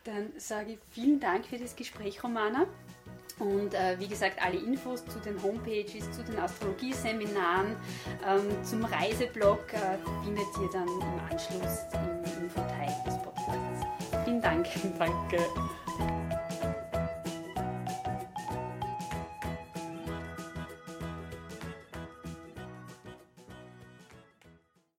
[0.03, 2.67] Dann sage ich vielen Dank für das Gespräch, Romana.
[3.39, 7.75] Und äh, wie gesagt, alle Infos zu den Homepages, zu den Astrologieseminaren,
[8.25, 13.85] ähm, zum Reiseblog äh, findet ihr dann im Anschluss im Infoteil des Podcasts.
[14.25, 14.67] Vielen Dank.
[14.97, 15.45] Danke.